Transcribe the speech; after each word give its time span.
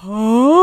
Huh? 0.00 0.57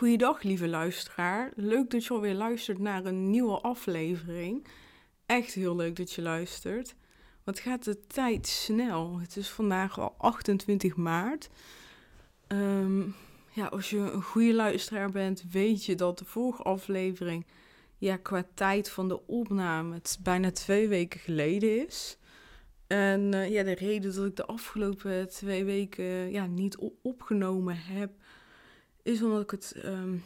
Goeiedag, 0.00 0.42
lieve 0.42 0.68
luisteraar. 0.68 1.52
Leuk 1.54 1.90
dat 1.90 2.04
je 2.04 2.14
alweer 2.14 2.34
luistert 2.34 2.78
naar 2.78 3.04
een 3.04 3.30
nieuwe 3.30 3.60
aflevering. 3.60 4.66
Echt 5.26 5.54
heel 5.54 5.76
leuk 5.76 5.96
dat 5.96 6.12
je 6.12 6.22
luistert. 6.22 6.94
Wat 7.44 7.58
gaat 7.58 7.84
de 7.84 8.06
tijd 8.06 8.46
snel? 8.46 9.18
Het 9.18 9.36
is 9.36 9.48
vandaag 9.48 9.98
al 9.98 10.14
28 10.18 10.96
maart. 10.96 11.50
Ehm, 12.46 13.00
ja, 13.52 13.66
als 13.66 13.90
je 13.90 13.96
een 13.96 14.22
goede 14.22 14.54
luisteraar 14.54 15.10
bent, 15.10 15.44
weet 15.50 15.84
je 15.84 15.94
dat 15.94 16.18
de 16.18 16.24
vorige 16.24 16.62
aflevering, 16.62 17.46
ja, 17.98 18.16
qua 18.16 18.44
tijd 18.54 18.90
van 18.90 19.08
de 19.08 19.26
opname, 19.26 19.94
het 19.94 20.18
bijna 20.22 20.50
twee 20.50 20.88
weken 20.88 21.20
geleden 21.20 21.86
is. 21.86 22.18
En 22.86 23.34
eh, 23.34 23.50
ja, 23.50 23.62
de 23.62 23.74
reden 23.74 24.14
dat 24.14 24.26
ik 24.26 24.36
de 24.36 24.46
afgelopen 24.46 25.28
twee 25.28 25.64
weken 25.64 26.30
ja, 26.30 26.46
niet 26.46 26.78
opgenomen 27.02 27.76
heb, 27.76 28.10
is 29.02 29.22
omdat 29.22 29.42
ik 29.42 29.50
het 29.50 29.72
ehm, 29.82 30.16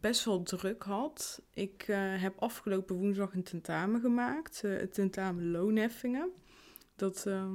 best 0.00 0.24
wel 0.24 0.42
druk 0.42 0.82
had. 0.82 1.42
Ik 1.54 1.88
uh, 1.88 1.96
heb 1.98 2.34
afgelopen 2.38 2.96
woensdag 2.96 3.34
een 3.34 3.42
tentamen 3.42 4.00
gemaakt, 4.00 4.62
uh, 4.64 4.78
het 4.78 4.94
tentamen 4.94 5.50
loonheffingen. 5.50 6.30
Dat 6.96 7.24
uh, 7.28 7.52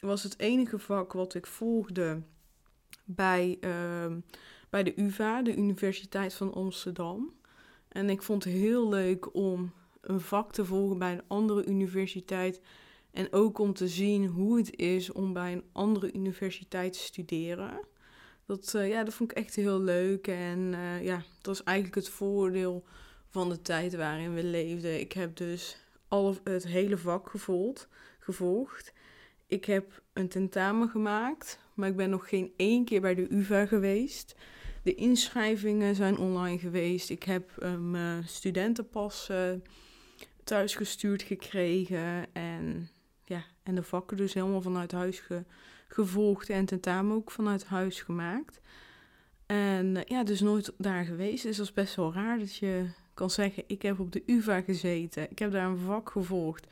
was 0.00 0.22
het 0.22 0.38
enige 0.38 0.78
vak 0.78 1.12
wat 1.12 1.34
ik 1.34 1.46
volgde 1.46 2.22
bij, 3.04 3.58
ehm, 3.60 4.20
bij 4.70 4.82
de 4.82 5.00
UvA, 5.00 5.42
de 5.42 5.56
Universiteit 5.56 6.34
van 6.34 6.54
Amsterdam. 6.54 7.34
En 7.88 8.10
ik 8.10 8.22
vond 8.22 8.44
het 8.44 8.52
heel 8.52 8.88
leuk 8.88 9.34
om 9.34 9.72
een 10.00 10.20
vak 10.20 10.52
te 10.52 10.64
volgen 10.64 10.98
bij 10.98 11.12
een 11.12 11.24
andere 11.26 11.66
universiteit. 11.66 12.60
En 13.10 13.32
ook 13.32 13.58
om 13.58 13.74
te 13.74 13.88
zien 13.88 14.26
hoe 14.26 14.56
het 14.56 14.76
is 14.76 15.12
om 15.12 15.32
bij 15.32 15.52
een 15.52 15.64
andere 15.72 16.12
universiteit 16.12 16.92
te 16.92 16.98
studeren. 16.98 17.80
Dat, 18.46 18.72
uh, 18.76 18.88
ja, 18.88 19.04
dat 19.04 19.14
vond 19.14 19.30
ik 19.30 19.36
echt 19.36 19.54
heel 19.54 19.80
leuk. 19.80 20.26
En 20.26 20.72
uh, 20.72 21.04
ja, 21.04 21.22
dat 21.42 21.54
is 21.54 21.62
eigenlijk 21.62 21.96
het 21.96 22.08
voordeel 22.08 22.84
van 23.28 23.48
de 23.48 23.62
tijd 23.62 23.94
waarin 23.94 24.34
we 24.34 24.44
leefden. 24.44 25.00
Ik 25.00 25.12
heb 25.12 25.36
dus 25.36 25.76
al 26.08 26.36
het 26.44 26.66
hele 26.66 26.96
vak 26.96 27.30
gevolgd, 27.30 27.88
gevolgd. 28.18 28.92
Ik 29.46 29.64
heb 29.64 30.02
een 30.12 30.28
tentamen 30.28 30.88
gemaakt, 30.88 31.58
maar 31.74 31.88
ik 31.88 31.96
ben 31.96 32.10
nog 32.10 32.28
geen 32.28 32.52
één 32.56 32.84
keer 32.84 33.00
bij 33.00 33.14
de 33.14 33.34
UvA 33.34 33.66
geweest. 33.66 34.34
De 34.82 34.94
inschrijvingen 34.94 35.94
zijn 35.94 36.18
online 36.18 36.58
geweest. 36.58 37.10
Ik 37.10 37.22
heb 37.22 37.50
uh, 37.58 37.76
mijn 37.76 38.28
studentenpas 38.28 39.30
thuis 40.44 40.74
gestuurd 40.74 41.22
gekregen. 41.22 42.34
En, 42.34 42.88
ja, 43.24 43.44
en 43.62 43.74
de 43.74 43.82
vakken 43.82 44.16
dus 44.16 44.34
helemaal 44.34 44.62
vanuit 44.62 44.92
huis 44.92 45.20
ge 45.20 45.44
gevolgd 45.94 46.50
en 46.50 46.64
tentamen 46.64 47.16
ook 47.16 47.30
vanuit 47.30 47.64
huis 47.64 48.00
gemaakt. 48.00 48.60
En 49.46 50.02
ja, 50.06 50.24
dus 50.24 50.40
nooit 50.40 50.72
daar 50.78 51.04
geweest. 51.04 51.42
Dus 51.42 51.56
dat 51.56 51.66
is 51.66 51.72
best 51.72 51.94
wel 51.94 52.12
raar 52.12 52.38
dat 52.38 52.56
je 52.56 52.88
kan 53.14 53.30
zeggen, 53.30 53.64
ik 53.66 53.82
heb 53.82 54.00
op 54.00 54.12
de 54.12 54.22
UvA 54.26 54.60
gezeten. 54.60 55.30
Ik 55.30 55.38
heb 55.38 55.52
daar 55.52 55.66
een 55.66 55.78
vak 55.78 56.10
gevolgd. 56.10 56.66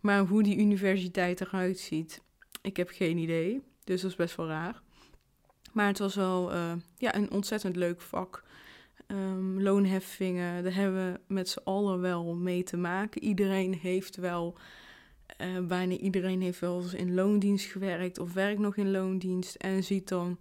Maar 0.00 0.20
hoe 0.20 0.42
die 0.42 0.58
universiteit 0.58 1.40
eruit 1.40 1.78
ziet, 1.78 2.22
ik 2.62 2.76
heb 2.76 2.88
geen 2.88 3.18
idee. 3.18 3.62
Dus 3.84 4.00
dat 4.00 4.10
is 4.10 4.16
best 4.16 4.36
wel 4.36 4.46
raar. 4.46 4.82
Maar 5.72 5.86
het 5.86 5.98
was 5.98 6.14
wel 6.14 6.52
uh, 6.52 6.72
ja, 6.96 7.14
een 7.14 7.30
ontzettend 7.30 7.76
leuk 7.76 8.00
vak. 8.00 8.44
Um, 9.06 9.62
loonheffingen, 9.62 10.62
daar 10.62 10.74
hebben 10.74 11.12
we 11.12 11.20
met 11.34 11.48
z'n 11.48 11.60
allen 11.64 12.00
wel 12.00 12.34
mee 12.34 12.62
te 12.62 12.76
maken. 12.76 13.22
Iedereen 13.22 13.74
heeft 13.74 14.16
wel 14.16 14.58
uh, 15.40 15.66
bijna 15.66 15.96
iedereen 15.96 16.42
heeft 16.42 16.60
wel 16.60 16.82
eens 16.82 16.94
in 16.94 17.14
loondienst 17.14 17.66
gewerkt 17.66 18.18
of 18.18 18.32
werkt 18.32 18.60
nog 18.60 18.76
in 18.76 18.90
loondienst 18.90 19.54
en 19.54 19.84
ziet 19.84 20.08
dan 20.08 20.38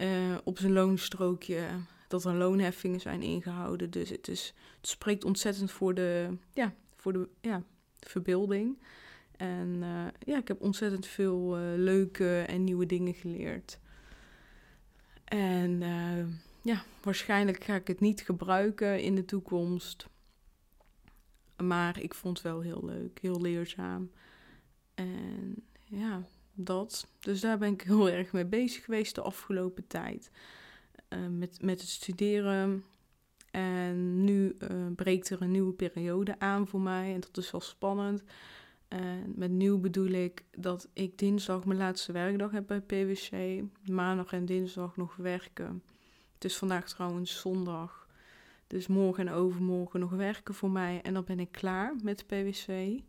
uh, 0.00 0.36
op 0.44 0.58
zijn 0.58 0.72
loonstrookje 0.72 1.66
dat 2.08 2.24
er 2.24 2.34
loonheffingen 2.34 3.00
zijn 3.00 3.22
ingehouden. 3.22 3.90
Dus 3.90 4.10
het, 4.10 4.28
is, 4.28 4.54
het 4.80 4.88
spreekt 4.88 5.24
ontzettend 5.24 5.70
voor 5.70 5.94
de, 5.94 6.36
ja, 6.52 6.74
voor 6.96 7.12
de 7.12 7.28
ja, 7.40 7.62
verbeelding. 8.00 8.78
En 9.36 9.76
uh, 9.80 10.06
ja, 10.24 10.38
ik 10.38 10.48
heb 10.48 10.60
ontzettend 10.60 11.06
veel 11.06 11.56
leuke 11.76 12.40
en 12.40 12.64
nieuwe 12.64 12.86
dingen 12.86 13.14
geleerd. 13.14 13.78
En 15.24 15.82
ja, 16.62 16.84
waarschijnlijk 17.02 17.64
ga 17.64 17.74
ik 17.74 17.86
het 17.86 18.00
niet 18.00 18.20
gebruiken 18.20 19.00
in 19.00 19.14
de 19.14 19.24
toekomst. 19.24 20.06
Maar 21.62 22.00
ik 22.00 22.14
vond 22.14 22.36
het 22.38 22.46
wel 22.46 22.60
heel 22.60 22.84
leuk, 22.84 23.18
heel 23.20 23.40
leerzaam. 23.40 24.10
En 24.94 25.54
ja, 25.84 26.22
dat. 26.54 27.06
Dus 27.20 27.40
daar 27.40 27.58
ben 27.58 27.72
ik 27.72 27.80
heel 27.80 28.10
erg 28.18 28.32
mee 28.32 28.46
bezig 28.46 28.84
geweest 28.84 29.14
de 29.14 29.20
afgelopen 29.20 29.86
tijd. 29.86 30.30
Uh, 31.08 31.18
met, 31.30 31.62
met 31.62 31.80
het 31.80 31.88
studeren. 31.88 32.84
En 33.50 34.24
nu 34.24 34.56
uh, 34.58 34.86
breekt 34.96 35.30
er 35.30 35.42
een 35.42 35.50
nieuwe 35.50 35.72
periode 35.72 36.38
aan 36.38 36.66
voor 36.66 36.80
mij. 36.80 37.14
En 37.14 37.20
dat 37.20 37.36
is 37.36 37.50
wel 37.50 37.60
spannend. 37.60 38.22
En 38.88 39.32
met 39.36 39.50
nieuw 39.50 39.78
bedoel 39.78 40.10
ik 40.10 40.44
dat 40.50 40.88
ik 40.92 41.18
dinsdag 41.18 41.64
mijn 41.64 41.78
laatste 41.78 42.12
werkdag 42.12 42.50
heb 42.50 42.66
bij 42.66 42.80
PwC. 42.80 43.62
Maandag 43.84 44.32
en 44.32 44.44
dinsdag 44.44 44.96
nog 44.96 45.16
werken. 45.16 45.82
Het 46.34 46.44
is 46.44 46.56
vandaag 46.56 46.88
trouwens 46.88 47.40
zondag. 47.40 48.05
Dus 48.66 48.86
morgen 48.86 49.28
en 49.28 49.34
overmorgen 49.34 50.00
nog 50.00 50.10
werken 50.10 50.54
voor 50.54 50.70
mij. 50.70 51.02
En 51.02 51.14
dan 51.14 51.24
ben 51.24 51.40
ik 51.40 51.52
klaar 51.52 51.94
met 52.02 52.26
PwC. 52.26 53.00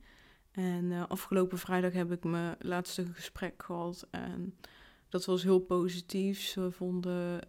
En 0.51 0.83
uh, 0.83 1.03
afgelopen 1.07 1.57
vrijdag 1.57 1.93
heb 1.93 2.11
ik 2.11 2.23
mijn 2.23 2.55
laatste 2.59 3.05
gesprek 3.05 3.63
gehad. 3.63 4.07
En 4.11 4.55
dat 5.09 5.25
was 5.25 5.43
heel 5.43 5.59
positief. 5.59 6.39
Ze 6.39 6.71
vonden, 6.71 7.39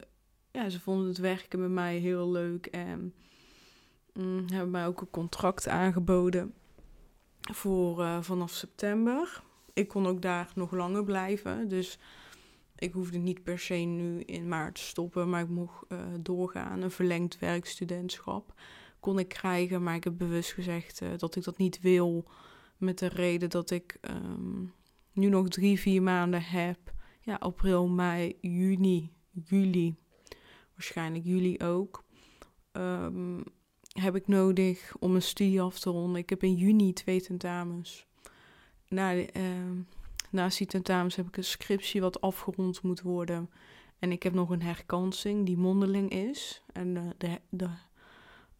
ja, 0.51 0.69
ze 0.69 0.81
vonden 0.81 1.09
het 1.09 1.19
werken 1.19 1.61
met 1.61 1.71
mij 1.71 1.97
heel 1.97 2.31
leuk. 2.31 2.67
En 2.67 3.15
mm, 4.13 4.45
hebben 4.47 4.71
mij 4.71 4.87
ook 4.87 5.01
een 5.01 5.11
contract 5.11 5.69
aangeboden 5.69 6.55
voor 7.53 8.01
uh, 8.01 8.23
vanaf 8.23 8.51
september. 8.51 9.43
Ik 9.73 9.89
kon 9.89 10.07
ook 10.07 10.23
daar 10.23 10.51
nog 10.55 10.71
langer 10.71 11.05
blijven, 11.05 11.69
dus 11.69 11.99
ik 12.79 12.93
hoefde 12.93 13.19
niet 13.19 13.43
per 13.43 13.59
se 13.59 13.75
nu 13.75 14.21
in 14.21 14.49
maart 14.49 14.75
te 14.75 14.81
stoppen, 14.81 15.31
maar 15.31 15.43
ik 15.43 15.49
mocht 15.49 15.85
uh, 15.89 15.99
doorgaan. 16.21 16.83
Een 16.83 16.91
verlengd 16.91 17.39
werkstudentschap 17.39 18.55
kon 19.01 19.19
ik 19.19 19.29
krijgen, 19.29 19.83
maar 19.83 19.95
ik 19.95 20.05
heb 20.05 20.19
bewust 20.19 20.53
gezegd 20.53 21.01
uh, 21.01 21.09
dat 21.17 21.37
ik 21.37 21.45
dat 21.45 21.59
niet 21.59 21.81
wil. 21.81 22.25
Met 22.77 22.99
de 22.99 23.07
reden 23.07 23.51
dat 23.51 23.71
ik 23.71 23.99
um, 24.01 24.73
nu 25.13 25.29
nog 25.29 25.49
drie, 25.49 25.81
vier 25.81 26.03
maanden 26.03 26.43
heb. 26.43 26.79
Ja, 27.21 27.35
april, 27.35 27.89
mei, 27.89 28.37
juni, 28.41 29.13
juli. 29.31 29.97
Waarschijnlijk 30.75 31.25
juli 31.25 31.59
ook. 31.59 32.05
Um, 32.73 33.43
heb 33.89 34.17
ik 34.17 34.27
nodig 34.27 34.97
om 34.99 35.15
een 35.15 35.23
studie 35.23 35.61
af 35.61 35.79
te 35.79 35.91
ronden. 35.91 36.21
Ik 36.21 36.31
heb 36.31 36.43
in 36.43 36.55
juni 36.55 36.93
twee 36.93 37.21
tentamens. 37.21 38.07
Na, 38.89 39.15
uh, 39.15 39.25
naast 40.31 40.59
die 40.59 40.67
tentamens 40.67 41.17
heb 41.17 41.27
ik 41.27 41.37
een 41.37 41.45
scriptie 41.45 42.01
wat 42.01 42.21
afgerond 42.21 42.83
moet 42.83 43.01
worden. 43.01 43.51
En 43.99 44.13
ik 44.13 44.23
heb 44.23 44.35
nog 44.35 44.51
een 44.51 44.63
herkansing 44.63 45.47
die 45.47 45.57
mondeling 45.57 46.11
is. 46.11 46.63
En 46.73 46.95
de, 46.95 47.15
de, 47.19 47.41
de 47.49 47.69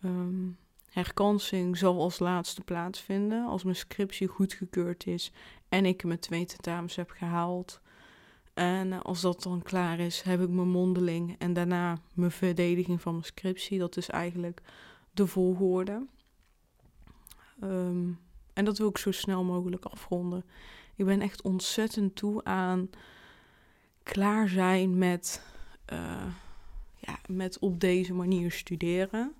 um, 0.05 0.57
herkansing 0.91 1.77
zal 1.77 2.01
als 2.01 2.19
laatste 2.19 2.61
plaatsvinden 2.61 3.47
als 3.47 3.65
mijn 3.65 3.77
scriptie 3.77 4.27
goedgekeurd 4.27 5.07
is 5.07 5.33
en 5.69 5.87
ik 5.87 6.05
mijn 6.05 6.19
twee 6.19 6.45
tentamens 6.45 6.97
heb 6.97 7.11
gehaald. 7.11 7.81
En 8.55 9.03
als 9.03 9.21
dat 9.21 9.43
dan 9.43 9.63
klaar 9.63 9.99
is, 9.99 10.23
heb 10.23 10.41
ik 10.41 10.49
mijn 10.49 10.69
mondeling 10.69 11.37
en 11.39 11.53
daarna 11.53 11.99
mijn 12.15 12.31
verdediging 12.31 13.01
van 13.01 13.13
mijn 13.13 13.25
scriptie. 13.25 13.79
Dat 13.79 13.97
is 13.97 14.09
eigenlijk 14.09 14.63
de 15.11 15.27
volgorde. 15.27 16.07
Um, 17.63 18.19
en 18.53 18.65
dat 18.65 18.79
wil 18.79 18.89
ik 18.89 18.99
zo 18.99 19.11
snel 19.11 19.45
mogelijk 19.45 19.85
afronden. 19.85 20.45
Ik 20.99 21.05
ben 21.05 21.21
echt 21.21 21.43
ontzettend 21.43 22.17
toe 22.17 22.45
aan 22.45 22.91
klaar 24.03 24.49
zijn 24.49 24.99
met, 24.99 25.43
uh, 25.93 26.27
ja, 26.99 27.19
met 27.29 27.59
op 27.59 27.81
deze 27.81 28.15
manier 28.15 28.53
studeren. 28.53 29.35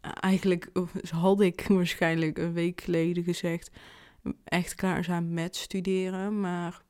Eigenlijk 0.00 0.70
had 1.10 1.40
ik 1.40 1.66
waarschijnlijk 1.68 2.38
een 2.38 2.52
week 2.52 2.80
geleden 2.80 3.24
gezegd 3.24 3.70
echt 4.44 4.74
klaar 4.74 5.04
zijn 5.04 5.34
met 5.34 5.56
studeren. 5.56 6.40
Maar 6.40 6.82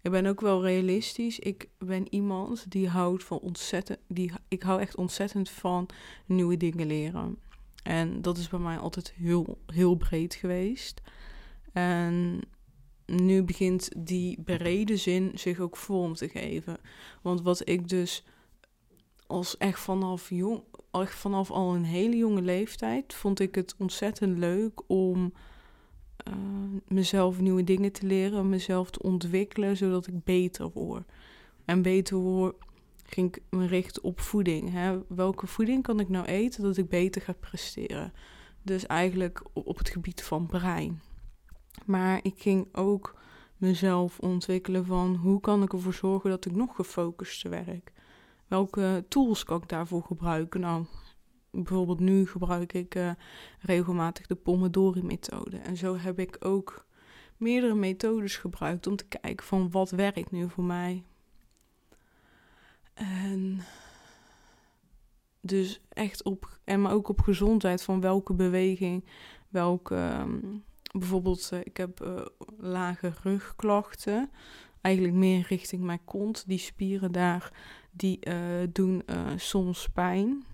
ik 0.00 0.10
ben 0.10 0.26
ook 0.26 0.40
wel 0.40 0.62
realistisch. 0.62 1.38
Ik 1.38 1.68
ben 1.78 2.14
iemand 2.14 2.70
die 2.70 2.88
houdt 2.88 3.24
van 3.24 3.38
ontzettend. 3.38 3.98
Die, 4.08 4.32
ik 4.48 4.62
hou 4.62 4.80
echt 4.80 4.96
ontzettend 4.96 5.50
van 5.50 5.88
nieuwe 6.24 6.56
dingen 6.56 6.86
leren. 6.86 7.38
En 7.82 8.22
dat 8.22 8.38
is 8.38 8.48
bij 8.48 8.58
mij 8.58 8.78
altijd 8.78 9.12
heel, 9.16 9.58
heel 9.66 9.94
breed 9.94 10.34
geweest. 10.34 11.00
En 11.76 12.40
nu 13.06 13.42
begint 13.42 13.90
die 13.96 14.42
brede 14.42 14.96
zin 14.96 15.30
zich 15.34 15.60
ook 15.60 15.76
vorm 15.76 16.14
te 16.14 16.28
geven. 16.28 16.78
Want 17.22 17.42
wat 17.42 17.68
ik 17.68 17.88
dus 17.88 18.24
als 19.26 19.56
echt 19.56 19.80
vanaf 19.80 20.30
jong, 20.30 20.62
echt 20.90 21.14
vanaf 21.14 21.50
al 21.50 21.74
een 21.74 21.84
hele 21.84 22.16
jonge 22.16 22.42
leeftijd, 22.42 23.14
vond 23.14 23.40
ik 23.40 23.54
het 23.54 23.74
ontzettend 23.78 24.38
leuk 24.38 24.82
om 24.86 25.32
uh, 26.28 26.34
mezelf 26.88 27.40
nieuwe 27.40 27.64
dingen 27.64 27.92
te 27.92 28.06
leren, 28.06 28.48
mezelf 28.48 28.90
te 28.90 29.02
ontwikkelen, 29.02 29.76
zodat 29.76 30.06
ik 30.06 30.24
beter 30.24 30.70
word. 30.70 31.12
En 31.64 31.82
beter 31.82 32.16
word, 32.16 32.56
ging 33.02 33.36
ik 33.36 33.42
me 33.50 33.66
richten 33.66 34.02
op 34.02 34.20
voeding. 34.20 34.72
Hè? 34.72 34.98
Welke 35.08 35.46
voeding 35.46 35.82
kan 35.82 36.00
ik 36.00 36.08
nou 36.08 36.26
eten 36.26 36.62
dat 36.62 36.76
ik 36.76 36.88
beter 36.88 37.22
ga 37.22 37.32
presteren? 37.32 38.12
Dus 38.62 38.86
eigenlijk 38.86 39.42
op 39.52 39.78
het 39.78 39.88
gebied 39.88 40.22
van 40.22 40.46
brein. 40.46 41.00
Maar 41.84 42.18
ik 42.22 42.34
ging 42.36 42.74
ook 42.74 43.14
mezelf 43.56 44.18
ontwikkelen 44.18 44.86
van 44.86 45.14
hoe 45.14 45.40
kan 45.40 45.62
ik 45.62 45.72
ervoor 45.72 45.94
zorgen 45.94 46.30
dat 46.30 46.46
ik 46.46 46.52
nog 46.52 46.76
gefocuster 46.76 47.50
werk? 47.50 47.92
Welke 48.46 49.04
tools 49.08 49.44
kan 49.44 49.62
ik 49.62 49.68
daarvoor 49.68 50.02
gebruiken? 50.02 50.60
Nou, 50.60 50.84
bijvoorbeeld 51.50 52.00
nu 52.00 52.26
gebruik 52.26 52.72
ik 52.72 52.94
uh, 52.94 53.10
regelmatig 53.60 54.26
de 54.26 54.34
Pomodori-methode. 54.34 55.56
En 55.56 55.76
zo 55.76 55.96
heb 55.96 56.18
ik 56.18 56.36
ook 56.40 56.86
meerdere 57.36 57.74
methodes 57.74 58.36
gebruikt 58.36 58.86
om 58.86 58.96
te 58.96 59.06
kijken 59.06 59.46
van 59.46 59.70
wat 59.70 59.90
werkt 59.90 60.30
nu 60.30 60.48
voor 60.50 60.64
mij. 60.64 61.04
En 62.94 63.60
dus 65.40 65.80
echt 65.88 66.22
op, 66.22 66.58
en 66.64 66.82
maar 66.82 66.92
ook 66.92 67.08
op 67.08 67.20
gezondheid 67.20 67.82
van 67.82 68.00
welke 68.00 68.34
beweging, 68.34 69.04
welke, 69.48 69.94
um, 69.94 70.64
bijvoorbeeld 70.98 71.50
uh, 71.52 71.60
ik 71.64 71.76
heb 71.76 72.02
uh, 72.02 72.20
lage 72.58 73.12
rugklachten, 73.22 74.30
eigenlijk 74.80 75.14
meer 75.14 75.46
richting 75.48 75.82
mijn 75.82 76.04
kont. 76.04 76.44
Die 76.46 76.58
spieren 76.58 77.12
daar, 77.12 77.52
die 77.90 78.18
doen 78.72 79.02
soms 79.36 79.88
pijn. 79.88 80.44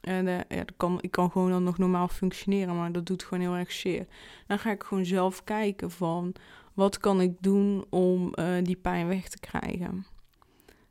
En 0.00 0.26
ja, 0.26 0.64
ik 1.00 1.10
kan 1.10 1.30
gewoon 1.30 1.50
dan 1.50 1.62
nog 1.62 1.78
normaal 1.78 2.08
functioneren, 2.08 2.76
maar 2.76 2.92
dat 2.92 3.06
doet 3.06 3.22
gewoon 3.22 3.40
heel 3.40 3.56
erg 3.56 3.72
zeer. 3.72 4.06
Dan 4.46 4.58
ga 4.58 4.70
ik 4.70 4.82
gewoon 4.82 5.04
zelf 5.04 5.44
kijken 5.44 5.90
van 5.90 6.34
wat 6.74 6.98
kan 6.98 7.20
ik 7.20 7.36
doen 7.40 7.84
om 7.90 8.34
die 8.62 8.76
pijn 8.76 9.08
weg 9.08 9.28
te 9.28 9.38
krijgen. 9.38 10.06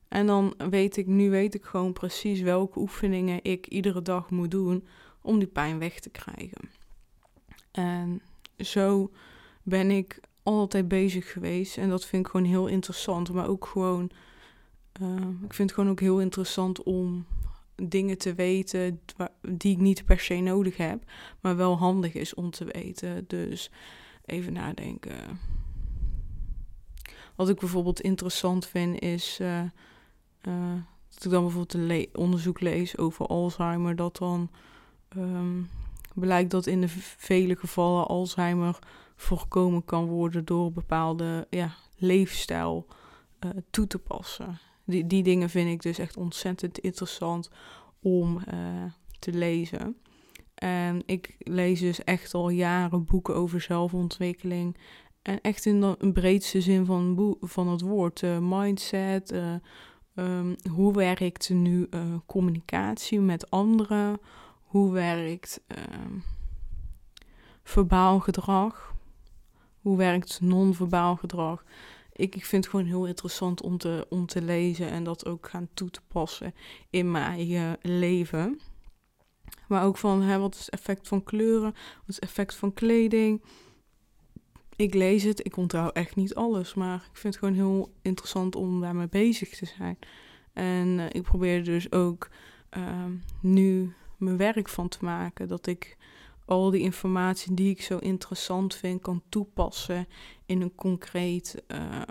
En 0.07 0.25
dan 0.25 0.53
weet 0.69 0.97
ik, 0.97 1.07
nu 1.07 1.29
weet 1.29 1.53
ik 1.53 1.63
gewoon 1.63 1.93
precies 1.93 2.41
welke 2.41 2.79
oefeningen 2.79 3.39
ik 3.43 3.67
iedere 3.67 4.01
dag 4.01 4.29
moet 4.29 4.51
doen 4.51 4.87
om 5.21 5.39
die 5.39 5.47
pijn 5.47 5.79
weg 5.79 5.99
te 5.99 6.09
krijgen. 6.09 6.69
En 7.71 8.21
zo 8.59 9.11
ben 9.63 9.91
ik 9.91 10.19
altijd 10.43 10.87
bezig 10.87 11.31
geweest 11.31 11.77
en 11.77 11.89
dat 11.89 12.05
vind 12.05 12.25
ik 12.25 12.31
gewoon 12.31 12.45
heel 12.45 12.67
interessant. 12.67 13.33
Maar 13.33 13.47
ook 13.47 13.65
gewoon, 13.65 14.11
uh, 15.01 15.15
ik 15.43 15.53
vind 15.53 15.69
het 15.69 15.73
gewoon 15.73 15.89
ook 15.89 15.99
heel 15.99 16.21
interessant 16.21 16.83
om 16.83 17.25
dingen 17.75 18.17
te 18.17 18.33
weten 18.33 19.01
die 19.41 19.71
ik 19.71 19.79
niet 19.79 20.05
per 20.05 20.19
se 20.19 20.35
nodig 20.35 20.77
heb, 20.77 21.03
maar 21.39 21.55
wel 21.55 21.77
handig 21.77 22.13
is 22.13 22.33
om 22.33 22.51
te 22.51 22.65
weten. 22.65 23.23
Dus 23.27 23.71
even 24.25 24.53
nadenken. 24.53 25.39
Wat 27.35 27.49
ik 27.49 27.59
bijvoorbeeld 27.59 28.01
interessant 28.01 28.65
vind 28.67 28.99
is 28.99 29.37
uh, 29.41 29.61
uh, 30.41 30.73
dat 31.13 31.25
ik 31.25 31.31
dan 31.31 31.43
bijvoorbeeld 31.43 31.73
een 31.73 32.09
onderzoek 32.13 32.59
lees 32.59 32.97
over 32.97 33.25
Alzheimer, 33.25 33.95
dat 33.95 34.17
dan 34.17 34.49
um, 35.17 35.69
blijkt 36.13 36.51
dat 36.51 36.67
in 36.67 36.81
de 36.81 36.89
vele 37.17 37.55
gevallen 37.55 38.07
Alzheimer 38.07 38.79
voorkomen 39.15 39.85
kan 39.85 40.05
worden 40.05 40.45
door 40.45 40.71
bepaalde 40.71 41.47
ja, 41.49 41.75
leefstijl 41.97 42.87
uh, 43.45 43.51
toe 43.69 43.87
te 43.87 43.99
passen 43.99 44.59
die, 44.89 45.07
die 45.07 45.23
dingen 45.23 45.49
vind 45.49 45.69
ik 45.69 45.81
dus 45.81 45.99
echt 45.99 46.17
ontzettend 46.17 46.79
interessant 46.79 47.49
om 48.01 48.41
uh, 48.53 48.83
te 49.19 49.31
lezen. 49.31 49.97
En 50.55 51.01
ik 51.05 51.35
lees 51.39 51.79
dus 51.79 52.03
echt 52.03 52.33
al 52.33 52.49
jaren 52.49 53.05
boeken 53.05 53.35
over 53.35 53.61
zelfontwikkeling. 53.61 54.77
En 55.21 55.41
echt 55.41 55.65
in 55.65 55.81
de 55.81 56.11
breedste 56.13 56.61
zin 56.61 56.85
van, 56.85 57.35
van 57.41 57.67
het 57.67 57.81
woord. 57.81 58.21
Uh, 58.21 58.37
mindset, 58.41 59.33
um, 60.15 60.55
hoe 60.71 60.93
werkt 60.93 61.49
nu 61.49 61.89
communicatie 62.25 63.19
met 63.19 63.49
anderen? 63.51 64.19
Hoe 64.69 64.91
werkt 64.91 65.61
ehm, 65.67 66.17
verbaal 67.63 68.19
gedrag? 68.19 68.93
Hoe 69.81 69.97
werkt 69.97 70.41
non-verbaal 70.41 71.15
gedrag? 71.15 71.63
ik, 72.19 72.35
ik 72.35 72.45
vind 72.45 72.63
het 72.63 72.73
gewoon 72.73 72.89
heel 72.89 73.05
interessant 73.05 73.61
om 73.61 73.77
te, 73.77 74.05
om 74.09 74.25
te 74.25 74.41
lezen 74.41 74.89
en 74.89 75.03
dat 75.03 75.25
ook 75.25 75.49
gaan 75.49 75.69
toe 75.73 75.89
te 75.89 76.01
passen 76.07 76.53
in 76.89 77.11
mijn 77.11 77.77
leven. 77.81 78.59
Maar 79.67 79.83
ook 79.83 79.97
van 79.97 80.21
hè, 80.21 80.39
wat 80.39 80.53
is 80.53 80.59
het 80.59 80.69
effect 80.69 81.07
van 81.07 81.23
kleuren, 81.23 81.71
wat 81.71 82.07
is 82.07 82.15
het 82.15 82.23
effect 82.23 82.55
van 82.55 82.73
kleding. 82.73 83.43
Ik 84.75 84.93
lees 84.93 85.23
het, 85.23 85.45
ik 85.45 85.57
onthoud 85.57 85.93
echt 85.93 86.15
niet 86.15 86.35
alles, 86.35 86.73
maar 86.73 86.95
ik 86.95 87.17
vind 87.17 87.33
het 87.33 87.43
gewoon 87.43 87.59
heel 87.59 87.93
interessant 88.01 88.55
om 88.55 88.81
daarmee 88.81 89.09
bezig 89.09 89.49
te 89.49 89.65
zijn. 89.65 89.97
En 90.53 90.87
uh, 90.87 91.05
ik 91.09 91.21
probeer 91.21 91.63
dus 91.63 91.91
ook 91.91 92.29
uh, 92.77 93.05
nu 93.41 93.93
mijn 94.19 94.37
werk 94.37 94.69
van 94.69 94.87
te 94.87 94.97
maken. 95.01 95.47
Dat 95.47 95.67
ik 95.67 95.97
al 96.45 96.69
die 96.69 96.81
informatie 96.81 97.53
die 97.53 97.69
ik 97.69 97.81
zo 97.81 97.97
interessant 97.97 98.75
vind 98.75 99.01
kan 99.01 99.21
toepassen 99.29 100.07
in 100.45 100.61
een, 100.61 100.75
concreet, 100.75 101.63
uh, 101.67 102.01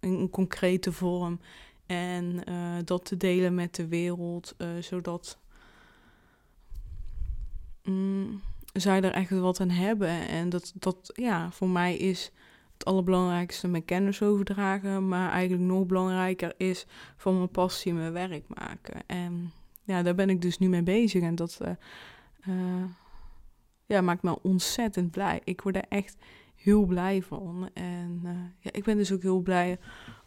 in 0.00 0.12
een 0.12 0.30
concrete 0.30 0.92
vorm. 0.92 1.40
En 1.86 2.42
uh, 2.48 2.76
dat 2.84 3.04
te 3.04 3.16
delen 3.16 3.54
met 3.54 3.74
de 3.74 3.88
wereld, 3.88 4.54
uh, 4.58 4.68
zodat 4.80 5.38
mm, 7.82 8.40
zij 8.72 9.02
er 9.02 9.12
echt 9.12 9.30
wat 9.30 9.60
aan 9.60 9.70
hebben. 9.70 10.28
En 10.28 10.48
dat, 10.48 10.72
dat, 10.74 11.10
ja, 11.14 11.50
voor 11.50 11.68
mij 11.68 11.96
is 11.96 12.32
het 12.72 12.84
allerbelangrijkste 12.84 13.68
mijn 13.68 13.84
kennis 13.84 14.22
overdragen. 14.22 15.08
Maar 15.08 15.30
eigenlijk 15.30 15.62
nog 15.62 15.86
belangrijker 15.86 16.54
is 16.56 16.86
van 17.16 17.36
mijn 17.36 17.50
passie 17.50 17.94
mijn 17.94 18.12
werk 18.12 18.44
maken. 18.48 19.02
En 19.06 19.52
ja, 19.84 20.02
daar 20.02 20.14
ben 20.14 20.30
ik 20.30 20.42
dus 20.42 20.58
nu 20.58 20.68
mee 20.68 20.82
bezig. 20.82 21.22
En 21.22 21.34
dat 21.34 21.60
ja, 23.86 24.00
maakt 24.00 24.22
me 24.22 24.42
ontzettend 24.42 25.10
blij. 25.10 25.40
Ik 25.44 25.60
word 25.60 25.76
er 25.76 25.84
echt 25.88 26.16
heel 26.54 26.84
blij 26.84 27.22
van. 27.22 27.70
En 27.74 28.20
ja, 28.58 28.72
ik 28.72 28.84
ben 28.84 28.96
dus 28.96 29.12
ook 29.12 29.22
heel 29.22 29.40
blij 29.40 29.78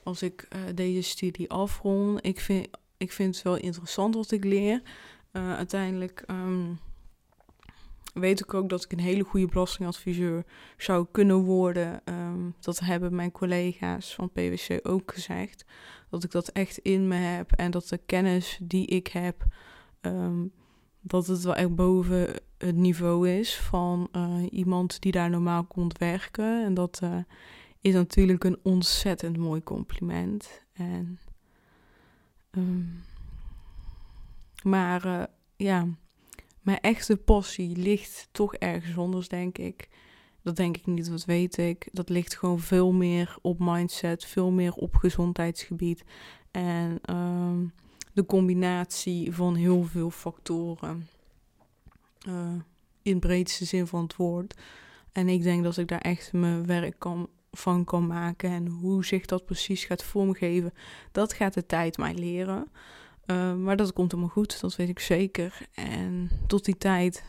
als 0.03 0.21
ik 0.21 0.47
deze 0.75 1.01
studie 1.01 1.49
afrond. 1.49 2.25
Ik 2.25 2.39
vind, 2.39 2.67
ik 2.97 3.11
vind 3.11 3.35
het 3.35 3.43
wel 3.43 3.57
interessant 3.57 4.15
wat 4.15 4.31
ik 4.31 4.43
leer. 4.43 4.81
uiteindelijk 5.31 6.23
ehm, 6.25 6.73
weet 8.15 8.39
ik 8.39 8.53
ook 8.53 8.69
dat 8.69 8.83
ik 8.83 8.91
een 8.91 8.99
hele 8.99 9.23
goede 9.23 9.47
belastingadviseur 9.47 10.45
zou 10.77 11.07
kunnen 11.11 11.37
worden. 11.37 12.01
Um, 12.05 12.55
dat 12.59 12.79
hebben 12.79 13.15
mijn 13.15 13.31
collega's 13.31 14.15
van 14.15 14.31
PwC 14.31 14.79
ook 14.83 15.13
gezegd. 15.13 15.65
Dat 16.09 16.23
ik 16.23 16.31
dat 16.31 16.47
echt 16.47 16.77
in 16.77 17.07
me 17.07 17.15
heb 17.15 17.51
en 17.51 17.71
dat 17.71 17.87
de 17.87 17.97
kennis 17.97 18.59
die 18.61 18.85
ik 18.85 19.07
heb, 19.07 19.45
um, 20.01 20.51
dat 21.01 21.27
het 21.27 21.43
wel 21.43 21.55
echt 21.55 21.75
boven 21.75 22.27
het 22.57 22.75
niveau 22.75 23.29
is 23.29 23.55
van 23.59 24.07
uh, 24.11 24.45
iemand 24.49 25.01
die 25.01 25.11
daar 25.11 25.29
normaal 25.29 25.63
komt 25.63 25.97
werken. 25.97 26.63
En 26.63 26.73
dat 26.73 26.99
uh, 27.03 27.17
is 27.81 27.93
natuurlijk 27.93 28.43
een 28.43 28.59
ontzettend 28.63 29.37
mooi 29.37 29.63
compliment. 29.63 30.63
En, 30.73 31.19
um, 32.51 33.03
maar 34.63 35.05
uh, 35.05 35.23
ja 35.55 35.87
mijn 36.65 36.79
echte 36.79 37.17
passie 37.17 37.77
ligt 37.77 38.27
toch 38.31 38.55
ergens 38.55 38.97
anders, 38.97 39.27
denk 39.27 39.57
ik. 39.57 39.89
Dat 40.41 40.55
denk 40.55 40.77
ik 40.77 40.85
niet, 40.85 41.09
dat 41.09 41.25
weet 41.25 41.57
ik. 41.57 41.89
Dat 41.91 42.09
ligt 42.09 42.35
gewoon 42.37 42.59
veel 42.59 42.91
meer 42.91 43.37
op 43.41 43.59
mindset, 43.59 44.25
veel 44.25 44.51
meer 44.51 44.73
op 44.73 44.95
gezondheidsgebied. 44.95 46.03
En 46.51 46.99
um, 47.09 47.73
de 48.13 48.25
combinatie 48.25 49.31
van 49.31 49.55
heel 49.55 49.83
veel 49.83 50.09
factoren. 50.09 51.07
Uh, 52.27 52.53
in 53.01 53.19
breedste 53.19 53.65
zin 53.65 53.87
van 53.87 54.03
het 54.03 54.15
woord. 54.15 54.61
En 55.11 55.29
ik 55.29 55.43
denk 55.43 55.63
dat 55.63 55.77
ik 55.77 55.87
daar 55.87 56.01
echt 56.01 56.33
mijn 56.33 56.65
werk 56.65 57.05
van 57.51 57.83
kan 57.83 58.07
maken. 58.07 58.49
En 58.49 58.67
hoe 58.67 59.05
zich 59.05 59.25
dat 59.25 59.45
precies 59.45 59.85
gaat 59.85 60.03
vormgeven, 60.03 60.73
dat 61.11 61.33
gaat 61.33 61.53
de 61.53 61.65
tijd 61.65 61.97
mij 61.97 62.13
leren. 62.13 62.71
Uh, 63.27 63.55
maar 63.55 63.75
dat 63.75 63.93
komt 63.93 64.11
helemaal 64.11 64.33
goed, 64.33 64.61
dat 64.61 64.75
weet 64.75 64.89
ik 64.89 64.99
zeker. 64.99 65.67
En 65.73 66.29
tot 66.47 66.65
die 66.65 66.77
tijd, 66.77 67.23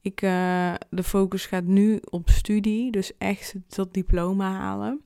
ik, 0.00 0.22
uh, 0.22 0.74
de 0.90 1.02
focus 1.02 1.46
gaat 1.46 1.64
nu 1.64 2.00
op 2.10 2.30
studie, 2.30 2.90
dus 2.90 3.16
echt 3.18 3.54
dat 3.68 3.94
diploma 3.94 4.52
halen. 4.52 5.00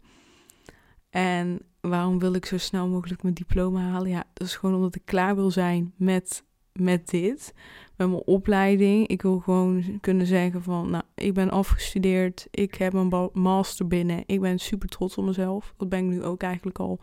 En 1.11 1.61
waarom 1.81 2.19
wil 2.19 2.35
ik 2.35 2.47
zo 2.47 2.59
snel 2.59 2.89
mogelijk 2.89 3.23
mijn 3.23 3.35
diploma 3.35 3.81
halen? 3.81 4.11
Ja, 4.11 4.25
dat 4.35 4.47
is 4.47 4.57
gewoon 4.57 4.77
omdat 4.77 4.95
ik 4.95 5.05
klaar 5.05 5.35
wil 5.35 5.51
zijn 5.51 5.93
met, 5.97 6.45
met 6.73 7.09
dit, 7.09 7.55
met 7.97 8.09
mijn 8.09 8.23
opleiding. 8.25 9.07
Ik 9.07 9.23
wil 9.23 9.39
gewoon 9.39 9.99
kunnen 10.01 10.27
zeggen 10.27 10.63
van, 10.63 10.91
nou, 10.91 11.05
ik 11.15 11.35
ben 11.35 11.51
afgestudeerd, 11.51 12.47
ik 12.51 12.75
heb 12.75 12.93
een 12.93 13.31
master 13.33 13.87
binnen, 13.87 14.23
ik 14.27 14.41
ben 14.41 14.59
super 14.59 14.89
trots 14.89 15.17
op 15.17 15.25
mezelf. 15.25 15.75
Dat 15.77 15.89
ben 15.89 15.99
ik 15.99 16.11
nu 16.11 16.23
ook 16.25 16.43
eigenlijk 16.43 16.79
al 16.79 17.01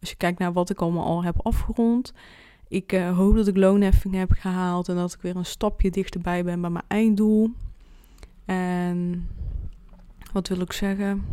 als 0.00 0.10
je 0.10 0.16
kijkt 0.16 0.38
naar 0.38 0.52
wat 0.52 0.70
ik 0.70 0.80
allemaal 0.80 1.04
al 1.04 1.24
heb 1.24 1.46
afgerond. 1.46 2.12
Ik 2.68 2.92
uh, 2.92 3.16
hoop 3.16 3.34
dat 3.34 3.46
ik 3.46 3.56
loonheffing 3.56 4.14
heb 4.14 4.30
gehaald 4.30 4.88
en 4.88 4.96
dat 4.96 5.12
ik 5.12 5.20
weer 5.20 5.36
een 5.36 5.44
stapje 5.44 5.90
dichterbij 5.90 6.44
ben 6.44 6.60
bij 6.60 6.70
mijn 6.70 6.84
einddoel. 6.88 7.50
En 8.44 9.28
wat 10.32 10.48
wil 10.48 10.60
ik 10.60 10.72
zeggen? 10.72 11.24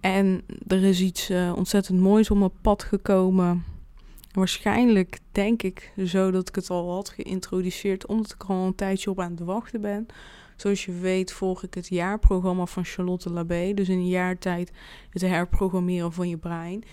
En 0.00 0.42
er 0.66 0.82
is 0.82 1.00
iets 1.00 1.30
uh, 1.30 1.52
ontzettend 1.56 2.00
moois 2.00 2.30
op 2.30 2.38
mijn 2.38 2.60
pad 2.60 2.82
gekomen. 2.82 3.64
Waarschijnlijk 4.32 5.18
denk 5.32 5.62
ik 5.62 5.92
zo 6.06 6.30
dat 6.30 6.48
ik 6.48 6.54
het 6.54 6.70
al 6.70 6.92
had 6.92 7.08
geïntroduceerd, 7.08 8.06
omdat 8.06 8.32
ik 8.32 8.44
al 8.44 8.66
een 8.66 8.74
tijdje 8.74 9.10
op 9.10 9.20
aan 9.20 9.30
het 9.30 9.40
wachten 9.40 9.80
ben. 9.80 10.06
Zoals 10.56 10.84
je 10.84 10.92
weet 10.92 11.32
volg 11.32 11.62
ik 11.62 11.74
het 11.74 11.88
jaarprogramma 11.88 12.66
van 12.66 12.84
Charlotte 12.84 13.30
Labé. 13.30 13.74
Dus 13.74 13.88
in 13.88 13.98
een 13.98 14.08
jaar 14.08 14.38
tijd 14.38 14.72
het 15.10 15.22
herprogrammeren 15.22 16.12
van 16.12 16.28
je 16.28 16.36
brein. 16.36 16.84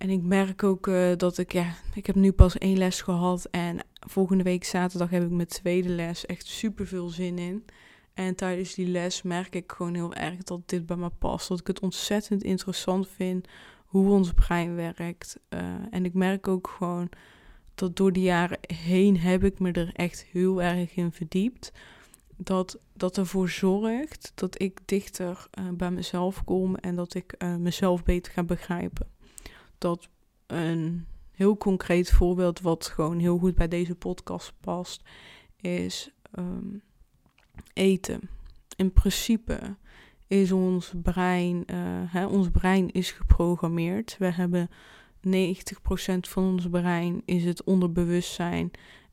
En 0.00 0.10
ik 0.10 0.22
merk 0.22 0.62
ook 0.62 0.86
uh, 0.86 1.12
dat 1.16 1.38
ik, 1.38 1.52
ja, 1.52 1.74
ik 1.94 2.06
heb 2.06 2.14
nu 2.14 2.32
pas 2.32 2.58
één 2.58 2.78
les 2.78 3.00
gehad. 3.00 3.44
En 3.50 3.78
volgende 4.08 4.44
week 4.44 4.64
zaterdag 4.64 5.10
heb 5.10 5.22
ik 5.22 5.30
mijn 5.30 5.48
tweede 5.48 5.88
les. 5.88 6.26
Echt 6.26 6.46
super 6.46 6.86
veel 6.86 7.08
zin 7.08 7.38
in. 7.38 7.64
En 8.14 8.34
tijdens 8.34 8.74
die 8.74 8.86
les 8.86 9.22
merk 9.22 9.54
ik 9.54 9.72
gewoon 9.72 9.94
heel 9.94 10.14
erg 10.14 10.42
dat 10.42 10.60
dit 10.66 10.86
bij 10.86 10.96
me 10.96 11.10
past. 11.10 11.48
Dat 11.48 11.60
ik 11.60 11.66
het 11.66 11.80
ontzettend 11.80 12.42
interessant 12.42 13.08
vind 13.08 13.48
hoe 13.84 14.10
ons 14.10 14.32
brein 14.32 14.74
werkt. 14.74 15.38
Uh, 15.48 15.60
en 15.90 16.04
ik 16.04 16.14
merk 16.14 16.48
ook 16.48 16.74
gewoon 16.76 17.08
dat 17.74 17.96
door 17.96 18.12
de 18.12 18.20
jaren 18.20 18.58
heen 18.74 19.18
heb 19.18 19.44
ik 19.44 19.58
me 19.58 19.72
er 19.72 19.90
echt 19.92 20.24
heel 20.32 20.62
erg 20.62 20.94
in 20.94 21.12
verdiept. 21.12 21.72
Dat 22.36 22.78
dat 22.92 23.18
ervoor 23.18 23.48
zorgt 23.48 24.32
dat 24.34 24.62
ik 24.62 24.80
dichter 24.84 25.46
uh, 25.58 25.64
bij 25.72 25.90
mezelf 25.90 26.44
kom 26.44 26.76
en 26.76 26.96
dat 26.96 27.14
ik 27.14 27.34
mezelf 27.58 28.02
beter 28.02 28.32
ga 28.32 28.42
begrijpen 28.42 29.18
dat 29.80 30.08
een 30.46 31.06
heel 31.30 31.56
concreet 31.56 32.10
voorbeeld, 32.10 32.60
wat 32.60 32.86
gewoon 32.86 33.18
heel 33.18 33.38
goed 33.38 33.54
bij 33.54 33.68
deze 33.68 33.94
podcast 33.94 34.52
past, 34.60 35.02
is 35.60 36.10
um, 36.38 36.82
eten. 37.72 38.20
In 38.76 38.92
principe 38.92 39.76
is 40.26 40.52
ons 40.52 40.92
brein, 41.02 41.64
uh, 41.66 41.76
hè, 42.06 42.26
ons 42.26 42.50
brein 42.50 42.90
is 42.90 43.10
geprogrammeerd. 43.10 44.16
We 44.18 44.32
hebben 44.32 44.70
90% 45.26 45.30
van 46.20 46.44
ons 46.44 46.68
brein 46.68 47.22
is 47.24 47.44
het 47.44 47.64
onderbewustzijn. 47.64 48.70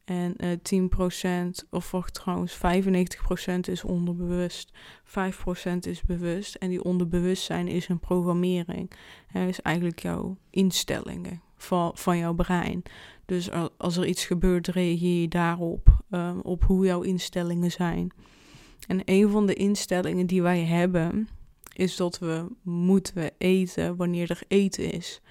En 0.07 0.33
uh, 0.37 0.51
eh, 0.51 1.49
10%, 1.63 1.67
of 1.69 1.91
wacht 1.91 2.13
trouwens, 2.13 2.57
95% 2.57 2.59
is 3.69 3.83
onderbewust, 3.83 4.71
5% 5.03 5.09
is 5.79 6.01
bewust. 6.01 6.55
En 6.55 6.69
die 6.69 6.83
onderbewustzijn 6.83 7.67
is 7.67 7.87
een 7.87 7.99
programmering. 7.99 8.91
Het 9.27 9.49
is 9.49 9.61
eigenlijk 9.61 9.99
jouw 9.99 10.37
instellingen 10.49 11.41
van, 11.57 11.91
van 11.93 12.17
jouw 12.17 12.33
brein. 12.33 12.83
Dus 13.25 13.49
als 13.77 13.97
er 13.97 14.05
iets 14.05 14.25
gebeurt, 14.25 14.67
reageer 14.67 15.21
je 15.21 15.27
daarop, 15.27 16.03
um, 16.11 16.39
op 16.41 16.63
hoe 16.63 16.85
jouw 16.85 17.01
instellingen 17.01 17.71
zijn. 17.71 18.11
En 18.87 19.01
een 19.05 19.29
van 19.29 19.45
de 19.45 19.53
instellingen 19.53 20.25
die 20.25 20.41
wij 20.41 20.63
hebben, 20.63 21.27
is 21.73 21.95
dat 21.95 22.19
we 22.19 22.45
moeten 22.61 23.31
eten 23.37 23.95
wanneer 23.95 24.29
er 24.29 24.41
eten 24.47 24.91
is. 24.91 25.21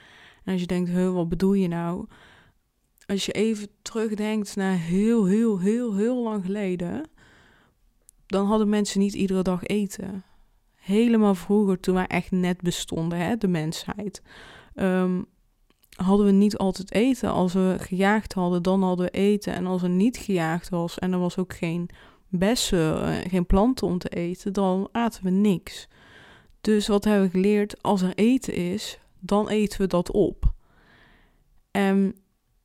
En 0.44 0.52
als 0.52 0.60
je 0.60 0.66
denkt, 0.66 0.92
wat 0.92 1.28
bedoel 1.28 1.52
je 1.52 1.68
nou? 1.68 2.06
Als 3.06 3.26
je 3.26 3.32
even 3.32 3.68
terugdenkt 3.82 4.56
naar 4.56 4.76
heel, 4.76 5.26
heel, 5.26 5.60
heel, 5.60 5.94
heel 5.94 6.22
lang 6.22 6.44
geleden, 6.44 7.08
dan 8.26 8.46
hadden 8.46 8.68
mensen 8.68 9.00
niet 9.00 9.14
iedere 9.14 9.42
dag 9.42 9.62
eten. 9.62 10.24
Helemaal 10.74 11.34
vroeger, 11.34 11.80
toen 11.80 11.94
wij 11.94 12.06
echt 12.06 12.30
net 12.30 12.60
bestonden, 12.60 13.18
hè, 13.18 13.36
de 13.36 13.48
mensheid, 13.48 14.22
um, 14.74 15.26
hadden 15.96 16.26
we 16.26 16.32
niet 16.32 16.56
altijd 16.56 16.92
eten. 16.92 17.30
Als 17.30 17.52
we 17.52 17.76
gejaagd 17.80 18.32
hadden, 18.32 18.62
dan 18.62 18.82
hadden 18.82 19.06
we 19.06 19.12
eten. 19.12 19.54
En 19.54 19.66
als 19.66 19.82
er 19.82 19.88
niet 19.88 20.16
gejaagd 20.16 20.68
was 20.68 20.98
en 20.98 21.12
er 21.12 21.18
was 21.18 21.38
ook 21.38 21.54
geen 21.54 21.88
bessen, 22.28 23.02
eh, 23.02 23.30
geen 23.30 23.46
planten 23.46 23.86
om 23.86 23.98
te 23.98 24.08
eten, 24.08 24.52
dan 24.52 24.88
aten 24.92 25.24
we 25.24 25.30
niks. 25.30 25.88
Dus 26.60 26.86
wat 26.86 27.04
hebben 27.04 27.24
we 27.24 27.30
geleerd? 27.30 27.82
Als 27.82 28.02
er 28.02 28.14
eten 28.14 28.54
is, 28.54 28.98
dan 29.20 29.48
eten 29.48 29.80
we 29.80 29.86
dat 29.86 30.10
op. 30.10 30.52
En 31.70 32.14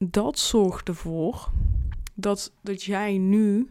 dat 0.03 0.39
zorgt 0.39 0.87
ervoor 0.87 1.51
dat, 2.13 2.53
dat 2.61 2.83
jij 2.83 3.17
nu 3.17 3.69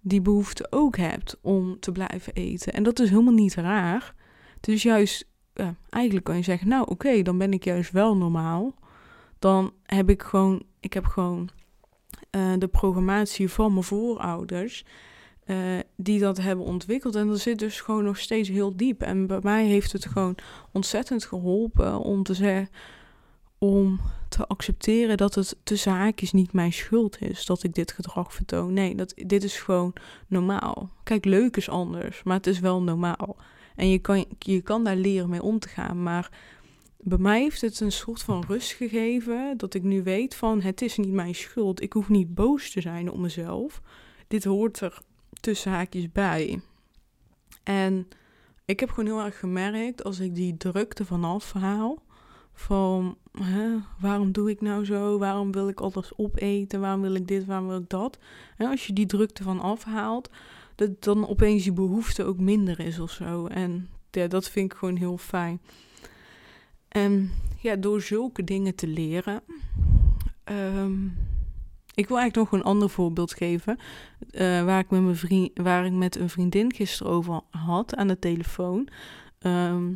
die 0.00 0.20
behoefte 0.20 0.66
ook 0.70 0.96
hebt 0.96 1.38
om 1.40 1.80
te 1.80 1.92
blijven 1.92 2.32
eten. 2.32 2.72
En 2.72 2.82
dat 2.82 2.98
is 2.98 3.10
helemaal 3.10 3.32
niet 3.32 3.54
raar. 3.54 4.14
Dus 4.60 4.82
juist, 4.82 5.28
ja, 5.54 5.74
eigenlijk 5.90 6.24
kan 6.24 6.36
je 6.36 6.42
zeggen, 6.42 6.68
nou 6.68 6.86
oké, 6.88 7.22
dan 7.22 7.38
ben 7.38 7.52
ik 7.52 7.64
juist 7.64 7.90
wel 7.90 8.16
normaal. 8.16 8.74
Dan 9.38 9.72
heb 9.82 10.10
ik 10.10 10.22
gewoon, 10.22 10.62
ik 10.80 10.92
heb 10.92 11.04
gewoon 11.04 11.48
uh, 12.30 12.52
de 12.58 12.68
programmatie 12.68 13.48
van 13.48 13.72
mijn 13.72 13.84
voorouders. 13.84 14.84
Uh, 15.46 15.78
die 15.96 16.18
dat 16.20 16.36
hebben 16.36 16.64
ontwikkeld. 16.64 17.14
En 17.14 17.28
dat 17.28 17.38
zit 17.38 17.58
dus 17.58 17.80
gewoon 17.80 18.04
nog 18.04 18.18
steeds 18.18 18.48
heel 18.48 18.76
diep. 18.76 19.02
En 19.02 19.26
bij 19.26 19.40
mij 19.42 19.66
heeft 19.66 19.92
het 19.92 20.06
gewoon 20.06 20.36
ontzettend 20.72 21.24
geholpen 21.24 21.98
om 21.98 22.22
te 22.22 22.34
zeggen 22.34 22.68
om 23.58 24.00
te 24.32 24.46
accepteren 24.46 25.16
dat 25.16 25.34
het 25.34 25.56
tussen 25.62 25.92
haakjes 25.92 26.32
niet 26.32 26.52
mijn 26.52 26.72
schuld 26.72 27.20
is 27.20 27.46
dat 27.46 27.62
ik 27.62 27.74
dit 27.74 27.92
gedrag 27.92 28.34
vertoon. 28.34 28.72
Nee, 28.72 28.94
dat, 28.94 29.12
dit 29.16 29.44
is 29.44 29.56
gewoon 29.58 29.92
normaal. 30.26 30.90
Kijk, 31.02 31.24
leuk 31.24 31.56
is 31.56 31.68
anders, 31.68 32.22
maar 32.22 32.36
het 32.36 32.46
is 32.46 32.60
wel 32.60 32.82
normaal. 32.82 33.36
En 33.76 33.88
je 33.88 33.98
kan, 33.98 34.26
je 34.38 34.60
kan 34.60 34.84
daar 34.84 34.96
leren 34.96 35.28
mee 35.28 35.42
om 35.42 35.58
te 35.58 35.68
gaan. 35.68 36.02
Maar 36.02 36.30
bij 36.98 37.18
mij 37.18 37.40
heeft 37.40 37.60
het 37.60 37.80
een 37.80 37.92
soort 37.92 38.22
van 38.22 38.44
rust 38.48 38.72
gegeven 38.72 39.56
dat 39.56 39.74
ik 39.74 39.82
nu 39.82 40.02
weet 40.02 40.34
van 40.34 40.60
het 40.60 40.82
is 40.82 40.96
niet 40.96 41.12
mijn 41.12 41.34
schuld. 41.34 41.82
Ik 41.82 41.92
hoef 41.92 42.08
niet 42.08 42.34
boos 42.34 42.70
te 42.70 42.80
zijn 42.80 43.10
op 43.10 43.18
mezelf. 43.18 43.80
Dit 44.28 44.44
hoort 44.44 44.80
er 44.80 44.98
tussen 45.40 45.72
haakjes 45.72 46.12
bij. 46.12 46.60
En 47.62 48.08
ik 48.64 48.80
heb 48.80 48.88
gewoon 48.88 49.06
heel 49.06 49.24
erg 49.24 49.38
gemerkt 49.38 50.04
als 50.04 50.20
ik 50.20 50.34
die 50.34 50.56
drukte 50.56 51.04
vanaf 51.04 51.52
haal 51.52 52.02
Van 52.52 53.16
hè, 53.32 53.76
waarom 54.00 54.32
doe 54.32 54.50
ik 54.50 54.60
nou 54.60 54.84
zo? 54.84 55.18
Waarom 55.18 55.52
wil 55.52 55.68
ik 55.68 55.80
alles 55.80 56.12
opeten? 56.16 56.80
Waarom 56.80 57.00
wil 57.00 57.14
ik 57.14 57.28
dit? 57.28 57.44
Waarom 57.44 57.68
wil 57.68 57.78
ik 57.78 57.88
dat? 57.88 58.18
Als 58.58 58.86
je 58.86 58.92
die 58.92 59.06
drukte 59.06 59.42
van 59.42 59.60
afhaalt, 59.60 60.30
dat 60.74 61.02
dan 61.02 61.28
opeens 61.28 61.64
je 61.64 61.72
behoefte 61.72 62.24
ook 62.24 62.38
minder 62.38 62.80
is 62.80 62.98
of 62.98 63.10
zo. 63.10 63.46
En 63.46 63.88
ja, 64.10 64.26
dat 64.26 64.48
vind 64.48 64.72
ik 64.72 64.78
gewoon 64.78 64.96
heel 64.96 65.18
fijn. 65.18 65.60
En 66.88 67.30
ja, 67.60 67.76
door 67.76 68.00
zulke 68.00 68.44
dingen 68.44 68.74
te 68.74 68.86
leren. 68.86 69.42
Ehm, 70.44 71.04
ik 71.94 72.08
wil 72.08 72.18
eigenlijk 72.18 72.50
nog 72.50 72.60
een 72.60 72.66
ander 72.66 72.90
voorbeeld 72.90 73.34
geven. 73.34 73.78
Uh, 74.30 74.64
waar, 74.64 74.78
ik 74.78 74.90
met 74.90 75.02
mijn 75.02 75.16
vriend, 75.16 75.50
waar 75.54 75.86
ik 75.86 75.92
met 75.92 76.16
een 76.16 76.28
vriendin 76.28 76.72
gisteren 76.72 77.12
over 77.12 77.40
had 77.50 77.94
aan 77.94 78.08
de 78.08 78.18
telefoon. 78.18 78.88
Ehm, 79.38 79.94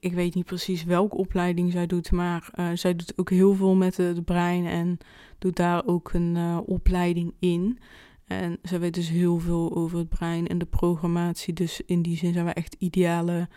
ik, 0.00 0.12
weet 0.12 0.34
niet 0.34 0.44
precies 0.44 0.84
welke 0.84 1.16
opleiding 1.16 1.72
zij 1.72 1.86
doet, 1.86 2.10
maar 2.10 2.50
uh, 2.54 2.68
zij 2.74 2.96
doet 2.96 3.12
ook 3.16 3.30
heel 3.30 3.54
veel 3.54 3.74
met 3.74 3.96
het 3.96 4.24
brein 4.24 4.66
en 4.66 4.98
doet 5.38 5.56
daar 5.56 5.86
ook 5.86 6.12
een 6.12 6.34
uh, 6.36 6.58
opleiding 6.66 7.34
in. 7.38 7.78
En 8.24 8.58
zij 8.62 8.80
weet 8.80 8.94
dus 8.94 9.08
heel 9.08 9.38
veel 9.38 9.76
over 9.76 9.98
het 9.98 10.08
brein 10.08 10.46
en 10.46 10.58
de 10.58 10.64
programmatie. 10.64 11.54
Dus 11.54 11.80
in 11.86 12.02
die 12.02 12.16
zin 12.16 12.32
zijn 12.32 12.44
we 12.44 12.52
echt 12.52 12.76
ideale 12.78 13.48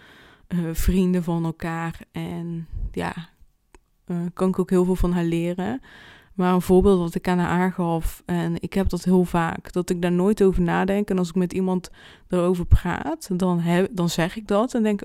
vrienden 0.72 1.24
van 1.24 1.46
elkaar. 1.46 2.00
En 2.12 2.68
ja, 2.92 3.14
kan 4.34 4.50
ik 4.50 4.60
ook 4.60 4.70
heel 4.70 4.86
veel 4.86 4.96
van 4.96 5.12
haar 5.12 5.24
leren. 5.24 5.82
Maar 6.34 6.54
een 6.54 6.62
voorbeeld 6.62 7.00
wat 7.00 7.16
ik 7.16 7.28
aan 7.28 7.38
haar 7.38 7.62
aangaf, 7.62 8.24
en 8.26 8.62
ik 8.62 8.74
heb 8.74 8.90
dat 8.90 9.04
heel 9.04 9.24
vaak, 9.24 9.72
dat 9.72 9.90
ik 9.90 10.02
daar 10.02 10.12
nooit 10.12 10.44
over 10.44 10.62
nadenk. 10.62 11.10
En 11.10 11.18
als 11.18 11.30
ik 11.30 11.36
met 11.36 11.54
iemand 11.54 11.90
erover 12.28 12.66
praat, 12.66 13.30
dan, 13.40 13.88
dan 13.92 14.10
zeg 14.10 14.36
ik 14.36 14.48
dat 14.48 14.74
en 14.74 14.84
denk, 14.84 15.02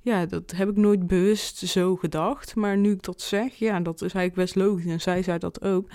ja, 0.00 0.26
dat 0.26 0.50
heb 0.50 0.68
ik 0.68 0.76
nooit 0.76 1.06
bewust 1.06 1.56
zo 1.56 1.96
gedacht. 1.96 2.54
Maar 2.54 2.76
nu 2.76 2.92
ik 2.92 3.02
dat 3.02 3.20
zeg, 3.20 3.54
ja, 3.54 3.80
dat 3.80 4.02
is 4.02 4.12
eigenlijk 4.12 4.34
best 4.34 4.54
logisch. 4.54 4.92
En 4.92 5.00
zij 5.00 5.22
zei 5.22 5.38
dat 5.38 5.62
ook. 5.62 5.88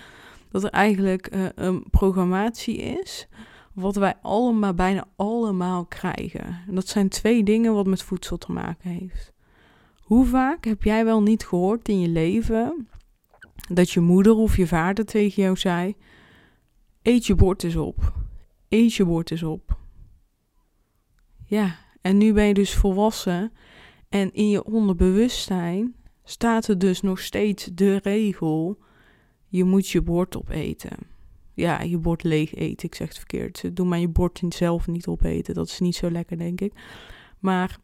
Dat 0.52 0.64
er 0.64 0.70
eigenlijk 0.70 1.36
uh, 1.36 1.46
een 1.56 1.86
programmatie 1.90 2.78
is 2.78 3.28
wat 3.74 3.96
wij 3.96 4.14
allemaal, 4.22 4.74
bijna 4.74 5.08
allemaal 5.16 5.86
krijgen. 5.86 6.46
En 6.68 6.76
dat 6.76 6.88
zijn 6.88 7.10
twee 7.10 7.44
dingen 7.44 7.74
wat 7.74 7.86
met 7.86 8.02
voedsel 8.02 8.38
te 8.38 8.52
maken 8.52 8.90
heeft. 8.90 9.34
Hoe 10.02 10.26
vaak 10.26 10.66
heb 10.66 10.84
jij 10.84 11.06
wel 11.06 11.22
niet 11.22 11.46
gehoord 11.46 11.90
in 11.90 12.00
je 12.00 12.08
leven 12.08 12.88
dat 13.70 13.92
je 13.92 14.00
moeder 14.00 14.36
of 14.36 14.58
je 14.58 14.68
vader 14.68 15.06
tegen 15.06 15.44
jou 15.44 15.58
zei: 15.58 15.96
Eet 17.02 17.26
je 17.26 17.36
bord 17.36 17.64
eens 17.64 17.76
op. 17.76 18.14
Eet 18.70 18.94
je 18.94 19.06
bord 19.06 19.32
eens 19.32 19.44
op. 19.44 19.78
Ja, 21.46 21.76
en 22.02 22.18
nu 22.18 22.34
ben 22.34 22.46
je 22.46 22.54
dus 22.54 22.76
volwassen 22.76 23.52
en 24.10 24.34
in 24.34 24.50
je 24.50 24.64
onderbewustzijn 24.64 25.96
staat 26.24 26.68
er 26.68 26.78
dus 26.78 27.02
nog 27.02 27.20
steeds 27.20 27.70
de 27.74 27.98
regel: 27.98 28.78
je 29.48 29.64
moet 29.64 29.90
je 29.90 30.02
bord 30.02 30.38
opeten 30.38 31.14
ja, 31.56 31.82
je 31.82 31.98
bord 31.98 32.24
leeg 32.24 32.54
eten. 32.54 32.88
Ik 32.88 32.96
zeg 32.96 33.08
het 33.08 33.18
verkeerd. 33.18 33.76
Doe 33.76 33.86
maar 33.86 34.00
je 34.00 34.08
bord 34.08 34.42
zelf 34.50 34.88
niet 34.88 35.08
opeten. 35.08 35.54
Dat 35.54 35.68
is 35.68 35.80
niet 35.80 35.96
zo 35.96 36.12
lekker, 36.12 36.38
denk 36.38 36.62
ik. 36.62 36.74
Maar 37.40 37.78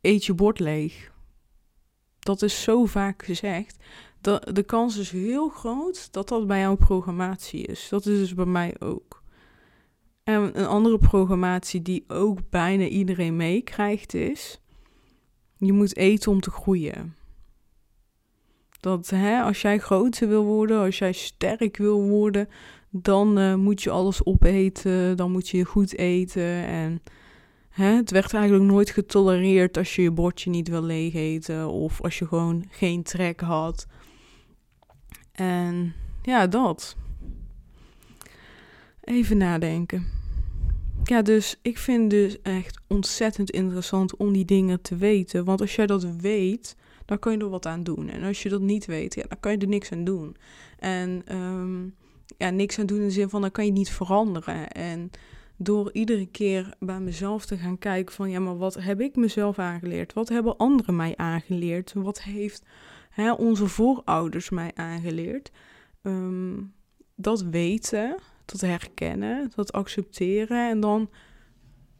eet 0.00 0.24
je 0.24 0.34
bord 0.34 0.58
leeg. 0.58 1.12
Dat 2.18 2.42
is 2.42 2.62
zo 2.62 2.86
vaak 2.86 3.22
gezegd. 3.24 3.76
De, 4.20 4.48
de 4.52 4.62
kans 4.62 4.96
is 4.96 5.10
heel 5.10 5.48
groot 5.48 6.12
dat 6.12 6.28
dat 6.28 6.46
bij 6.46 6.60
jouw 6.60 6.76
programmatie 6.76 7.66
is. 7.66 7.88
Dat 7.88 8.06
is 8.06 8.18
dus 8.18 8.34
bij 8.34 8.44
mij 8.44 8.74
ook. 8.78 9.22
En 10.24 10.58
een 10.58 10.66
andere 10.66 10.98
programmatie 10.98 11.82
die 11.82 12.04
ook 12.08 12.38
bijna 12.50 12.84
iedereen 12.84 13.36
meekrijgt 13.36 14.14
is... 14.14 14.60
Je 15.60 15.72
moet 15.72 15.96
eten 15.96 16.32
om 16.32 16.40
te 16.40 16.50
groeien. 16.50 17.14
Dat 18.80 19.10
hè, 19.10 19.42
als 19.42 19.60
jij 19.60 19.78
groter 19.78 20.28
wil 20.28 20.44
worden, 20.44 20.80
als 20.80 20.98
jij 20.98 21.12
sterk 21.12 21.76
wil 21.76 22.02
worden, 22.02 22.48
dan 22.90 23.38
uh, 23.38 23.54
moet 23.54 23.82
je 23.82 23.90
alles 23.90 24.24
opeten, 24.24 25.16
dan 25.16 25.32
moet 25.32 25.48
je 25.48 25.64
goed 25.64 25.96
eten. 25.96 26.66
En 26.66 27.02
hè, 27.68 27.84
het 27.84 28.10
werd 28.10 28.34
eigenlijk 28.34 28.64
nooit 28.64 28.90
getolereerd 28.90 29.76
als 29.76 29.94
je 29.94 30.02
je 30.02 30.10
bordje 30.10 30.50
niet 30.50 30.68
wil 30.68 30.82
leeg 30.82 31.14
eten 31.14 31.68
of 31.68 32.02
als 32.02 32.18
je 32.18 32.26
gewoon 32.26 32.64
geen 32.68 33.02
trek 33.02 33.40
had. 33.40 33.86
En 35.32 35.94
ja, 36.22 36.46
dat. 36.46 36.96
Even 39.00 39.36
nadenken. 39.36 40.19
Ja, 41.04 41.22
dus 41.22 41.58
ik 41.62 41.78
vind 41.78 42.10
dus 42.10 42.42
echt 42.42 42.80
ontzettend 42.86 43.50
interessant 43.50 44.16
om 44.16 44.32
die 44.32 44.44
dingen 44.44 44.80
te 44.80 44.96
weten. 44.96 45.44
Want 45.44 45.60
als 45.60 45.74
jij 45.74 45.86
dat 45.86 46.04
weet, 46.04 46.76
dan 47.04 47.18
kan 47.18 47.32
je 47.32 47.38
er 47.38 47.48
wat 47.48 47.66
aan 47.66 47.82
doen. 47.82 48.08
En 48.08 48.22
als 48.22 48.42
je 48.42 48.48
dat 48.48 48.60
niet 48.60 48.86
weet, 48.86 49.14
ja, 49.14 49.24
dan 49.28 49.40
kan 49.40 49.52
je 49.52 49.58
er 49.58 49.68
niks 49.68 49.92
aan 49.92 50.04
doen. 50.04 50.36
En 50.78 51.36
um, 51.36 51.94
ja, 52.36 52.50
niks 52.50 52.78
aan 52.78 52.86
doen 52.86 52.98
in 52.98 53.04
de 53.04 53.10
zin 53.10 53.28
van 53.28 53.40
dan 53.40 53.50
kan 53.50 53.64
je 53.64 53.72
niet 53.72 53.90
veranderen. 53.90 54.70
En 54.70 55.10
door 55.56 55.92
iedere 55.92 56.26
keer 56.26 56.74
bij 56.78 57.00
mezelf 57.00 57.46
te 57.46 57.56
gaan 57.56 57.78
kijken 57.78 58.14
van 58.14 58.30
ja, 58.30 58.40
maar 58.40 58.58
wat 58.58 58.74
heb 58.74 59.00
ik 59.00 59.16
mezelf 59.16 59.58
aangeleerd? 59.58 60.12
Wat 60.12 60.28
hebben 60.28 60.56
anderen 60.56 60.96
mij 60.96 61.16
aangeleerd? 61.16 61.92
Wat 61.94 62.22
heeft 62.22 62.62
hè, 63.10 63.32
onze 63.32 63.66
voorouders 63.66 64.50
mij 64.50 64.70
aangeleerd? 64.74 65.50
Um, 66.02 66.72
dat 67.14 67.42
weten, 67.42 68.16
dat 68.50 68.60
herkennen, 68.60 69.50
dat 69.54 69.72
accepteren 69.72 70.70
en 70.70 70.80
dan 70.80 71.10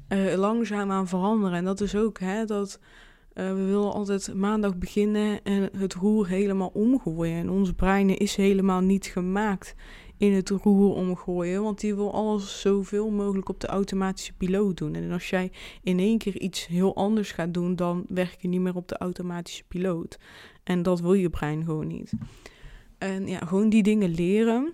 uh, 0.08 0.34
langzaam 0.34 0.90
aan 0.90 1.08
veranderen. 1.08 1.56
En 1.56 1.64
dat 1.64 1.80
is 1.80 1.96
ook 1.96 2.18
hè, 2.18 2.44
dat 2.44 2.78
uh, 3.34 3.48
we 3.48 3.64
willen 3.64 3.92
altijd 3.92 4.34
maandag 4.34 4.76
beginnen 4.76 5.42
en 5.42 5.70
het 5.76 5.94
roer 5.94 6.28
helemaal 6.28 6.70
omgooien. 6.72 7.36
En 7.36 7.50
ons 7.50 7.72
brein 7.72 8.16
is 8.16 8.36
helemaal 8.36 8.80
niet 8.80 9.06
gemaakt 9.06 9.74
in 10.16 10.32
het 10.32 10.48
roer 10.48 10.94
omgooien. 10.94 11.62
Want 11.62 11.80
die 11.80 11.94
wil 11.94 12.12
alles 12.12 12.60
zoveel 12.60 13.10
mogelijk 13.10 13.48
op 13.48 13.60
de 13.60 13.66
automatische 13.66 14.32
piloot 14.32 14.76
doen. 14.76 14.94
En 14.94 15.12
als 15.12 15.30
jij 15.30 15.52
in 15.82 15.98
één 15.98 16.18
keer 16.18 16.40
iets 16.40 16.66
heel 16.66 16.96
anders 16.96 17.32
gaat 17.32 17.54
doen, 17.54 17.76
dan 17.76 18.04
werk 18.08 18.36
je 18.40 18.48
niet 18.48 18.60
meer 18.60 18.76
op 18.76 18.88
de 18.88 18.98
automatische 18.98 19.64
piloot. 19.68 20.18
En 20.64 20.82
dat 20.82 21.00
wil 21.00 21.14
je 21.14 21.30
brein 21.30 21.64
gewoon 21.64 21.86
niet. 21.86 22.12
En 22.98 23.26
ja, 23.26 23.38
gewoon 23.38 23.68
die 23.68 23.82
dingen 23.82 24.14
leren. 24.14 24.72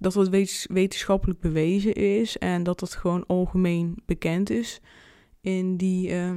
Dat 0.00 0.14
het 0.14 0.66
wetenschappelijk 0.70 1.40
bewezen 1.40 1.94
is 1.94 2.38
en 2.38 2.62
dat 2.62 2.80
het 2.80 2.94
gewoon 2.94 3.26
algemeen 3.26 4.02
bekend 4.06 4.50
is. 4.50 4.80
In 5.40 5.76
die, 5.76 6.10
uh, 6.10 6.32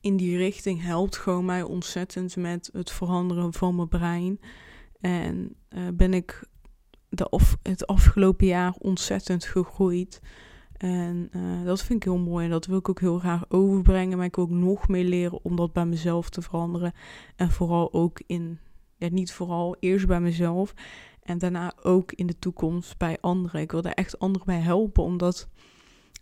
in 0.00 0.16
die 0.16 0.36
richting 0.36 0.82
helpt 0.82 1.16
gewoon 1.16 1.44
mij 1.44 1.62
ontzettend 1.62 2.36
met 2.36 2.70
het 2.72 2.90
veranderen 2.90 3.52
van 3.52 3.74
mijn 3.74 3.88
brein. 3.88 4.40
En 5.00 5.54
uh, 5.70 5.88
ben 5.94 6.14
ik 6.14 6.48
de 7.08 7.28
of, 7.28 7.56
het 7.62 7.86
afgelopen 7.86 8.46
jaar 8.46 8.74
ontzettend 8.78 9.44
gegroeid. 9.44 10.20
En 10.76 11.28
uh, 11.36 11.64
dat 11.64 11.82
vind 11.82 11.98
ik 11.98 12.04
heel 12.04 12.18
mooi 12.18 12.44
en 12.44 12.50
dat 12.50 12.66
wil 12.66 12.78
ik 12.78 12.88
ook 12.88 13.00
heel 13.00 13.18
graag 13.18 13.44
overbrengen. 13.48 14.16
Maar 14.16 14.26
ik 14.26 14.36
wil 14.36 14.44
ook 14.44 14.50
nog 14.50 14.88
meer 14.88 15.04
leren 15.04 15.38
om 15.42 15.56
dat 15.56 15.72
bij 15.72 15.86
mezelf 15.86 16.30
te 16.30 16.42
veranderen. 16.42 16.92
En 17.36 17.50
vooral 17.50 17.92
ook 17.92 18.20
in, 18.26 18.58
ja, 18.96 19.08
niet 19.08 19.32
vooral, 19.32 19.76
eerst 19.80 20.06
bij 20.06 20.20
mezelf. 20.20 20.74
En 21.30 21.38
daarna 21.38 21.72
ook 21.82 22.12
in 22.12 22.26
de 22.26 22.38
toekomst 22.38 22.98
bij 22.98 23.18
anderen. 23.20 23.60
Ik 23.60 23.70
wil 23.70 23.82
daar 23.82 23.92
echt 23.92 24.18
anderen 24.18 24.46
bij 24.46 24.60
helpen, 24.60 25.02
omdat 25.02 25.48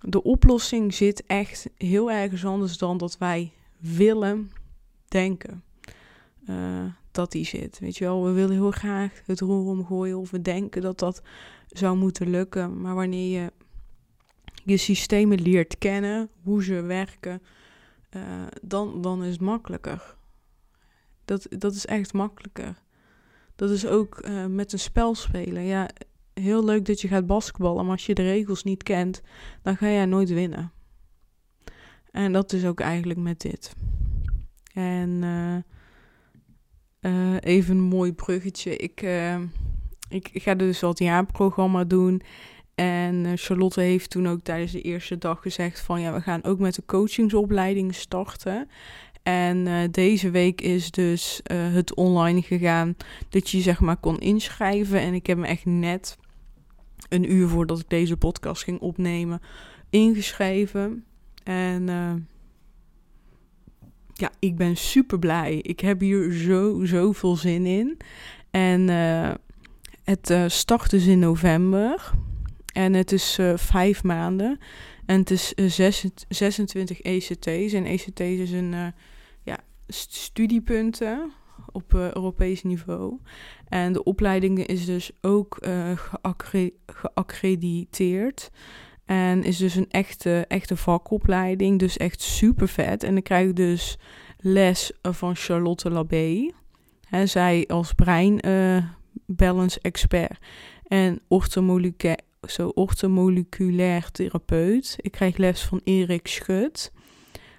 de 0.01 0.23
oplossing 0.23 0.95
zit 0.95 1.27
echt 1.27 1.71
heel 1.77 2.11
ergens 2.11 2.45
anders 2.45 2.79
dan 2.79 2.99
dat 2.99 3.19
wij 3.19 3.53
willen 3.79 4.51
denken. 5.09 5.63
Uh, 6.51 6.85
dat 7.11 7.33
die 7.33 7.45
zit. 7.45 7.79
Weet 7.79 7.97
je 7.97 8.05
wel, 8.05 8.25
we 8.25 8.31
willen 8.31 8.55
heel 8.55 8.71
graag 8.71 9.23
het 9.27 9.41
roer 9.41 9.67
omgooien 9.67 10.19
of 10.19 10.31
we 10.31 10.43
denken 10.43 10.83
dat 10.83 10.99
dat 10.99 11.23
zou 11.67 11.97
moeten 11.97 12.31
lukken. 12.31 12.81
Maar 12.81 12.95
wanneer 12.95 13.41
je 13.41 13.53
je 14.65 14.77
systemen 14.77 15.41
leert 15.41 15.79
kennen, 15.79 16.31
hoe 16.43 16.65
ze 16.65 16.81
werken, 16.83 17.43
uh, 18.17 18.23
dan, 18.63 19.03
dan 19.03 19.25
is 19.25 19.33
het 19.33 19.41
makkelijker. 19.41 20.17
Dat, 21.25 21.47
dat 21.51 21.75
is 21.75 21.87
echt 21.87 22.13
makkelijker. 22.13 22.87
Dat 23.59 23.71
is 23.71 23.87
ook 23.87 24.27
uh, 24.29 24.47
met 24.47 24.73
een 24.73 24.79
spel 24.79 25.15
spelen. 25.15 25.63
Ja, 25.63 25.89
heel 26.35 26.65
leuk 26.65 26.85
dat 26.85 27.01
je 27.01 27.09
gaat 27.09 27.27
basketballen, 27.27 27.83
maar 27.83 27.93
als 27.93 28.07
je 28.07 28.15
de 28.15 28.23
regels 28.23 28.65
niet 28.65 28.83
kent, 28.83 29.23
dan 29.63 29.77
ga 29.77 29.87
jij 29.87 30.07
nooit 30.07 30.29
winnen. 30.29 30.73
En 32.11 32.33
dat 32.33 32.53
is 32.53 32.65
ook 32.65 32.81
eigenlijk 32.81 33.19
met 33.19 33.41
dit. 33.41 33.75
En 34.73 35.09
uh, 35.23 35.57
uh, 37.13 37.37
even 37.41 37.77
een 37.77 37.83
mooi 37.83 38.13
bruggetje. 38.13 38.77
Ik, 38.77 39.01
ik, 40.09 40.31
ga 40.33 40.55
dus 40.55 40.81
het 40.81 40.99
jaarprogramma 40.99 41.85
doen. 41.85 42.23
En 42.75 43.39
Charlotte 43.39 43.81
heeft 43.81 44.11
toen 44.11 44.29
ook 44.29 44.41
tijdens 44.43 44.73
de 44.73 44.81
eerste 44.81 45.19
dag 45.19 45.43
gezegd 45.43 45.81
van 45.81 46.01
ja, 46.01 46.13
we 46.13 46.21
gaan 46.21 46.45
ook 46.45 46.59
met 46.59 46.75
de 46.75 46.85
coachingsopleiding 46.87 47.95
starten. 47.95 48.69
En 49.23 49.91
deze 49.91 50.31
week 50.31 50.61
is 50.61 50.91
dus 50.91 51.41
het 51.53 51.95
online 51.95 52.43
gegaan 52.43 52.97
dat 53.29 53.51
je 53.51 53.61
zeg 53.61 53.81
maar 53.81 53.97
kon 53.97 54.19
inschrijven. 54.19 55.01
En 55.01 55.15
ik 55.15 55.27
heb 55.27 55.39
me 55.39 55.47
echt 55.47 55.65
net 55.65 56.19
een 57.09 57.33
uur 57.33 57.49
voordat 57.49 57.79
ik 57.81 57.89
deze 57.89 58.17
podcast 58.17 58.63
ging 58.63 58.81
opnemen 58.81 59.41
ingeschreven. 59.91 61.05
En 61.45 61.87
ja, 64.13 64.31
ik 64.39 64.57
ben 64.57 64.77
super 64.77 65.19
blij. 65.19 65.55
Ik 65.55 65.81
heb 65.81 66.01
hier 66.01 66.33
zo, 66.33 66.85
zoveel 66.85 67.37
zin 67.37 67.67
in. 67.67 67.97
En 68.51 68.89
het 70.05 70.35
start 70.47 70.91
dus 70.91 71.07
in 71.07 71.19
november. 71.19 72.11
En 72.73 72.95
het 72.95 73.13
is 73.13 73.39
vijf 73.55 74.03
maanden. 74.03 74.59
En 75.09 75.19
het 75.19 75.31
is 75.31 75.53
26 76.29 77.01
ECT's. 77.01 77.73
En 77.73 77.87
ECT's 77.87 78.21
is 78.21 78.51
een 78.51 78.75
ja, 79.43 79.59
studiepunten 79.87 81.33
op 81.73 81.95
Europees 81.95 82.63
niveau. 82.63 83.19
En 83.69 83.93
de 83.93 84.03
opleiding 84.03 84.67
is 84.67 84.85
dus 84.85 85.11
ook 85.21 85.59
geaccre 85.95 86.73
geaccrediteerd. 86.87 88.51
En 89.05 89.45
is 89.45 89.57
dus 89.57 89.75
een 89.75 89.91
echte, 89.91 90.45
echte 90.49 90.77
vakopleiding. 90.77 91.79
Dus 91.79 91.97
echt 91.97 92.23
super 92.23 92.69
vet. 92.69 93.03
En 93.03 93.13
dan 93.13 93.23
krijg 93.23 93.49
ik 93.49 93.57
dus 93.57 93.99
les 94.39 94.93
van 95.03 95.37
Charlotte 95.37 95.91
Labé. 95.91 96.51
Zij 97.25 97.65
als 97.67 97.93
brein 97.93 98.41
balance 99.27 99.79
expert 99.83 100.39
en 100.89 101.21
orthomoleculair, 101.29 102.19
zo 102.47 102.69
orthomoleculair 102.69 104.11
therapeut. 104.11 104.97
Ik 105.01 105.11
krijg 105.11 105.37
les 105.37 105.63
van 105.63 105.81
Erik 105.85 106.27
Schut. 106.27 106.93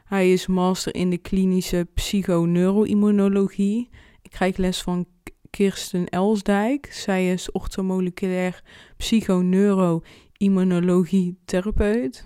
Hij 0.04 0.34
is 0.34 0.48
master 0.48 0.96
in 0.96 1.10
de 1.10 1.18
klinische 1.18 1.88
psychoneuroimmunologie. 1.94 3.90
Ik 4.22 4.32
krijg 4.32 4.58
les 4.58 4.82
van 4.82 5.06
Kirsten 5.50 6.08
Elsdijk. 6.08 6.94
Zij 6.94 7.32
is 7.32 7.52
orthomoleculair 7.52 8.64
psychoneuroimmunologie 8.98 11.38
therapeut. 11.46 12.24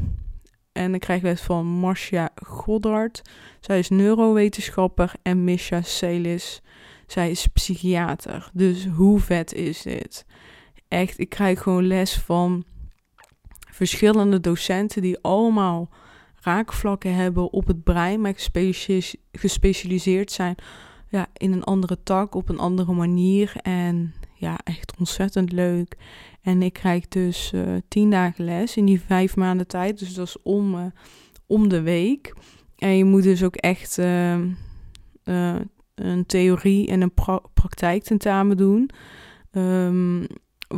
En 0.72 0.94
ik 0.94 1.00
krijg 1.00 1.22
les 1.22 1.42
van 1.42 1.66
Marcia 1.66 2.30
Goddard. 2.36 3.22
Zij 3.60 3.80
is 3.80 3.90
neurowetenschapper. 3.90 5.14
En 5.22 5.44
Misha 5.44 5.82
Celis. 5.82 6.62
Zij 7.08 7.32
is 7.32 7.48
psychiater. 7.48 8.50
Dus 8.54 8.86
hoe 8.86 9.20
vet 9.20 9.54
is 9.54 9.82
dit? 9.82 10.26
Echt, 10.94 11.20
ik 11.20 11.30
krijg 11.30 11.62
gewoon 11.62 11.88
les 11.88 12.18
van 12.18 12.64
verschillende 13.72 14.40
docenten 14.40 15.02
die 15.02 15.20
allemaal 15.22 15.90
raakvlakken 16.42 17.16
hebben 17.16 17.52
op 17.52 17.68
het 17.68 17.84
brein, 17.84 18.22
maar 18.22 18.34
gespecialiseerd 19.32 20.32
zijn 20.32 20.56
ja, 21.10 21.28
in 21.34 21.52
een 21.52 21.64
andere 21.64 22.04
tak, 22.04 22.36
op 22.36 22.50
een 22.50 22.60
andere 22.60 22.94
manier. 22.94 23.54
En 23.62 24.14
ja, 24.34 24.60
echt 24.64 24.94
ontzettend 25.00 25.52
leuk. 25.52 25.96
En 26.42 26.62
ik 26.62 26.74
krijg 26.74 27.08
dus 27.08 27.52
uh, 27.56 27.76
tien 27.88 28.10
dagen 28.10 28.46
les 28.46 28.78
in 28.78 28.86
die 28.86 29.02
vijf 29.02 29.36
maanden 29.36 29.68
tijd. 29.68 30.00
Dus 30.00 30.14
dat 30.14 30.28
is 30.28 30.42
om, 30.42 30.76
uh, 30.76 30.86
om 31.48 31.68
de 31.70 31.82
week. 31.82 32.34
En 32.78 32.98
je 32.98 33.06
moet 33.06 33.24
dus 33.24 33.44
ook 33.44 33.56
echt 33.56 33.98
uh, 33.98 34.40
een 35.96 36.26
theorie 36.26 36.88
en 36.88 37.02
een 37.02 37.14
pra 37.14 37.42
praktijktentamen 37.54 38.58
doen. 38.58 38.90
Um, 39.52 40.26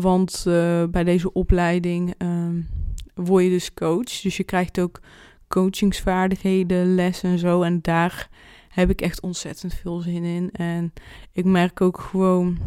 want 0.02 0.44
bij 0.92 1.04
deze 1.04 1.34
opleiding 1.34 2.14
um, 2.18 2.68
word 3.14 3.44
je 3.44 3.50
dus 3.50 3.74
coach. 3.74 4.22
Dus 4.22 4.38
je 4.38 4.44
krijgt 4.44 4.80
ook 4.80 5.00
coachingsvaardigheden, 5.48 6.96
lessen 6.96 7.30
en 7.30 7.40
zo. 7.40 7.62
En 7.62 7.80
daar 7.82 8.30
heb 8.70 8.90
ik 8.90 9.02
echt 9.02 9.22
ontzettend 9.22 9.74
veel 9.74 10.00
zin 10.00 10.24
in. 10.24 10.50
En 10.52 10.94
ik 11.32 11.46
merk 11.46 11.82
ook 11.82 12.00
gewoon 12.00 12.58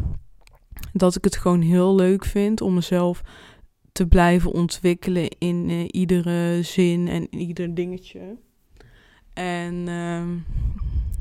dat 0.93 1.17
ik 1.17 1.25
het 1.25 1.37
gewoon 1.37 1.61
heel 1.61 1.95
leuk 1.95 2.25
vind 2.25 2.61
om 2.61 2.75
mezelf 2.75 3.23
te 3.93 4.07
blijven 4.07 4.53
ontwikkelen 4.53 5.29
in 5.39 5.69
uh, 5.69 5.85
iedere 5.91 6.63
zin 6.63 7.09
en 7.09 7.35
ieder 7.35 7.75
dingetje. 7.75 8.37
En 9.33 9.75
uh, 9.75 10.23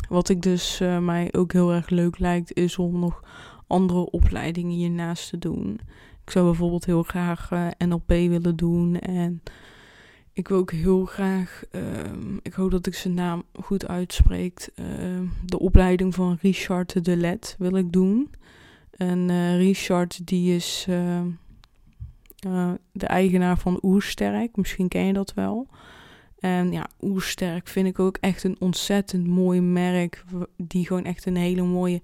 wat 0.09 0.29
ik 0.29 0.41
dus 0.41 0.81
uh, 0.81 0.99
mij 0.99 1.33
ook 1.33 1.53
heel 1.53 1.73
erg 1.73 1.89
leuk 1.89 2.19
lijkt, 2.19 2.53
is 2.53 2.77
om 2.77 2.99
nog 2.99 3.23
andere 3.67 4.09
opleidingen 4.11 4.75
hiernaast 4.75 5.29
te 5.29 5.37
doen. 5.37 5.79
Ik 6.23 6.31
zou 6.31 6.45
bijvoorbeeld 6.45 6.85
heel 6.85 7.03
graag 7.03 7.51
uh, 7.51 7.67
NLP 7.77 8.07
willen 8.07 8.55
doen. 8.55 8.99
En 8.99 9.41
ik 10.33 10.47
wil 10.47 10.57
ook 10.57 10.71
heel 10.71 11.05
graag, 11.05 11.63
ehm, 11.71 12.37
ik 12.41 12.53
hoop 12.53 12.71
dat 12.71 12.87
ik 12.87 12.95
zijn 12.95 13.13
naam 13.13 13.43
goed 13.63 13.87
uitspreek, 13.87 14.69
ehm, 14.75 15.25
de 15.45 15.59
opleiding 15.59 16.15
van 16.15 16.37
Richard 16.41 17.05
de 17.05 17.17
Let 17.17 17.55
wil 17.57 17.75
ik 17.75 17.91
doen. 17.91 18.29
En 18.97 19.29
uh, 19.29 19.57
Richard, 19.57 20.27
die 20.27 20.55
is 20.55 20.85
uh, 20.89 21.21
uh, 22.47 22.71
de 22.91 23.05
eigenaar 23.05 23.57
van 23.57 23.79
Oersterk. 23.81 24.55
Misschien 24.55 24.87
ken 24.87 25.05
je 25.05 25.13
dat 25.13 25.33
wel. 25.33 25.67
En 26.39 26.71
ja, 26.71 26.89
Oersterk 27.01 27.67
vind 27.67 27.87
ik 27.87 27.99
ook 27.99 28.17
echt 28.21 28.43
een 28.43 28.55
ontzettend 28.59 29.27
mooi 29.27 29.61
merk. 29.61 30.23
Die 30.57 30.85
gewoon 30.85 31.05
echt 31.05 31.25
een 31.25 31.35
hele 31.35 31.63
mooie 31.63 32.01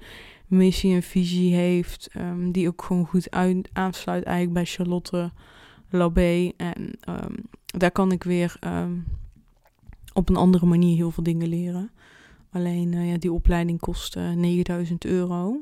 missie 0.54 0.94
en 0.94 1.04
visie 1.04 1.54
heeft. 1.54 2.10
Um, 2.18 2.52
die 2.52 2.68
ook 2.68 2.84
gewoon 2.84 3.06
goed 3.06 3.32
uit, 3.32 3.70
aansluit 3.74 4.24
eigenlijk 4.24 4.54
bij 4.54 4.66
Charlotte 4.66 5.32
Labé. 5.90 6.52
En 6.58 6.92
um, 7.10 7.36
daar 7.66 7.92
kan 7.92 8.12
ik 8.12 8.24
weer 8.24 8.58
um, 8.68 9.06
op 10.14 10.30
een 10.30 10.36
andere 10.36 10.66
manier 10.66 10.96
heel 10.96 11.12
veel 11.12 11.24
dingen 11.24 11.48
leren. 11.48 11.92
Alleen 12.52 12.92
ja, 12.92 13.18
die 13.18 13.32
opleiding 13.32 13.80
kost 13.80 14.16
9000 14.16 15.06
euro. 15.06 15.60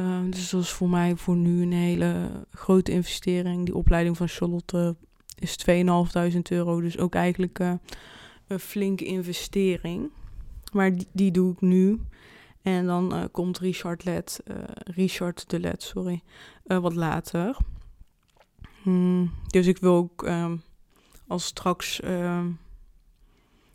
Uh, 0.00 0.18
dus 0.30 0.50
dat 0.50 0.62
is 0.62 0.70
voor 0.70 0.88
mij 0.88 1.16
voor 1.16 1.36
nu 1.36 1.62
een 1.62 1.72
hele 1.72 2.30
grote 2.50 2.92
investering. 2.92 3.64
Die 3.64 3.74
opleiding 3.74 4.16
van 4.16 4.28
Charlotte 4.28 4.96
is 5.38 5.56
2.500 5.70 6.40
euro. 6.48 6.80
Dus 6.80 6.98
ook 6.98 7.14
eigenlijk 7.14 7.58
uh, 7.58 7.72
een 8.46 8.60
flinke 8.60 9.04
investering. 9.04 10.10
Maar 10.72 10.96
die, 10.96 11.06
die, 11.12 11.30
doe 11.30 11.52
ik 11.52 11.60
nu. 11.60 12.00
En 12.64 12.86
dan 12.86 13.14
uh, 13.14 13.24
komt 13.32 13.58
Richard, 13.58 14.04
Let, 14.04 14.40
Richard 14.84 15.50
de 15.50 15.60
Let 15.60 15.82
sorry, 15.82 16.22
wat 16.64 16.94
later. 16.94 17.56
Hmm, 18.82 19.30
dus 19.46 19.66
ik 19.66 19.78
wil 19.78 19.94
ook 19.94 20.22
um, 20.22 20.62
als 21.26 21.44
straks 21.44 22.00
ehm, 22.00 22.50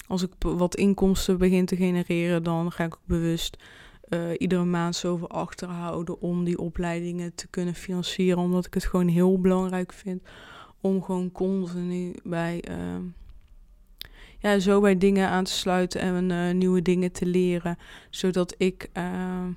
als 0.08 0.21
ik 0.21 0.32
wat 0.39 0.75
inkomsten 0.75 1.38
begin 1.38 1.65
te 1.65 1.75
genereren, 1.75 2.43
dan 2.43 2.71
ga 2.71 2.84
ik 2.84 2.93
ook 2.93 3.06
bewust 3.06 3.58
iedere 4.38 4.63
maand 4.63 4.95
zoveel 4.95 5.30
achterhouden 5.30 6.21
om 6.21 6.43
die 6.43 6.60
opleidingen 6.60 7.36
te 7.36 7.47
kunnen 7.47 7.73
financieren. 7.73 8.43
Omdat 8.43 8.65
ik 8.65 8.73
het 8.73 8.86
gewoon 8.86 9.08
heel 9.08 9.39
belangrijk 9.41 9.93
vind 9.93 10.21
om 10.82 11.04
gewoon 11.04 11.32
continu 11.32 12.15
bij, 12.23 12.63
uh, 12.69 12.75
ja, 14.39 14.60
zo 14.60 14.82
bij 14.82 14.97
dingen 14.97 15.30
aan 15.30 15.43
te 15.43 15.52
sluiten 15.52 16.02
en 16.02 16.30
uh, 16.30 16.54
nieuwe 16.54 16.82
dingen 16.82 17.12
te 17.12 17.25
leren. 17.25 17.78
Zodat 18.10 18.56
ik, 18.58 18.89
ehm, 18.93 19.52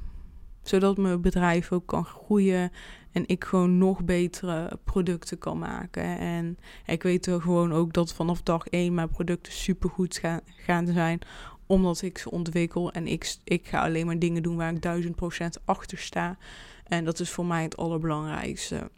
zodat 0.62 0.96
mijn 0.96 1.20
bedrijf 1.20 1.72
ook 1.72 1.86
kan 1.86 2.04
groeien 2.04 2.72
en 3.12 3.24
ik 3.26 3.44
gewoon 3.44 3.78
nog 3.78 4.04
betere 4.04 4.78
producten 4.84 5.38
kan 5.38 5.58
maken. 5.58 6.18
En 6.18 6.58
ik 6.86 7.02
weet 7.02 7.26
er 7.26 7.40
gewoon 7.40 7.72
ook 7.72 7.92
dat 7.92 8.12
vanaf 8.12 8.42
dag 8.42 8.66
één 8.66 8.94
mijn 8.94 9.08
producten 9.08 9.52
supergoed 9.52 10.16
gaan, 10.16 10.40
gaan 10.56 10.86
zijn 10.86 11.20
omdat 11.66 12.02
ik 12.02 12.18
ze 12.18 12.30
ontwikkel 12.30 12.92
en 12.92 13.06
ik, 13.06 13.36
ik 13.44 13.66
ga 13.66 13.82
alleen 13.82 14.06
maar 14.06 14.18
dingen 14.18 14.42
doen 14.42 14.56
waar 14.56 14.72
ik 14.72 14.82
duizend 14.82 15.16
procent 15.16 15.58
achter 15.64 15.98
sta. 15.98 16.36
En 16.84 17.04
dat 17.04 17.20
is 17.20 17.30
voor 17.30 17.46
mij 17.46 17.62
het 17.62 17.76
allerbelangrijkste. 17.76 18.90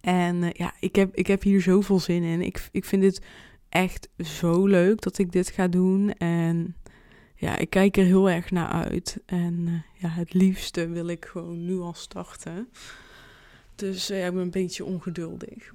En 0.00 0.42
uh, 0.42 0.50
ja, 0.52 0.72
ik 0.80 0.96
heb, 0.96 1.14
ik 1.14 1.26
heb 1.26 1.42
hier 1.42 1.60
zoveel 1.60 2.00
zin 2.00 2.22
in. 2.22 2.40
Ik, 2.42 2.68
ik 2.72 2.84
vind 2.84 3.02
het 3.02 3.22
echt 3.72 4.08
zo 4.18 4.66
leuk 4.66 5.00
dat 5.00 5.18
ik 5.18 5.32
dit 5.32 5.48
ga 5.48 5.68
doen. 5.68 6.12
En 6.12 6.76
ja, 7.34 7.56
ik 7.56 7.70
kijk 7.70 7.96
er 7.96 8.04
heel 8.04 8.30
erg 8.30 8.50
naar 8.50 8.68
uit. 8.68 9.18
En 9.26 9.54
uh, 9.66 9.80
ja, 9.98 10.08
het 10.08 10.34
liefste 10.34 10.88
wil 10.88 11.06
ik 11.06 11.24
gewoon 11.24 11.64
nu 11.64 11.78
al 11.78 11.94
starten. 11.94 12.68
Dus 13.74 14.10
uh, 14.10 14.20
ja, 14.20 14.26
ik 14.26 14.32
ben 14.32 14.42
een 14.42 14.50
beetje 14.50 14.84
ongeduldig. 14.84 15.72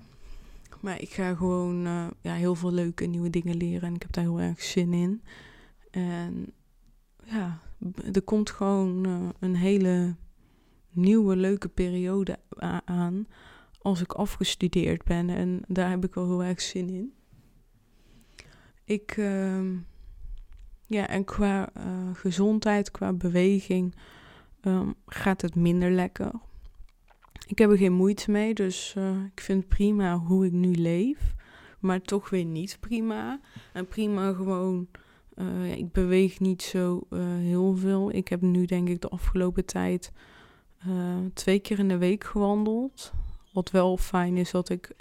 Maar 0.81 1.01
ik 1.01 1.09
ga 1.09 1.35
gewoon 1.35 1.81
ja, 2.21 2.33
heel 2.33 2.55
veel 2.55 2.71
leuke 2.71 3.05
nieuwe 3.05 3.29
dingen 3.29 3.57
leren. 3.57 3.87
En 3.87 3.95
ik 3.95 4.01
heb 4.01 4.11
daar 4.11 4.23
heel 4.23 4.39
erg 4.39 4.61
zin 4.61 4.93
in. 4.93 5.21
En 5.91 6.53
ja, 7.23 7.59
er 8.13 8.21
komt 8.21 8.49
gewoon 8.49 9.05
een 9.39 9.55
hele 9.55 10.15
nieuwe, 10.91 11.35
leuke 11.35 11.67
periode 11.67 12.39
aan 12.85 13.27
als 13.81 14.01
ik 14.01 14.13
afgestudeerd 14.13 15.03
ben. 15.03 15.29
En 15.29 15.61
daar 15.67 15.89
heb 15.89 16.05
ik 16.05 16.13
wel 16.13 16.27
heel 16.27 16.43
erg 16.43 16.61
zin 16.61 16.89
in. 16.89 17.16
Ik, 18.87 19.17
uh, 19.17 19.61
ja, 20.85 21.07
en 21.07 21.23
qua 21.23 21.69
uh, 21.77 21.83
gezondheid, 22.13 22.91
qua 22.91 23.13
beweging, 23.13 23.95
um, 24.61 24.95
gaat 25.05 25.41
het 25.41 25.55
minder 25.55 25.91
lekker. 25.91 26.31
Ik 27.47 27.57
heb 27.57 27.69
er 27.69 27.77
geen 27.77 27.93
moeite 27.93 28.31
mee, 28.31 28.53
dus 28.53 28.93
uh, 28.97 29.23
ik 29.33 29.41
vind 29.41 29.67
prima 29.67 30.17
hoe 30.17 30.45
ik 30.45 30.51
nu 30.51 30.71
leef. 30.75 31.35
Maar 31.79 32.01
toch 32.01 32.29
weer 32.29 32.45
niet 32.45 32.77
prima. 32.79 33.39
En 33.73 33.87
prima 33.87 34.33
gewoon 34.33 34.87
uh, 35.35 35.71
ik 35.71 35.91
beweeg 35.91 36.39
niet 36.39 36.61
zo 36.61 37.07
heel 37.39 37.75
veel. 37.75 38.13
Ik 38.13 38.27
heb 38.27 38.41
nu 38.41 38.65
denk 38.65 38.89
ik 38.89 39.01
de 39.01 39.09
afgelopen 39.09 39.65
tijd 39.65 40.11
twee 41.33 41.59
keer 41.59 41.79
in 41.79 41.87
de 41.87 41.97
week 41.97 42.23
gewandeld. 42.23 43.13
Wat 43.57 43.71
wel 43.71 43.97
fijn 43.97 44.37
is 44.37 44.51
dat 44.51 44.69
ik 44.69 44.95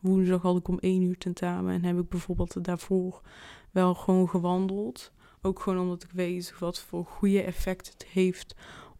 woensdag 0.00 0.42
had 0.42 0.56
ik 0.56 0.68
om 0.68 0.78
één 0.78 1.02
uur 1.02 1.18
tentamen 1.18 1.74
en 1.74 1.84
heb 1.84 1.98
ik 1.98 2.08
bijvoorbeeld 2.08 2.64
daarvoor 2.64 3.20
wel 3.70 3.94
gewoon 3.94 4.28
gewandeld. 4.28 5.12
Ook 5.42 5.60
gewoon 5.60 5.80
omdat 5.80 6.02
ik 6.02 6.10
weet 6.10 6.58
wat 6.58 6.80
voor 6.80 7.04
goede 7.04 7.42
effect 7.42 7.92
het 7.92 8.06
heeft 8.06 8.54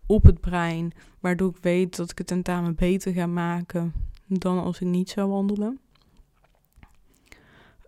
op 0.06 0.22
het 0.22 0.40
brein. 0.40 0.92
Waardoor 1.20 1.50
ik 1.50 1.56
weet 1.60 1.96
dat 1.96 2.10
ik 2.10 2.18
het 2.18 2.26
tentamen 2.26 2.74
beter 2.74 3.12
ga 3.12 3.26
maken 3.26 3.92
dan 4.26 4.58
als 4.62 4.80
ik 4.80 4.86
niet 4.86 5.10
zou 5.10 5.30
wandelen. 5.30 5.80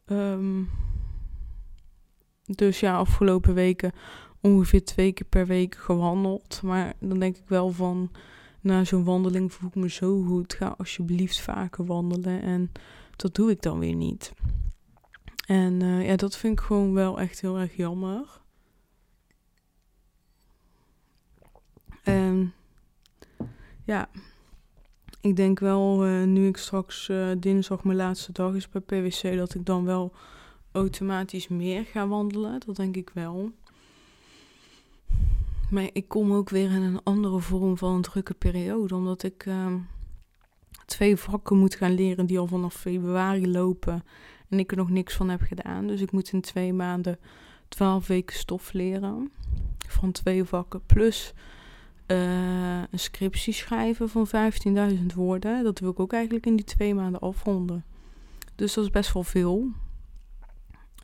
Ehm, 0.05 0.63
dus 2.45 2.81
ja, 2.81 2.97
afgelopen 2.97 3.55
weken 3.55 3.93
ongeveer 4.41 4.85
twee 4.85 5.13
keer 5.13 5.27
per 5.27 5.47
week 5.47 5.75
gewandeld. 5.75 6.61
Maar 6.63 6.95
dan 7.01 7.19
denk 7.19 7.37
ik 7.37 7.49
wel 7.49 7.71
van, 7.71 8.11
na 8.61 8.85
zo'n 8.85 9.05
wandeling 9.05 9.53
voel 9.53 9.69
ik 9.69 9.75
me 9.75 9.91
zo 9.91 10.23
goed. 10.23 10.55
Ga 10.55 10.75
alsjeblieft 10.79 11.41
vaker 11.41 11.87
wandelen. 11.87 12.43
En 12.43 12.73
dat 13.17 13.35
doe 13.35 13.51
ik 13.51 13.63
dan 13.63 13.79
weer 13.79 13.95
niet. 13.95 14.33
En 15.47 15.83
uh, 15.83 16.07
ja, 16.07 16.17
dat 16.17 16.37
vind 16.37 16.59
ik 16.59 16.65
gewoon 16.65 16.95
wel 16.95 17.21
echt 17.21 17.41
heel 17.41 17.59
erg 17.59 17.77
jammer. 17.77 18.41
En 22.03 22.53
ja, 23.85 24.09
ik 25.21 25.37
denk 25.37 25.59
wel, 25.59 26.07
uh, 26.07 26.25
nu 26.25 26.49
ik 26.49 26.57
straks 26.57 27.09
uh, 27.09 27.31
dinsdag 27.39 27.85
mijn 27.85 27.97
laatste 27.97 28.33
dag 28.33 28.55
is 28.55 28.69
bij 28.69 28.81
PwC, 28.81 29.37
dat 29.37 29.55
ik 29.55 29.65
dan 29.65 29.85
wel 29.85 30.13
automatisch 30.73 31.49
meer 31.49 31.85
ga 31.85 32.09
wandelen. 32.09 32.61
Dat 32.67 32.77
denk 32.77 32.97
ik 32.97 33.11
wel. 33.15 33.53
Maar 35.71 35.89
ik 35.93 36.09
kom 36.09 36.33
ook 36.33 36.51
weer 36.51 36.71
in 36.71 36.83
een 36.83 37.03
andere 37.03 37.39
vorm 37.39 37.79
van 37.79 37.95
een 37.95 38.03
drukke 38.03 38.35
periode, 38.35 38.95
omdat 38.95 39.23
ik 39.23 39.47
uh, 39.47 39.75
twee 40.87 41.17
vakken 41.17 41.57
moet 41.57 41.75
gaan 41.75 41.95
leren 41.95 42.27
die 42.27 42.39
al 42.39 42.47
vanaf 42.47 42.75
februari 42.75 43.51
lopen 43.51 44.05
en 44.49 44.59
ik 44.59 44.71
er 44.71 44.77
nog 44.77 44.91
niks 44.91 45.15
van 45.15 45.29
heb 45.29 45.41
gedaan. 45.41 45.87
Dus 45.87 46.01
ik 46.01 46.13
moet 46.13 46.33
in 46.33 46.41
twee 46.41 46.73
maanden 46.73 47.19
twaalf 47.69 48.07
weken 48.07 48.37
stof 48.37 48.73
leren 48.73 49.31
van 49.89 50.13
twee 50.13 50.45
vakken 50.45 50.83
plus 50.87 51.35
uh, 52.07 52.83
een 52.91 52.99
scriptie 52.99 53.53
schrijven 53.53 54.09
van 54.09 54.29
15.000 54.93 55.05
woorden. 55.15 55.65
Dat 55.65 55.79
wil 55.79 55.91
ik 55.91 56.01
ook 56.01 56.13
eigenlijk 56.13 56.47
in 56.47 56.57
die 56.57 56.65
twee 56.65 56.95
maanden 56.95 57.21
afronden. 57.21 57.85
Dus 58.55 58.75
dat 58.75 58.85
is 58.85 58.91
best 58.91 59.13
wel 59.13 59.23
veel. 59.23 59.69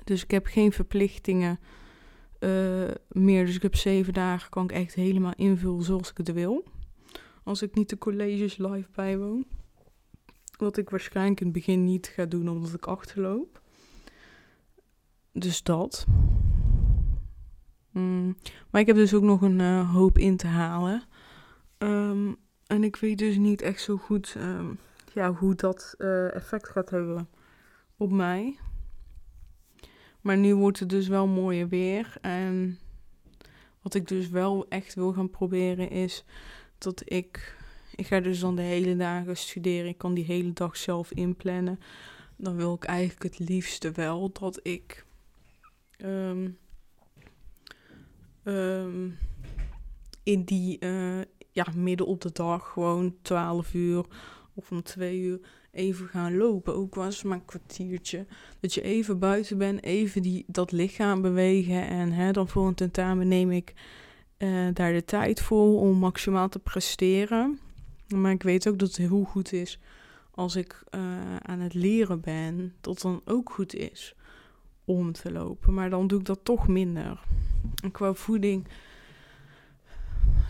Dus 0.05 0.23
ik 0.23 0.31
heb 0.31 0.47
geen 0.47 0.73
verplichtingen 0.73 1.59
uh, 2.45 2.91
meer. 3.09 3.47
Dus 3.47 3.55
ik 3.55 3.63
heb 3.63 3.75
zeven 3.75 4.13
dagen, 4.13 4.51
kan 4.51 4.65
ik 4.65 4.73
echt 4.73 4.95
helemaal 4.95 5.35
invullen 5.37 5.83
zoals 5.83 6.11
ik 6.11 6.17
het 6.17 6.33
wil. 6.33 6.65
Als 7.43 7.63
ik 7.63 7.75
niet 7.75 7.89
de 7.89 7.99
colleges 7.99 8.57
live 8.57 8.89
bijwoon. 8.95 9.47
Wat 10.59 10.77
ik 10.77 10.91
waarschijnlijk 10.91 11.41
in 11.41 11.47
het 11.47 11.55
begin 11.55 11.85
niet 11.85 12.07
ga 12.07 12.25
doen 12.25 12.49
omdat 12.49 12.73
ik 12.73 12.87
achterloop. 12.87 13.61
Dus 15.33 15.63
dat. 15.63 16.07
Mm. 17.91 18.37
Maar 18.71 18.81
ik 18.81 18.87
heb 18.87 18.97
dus 18.97 19.15
ook 19.15 19.23
nog 19.23 19.43
een 19.43 19.59
uh, 19.59 19.93
hoop 19.93 20.19
in 20.19 20.37
te 20.37 20.47
halen. 20.47 21.03
Um, 21.79 22.37
en 22.67 22.85
ik 22.85 22.97
weet 22.97 23.19
dus 23.19 23.37
niet 23.37 23.63
echt 23.63 23.81
zo 23.81 23.97
goed 23.97 24.35
um, 24.39 24.79
ja, 25.13 25.33
hoe 25.33 25.55
dat 25.55 25.95
uh, 25.99 26.35
effect 26.35 26.69
gaat 26.69 26.91
hebben 26.91 27.29
op 27.97 28.11
mij. 28.11 28.59
Maar 30.25 30.37
nu 30.37 30.55
wordt 30.55 30.81
het 30.81 30.89
dus 30.89 31.09
wel 31.09 31.27
mooier 31.27 31.69
weer. 31.69 32.17
En 32.21 32.79
wat 33.83 33.95
ik 33.95 34.09
dus 34.09 34.29
wel 34.29 34.69
echt 34.69 34.95
wil 34.95 35.13
gaan 35.13 35.31
proberen 35.31 35.91
is 35.91 36.25
dat 36.79 37.03
ik. 37.05 37.57
Ik 37.95 38.07
ga 38.07 38.21
dus 38.21 38.41
dan 38.41 38.57
de 38.57 38.63
hele 38.63 38.97
dagen 38.97 39.37
studeren. 39.37 39.89
Ik 39.89 39.99
kan 39.99 40.15
die 40.15 40.25
hele 40.25 40.53
dag 40.53 40.77
zelf 40.77 41.13
inplannen. 41.13 41.81
Dan 42.37 42.57
wil 42.57 42.75
ik 42.75 42.85
eigenlijk 42.85 43.23
het 43.23 43.49
liefste 43.49 43.93
wel 43.93 44.33
dat 44.33 44.61
ik. 44.63 45.05
Um, 45.99 46.59
in 50.23 50.45
die. 50.45 50.77
Uh, 50.81 51.21
ja, 51.51 51.67
midden 51.75 52.07
op 52.07 52.21
de 52.21 52.33
dag 52.33 52.73
gewoon 52.73 53.17
12 53.23 53.75
uur 53.75 54.05
of 54.55 54.71
om 54.71 54.83
2 54.83 55.21
uur 55.21 55.41
even 55.75 56.07
gaan 56.07 56.37
lopen. 56.37 56.75
Ook 56.75 56.95
was 56.95 57.23
maar 57.23 57.37
een 57.37 57.45
kwartiertje. 57.45 58.27
Dat 58.61 58.75
je 58.75 58.83
even 58.83 59.19
buiten 59.19 59.59
bent, 59.59 59.83
even 59.83 60.23
die, 60.23 60.45
dat 60.47 60.73
lichaam 60.73 61.23
bewegen. 61.23 61.89
En 61.89 62.13
hè, 62.13 62.33
dan 62.33 62.49
voor 62.49 62.67
een 62.67 62.75
tentamen 62.75 63.29
neem 63.29 63.51
ik 63.51 63.75
uh, 64.39 64.69
daar 64.73 64.93
de 64.93 65.05
tijd 65.05 65.41
voor 65.41 65.81
om 65.81 65.97
maximaal 65.97 66.49
te 66.49 66.59
presteren. 66.59 67.59
Maar 68.09 68.33
ik 68.33 68.43
weet 68.43 68.69
ook 68.69 68.79
dat 68.79 68.89
het 68.89 68.97
heel 68.97 69.25
goed 69.25 69.53
is 69.53 69.79
als 70.31 70.57
ik 70.57 70.83
uh, 70.91 71.37
aan 71.37 71.61
het 71.61 71.75
leren 71.75 72.21
ben, 72.21 72.75
dat 72.81 73.01
dan 73.01 73.21
ook 73.25 73.51
goed 73.51 73.75
is 73.75 74.15
om 74.85 75.13
te 75.13 75.33
lopen. 75.33 75.75
Maar 75.75 75.91
dan 75.91 76.07
doe 76.07 76.19
ik 76.19 76.25
dat 76.25 76.41
toch 76.43 76.69
minder. 76.69 77.21
En 77.83 77.91
qua 77.91 78.13
voeding 78.13 78.67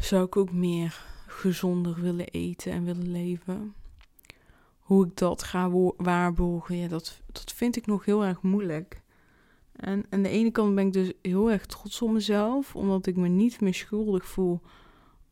zou 0.01 0.25
ik 0.25 0.37
ook 0.37 0.53
meer 0.53 1.05
gezonder 1.27 2.01
willen 2.01 2.27
eten 2.27 2.73
en 2.73 2.85
willen 2.85 3.11
leven 3.11 3.75
hoe 4.85 5.07
ik 5.07 5.17
dat 5.17 5.43
ga 5.43 5.71
waarborgen, 5.97 6.77
ja, 6.77 6.89
dat, 6.89 7.21
dat 7.33 7.53
vind 7.53 7.77
ik 7.77 7.87
nog 7.87 8.05
heel 8.05 8.25
erg 8.25 8.43
moeilijk. 8.43 9.03
En 9.73 10.07
aan 10.11 10.23
de 10.23 10.29
ene 10.29 10.51
kant 10.51 10.75
ben 10.75 10.87
ik 10.87 10.93
dus 10.93 11.13
heel 11.23 11.51
erg 11.51 11.67
trots 11.67 12.03
op 12.03 12.11
mezelf, 12.11 12.77
omdat 12.77 13.07
ik 13.07 13.17
me 13.17 13.29
niet 13.29 13.61
meer 13.61 13.75
schuldig 13.75 14.27
voel 14.27 14.61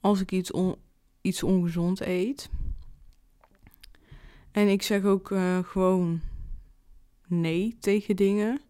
als 0.01 0.21
ik 0.21 0.33
iets, 0.33 0.51
on, 0.51 0.77
iets 1.21 1.43
ongezond 1.43 2.01
eet. 2.01 2.51
En 4.51 4.69
ik 4.69 4.83
zeg 4.83 5.05
ook 5.05 5.31
uh, 5.31 5.59
gewoon 5.59 6.21
nee 7.27 7.77
tegen 7.81 8.17
dingen. 8.17 8.61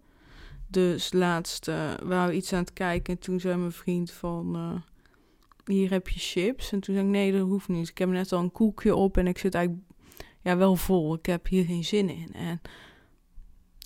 Dus 0.69 1.13
laatst 1.13 1.69
uh, 1.69 1.93
waren 2.03 2.29
we 2.29 2.37
iets 2.37 2.53
aan 2.53 2.61
het 2.61 2.73
kijken 2.73 3.15
en 3.15 3.21
toen 3.21 3.41
zei 3.41 3.57
mijn 3.57 3.73
vriend 3.73 4.11
van... 4.11 4.57
Uh, 4.57 4.81
hier 5.65 5.91
heb 5.91 6.09
je 6.09 6.21
chips. 6.21 6.73
En 6.73 6.81
toen 6.81 6.95
zei 6.95 7.07
ik, 7.07 7.13
nee, 7.13 7.33
dat 7.33 7.41
hoeft 7.41 7.69
niet. 7.69 7.89
Ik 7.89 7.99
heb 7.99 8.09
net 8.09 8.33
al 8.33 8.41
een 8.41 8.53
koekje 8.53 8.95
op 8.95 9.17
en 9.17 9.27
ik 9.27 9.39
zit 9.39 9.55
eigenlijk 9.55 9.87
ja, 10.43 10.57
wel 10.57 10.77
vol. 10.77 11.15
Ik 11.15 11.27
heb 11.27 11.47
hier 11.49 11.65
geen 11.65 11.85
zin 11.85 12.09
in. 12.09 12.33
En 12.33 12.61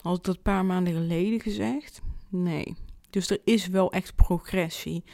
had 0.02 0.16
ik 0.16 0.24
dat 0.24 0.36
een 0.36 0.42
paar 0.42 0.64
maanden 0.64 0.92
geleden 0.92 1.40
gezegd? 1.40 2.00
Nee. 2.28 2.74
Dus 3.10 3.30
er 3.30 3.40
is 3.44 3.68
wel 3.68 3.92
echt 3.92 4.14
progressie. 4.14 5.04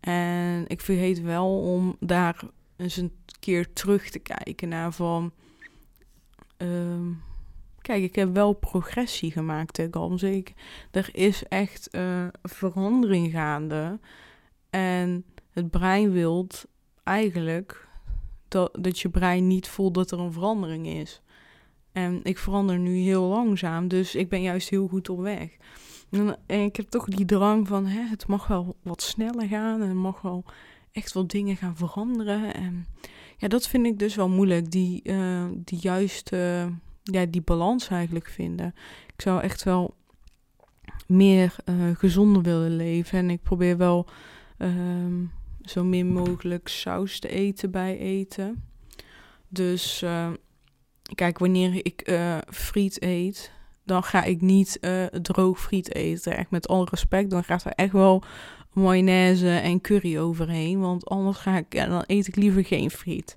En 0.00 0.64
ik 0.66 0.80
vergeet 0.80 1.20
wel 1.20 1.60
om 1.60 1.96
daar 2.00 2.42
eens 2.76 2.96
een 2.96 3.12
keer 3.40 3.72
terug 3.72 4.10
te 4.10 4.18
kijken 4.18 4.68
naar 4.68 4.92
van... 4.92 5.32
Um, 6.56 7.22
kijk, 7.80 8.02
ik 8.02 8.14
heb 8.14 8.34
wel 8.34 8.52
progressie 8.52 9.30
gemaakt, 9.30 9.76
hè, 9.76 9.88
Zeker. 10.14 10.54
Er 10.90 11.08
is 11.12 11.42
echt 11.48 11.88
uh, 11.92 12.26
verandering 12.42 13.30
gaande. 13.30 14.00
En 14.70 15.24
het 15.50 15.70
brein 15.70 16.10
wil 16.10 16.46
eigenlijk 17.02 17.88
dat, 18.52 18.78
dat 18.80 18.98
je 18.98 19.08
brein 19.08 19.46
niet 19.46 19.68
voelt 19.68 19.94
dat 19.94 20.10
er 20.10 20.18
een 20.18 20.32
verandering 20.32 20.86
is. 20.86 21.22
En 21.92 22.20
ik 22.22 22.38
verander 22.38 22.78
nu 22.78 22.96
heel 22.96 23.22
langzaam, 23.22 23.88
dus 23.88 24.14
ik 24.14 24.28
ben 24.28 24.42
juist 24.42 24.68
heel 24.68 24.88
goed 24.88 25.08
op 25.08 25.20
weg. 25.20 25.56
En, 26.10 26.38
ik 26.46 26.76
heb 26.76 26.88
toch 26.88 27.04
die 27.04 27.24
drang 27.24 27.68
van, 27.68 27.86
hè, 27.86 28.00
het 28.00 28.26
mag 28.26 28.46
wel 28.46 28.76
wat 28.82 29.02
sneller 29.02 29.48
gaan 29.48 29.82
en 29.82 29.96
mag 29.96 30.20
wel 30.20 30.44
echt 30.92 31.12
wel 31.12 31.26
dingen 31.26 31.56
gaan 31.56 31.76
veranderen. 31.76 32.54
En 32.54 32.86
ja, 33.36 33.48
dat 33.48 33.68
vind 33.68 33.86
ik 33.86 33.98
dus 33.98 34.14
wel 34.14 34.28
moeilijk, 34.28 34.70
die, 34.70 35.00
uh, 35.04 35.44
die 35.54 35.78
juiste, 35.80 36.70
ja, 37.02 37.26
die 37.26 37.42
balans 37.42 37.88
eigenlijk 37.88 38.28
vinden. 38.28 38.74
Ik 39.14 39.20
zou 39.20 39.40
echt 39.40 39.62
wel 39.62 39.94
meer 41.06 41.56
uh, 41.64 41.96
gezonder 41.96 42.42
willen 42.42 42.76
leven 42.76 43.18
en 43.18 43.30
ik 43.30 43.42
probeer 43.42 43.76
wel... 43.76 44.06
Uh, 44.58 44.70
zo 45.64 45.84
min 45.84 46.12
mogelijk 46.12 46.68
saus 46.68 47.18
te 47.18 47.28
eten 47.28 47.70
bij 47.70 47.98
eten. 47.98 48.64
Dus 49.48 50.02
uh, 50.02 50.30
kijk, 51.14 51.38
wanneer 51.38 51.74
ik 51.74 52.08
uh, 52.08 52.38
friet 52.48 53.02
eet, 53.02 53.52
dan 53.84 54.02
ga 54.02 54.24
ik 54.24 54.40
niet 54.40 54.78
uh, 54.80 55.04
droog 55.04 55.60
friet 55.60 55.94
eten. 55.94 56.36
Echt 56.36 56.50
met 56.50 56.68
alle 56.68 56.86
respect, 56.90 57.30
dan 57.30 57.44
gaat 57.44 57.64
er 57.64 57.72
echt 57.72 57.92
wel 57.92 58.22
mayonaise 58.72 59.48
en 59.48 59.80
curry 59.80 60.18
overheen. 60.18 60.80
Want 60.80 61.06
anders 61.06 61.38
ga 61.38 61.56
ik, 61.56 61.70
dan 61.70 62.04
eet 62.06 62.26
ik 62.26 62.36
liever 62.36 62.64
geen 62.64 62.90
friet. 62.90 63.36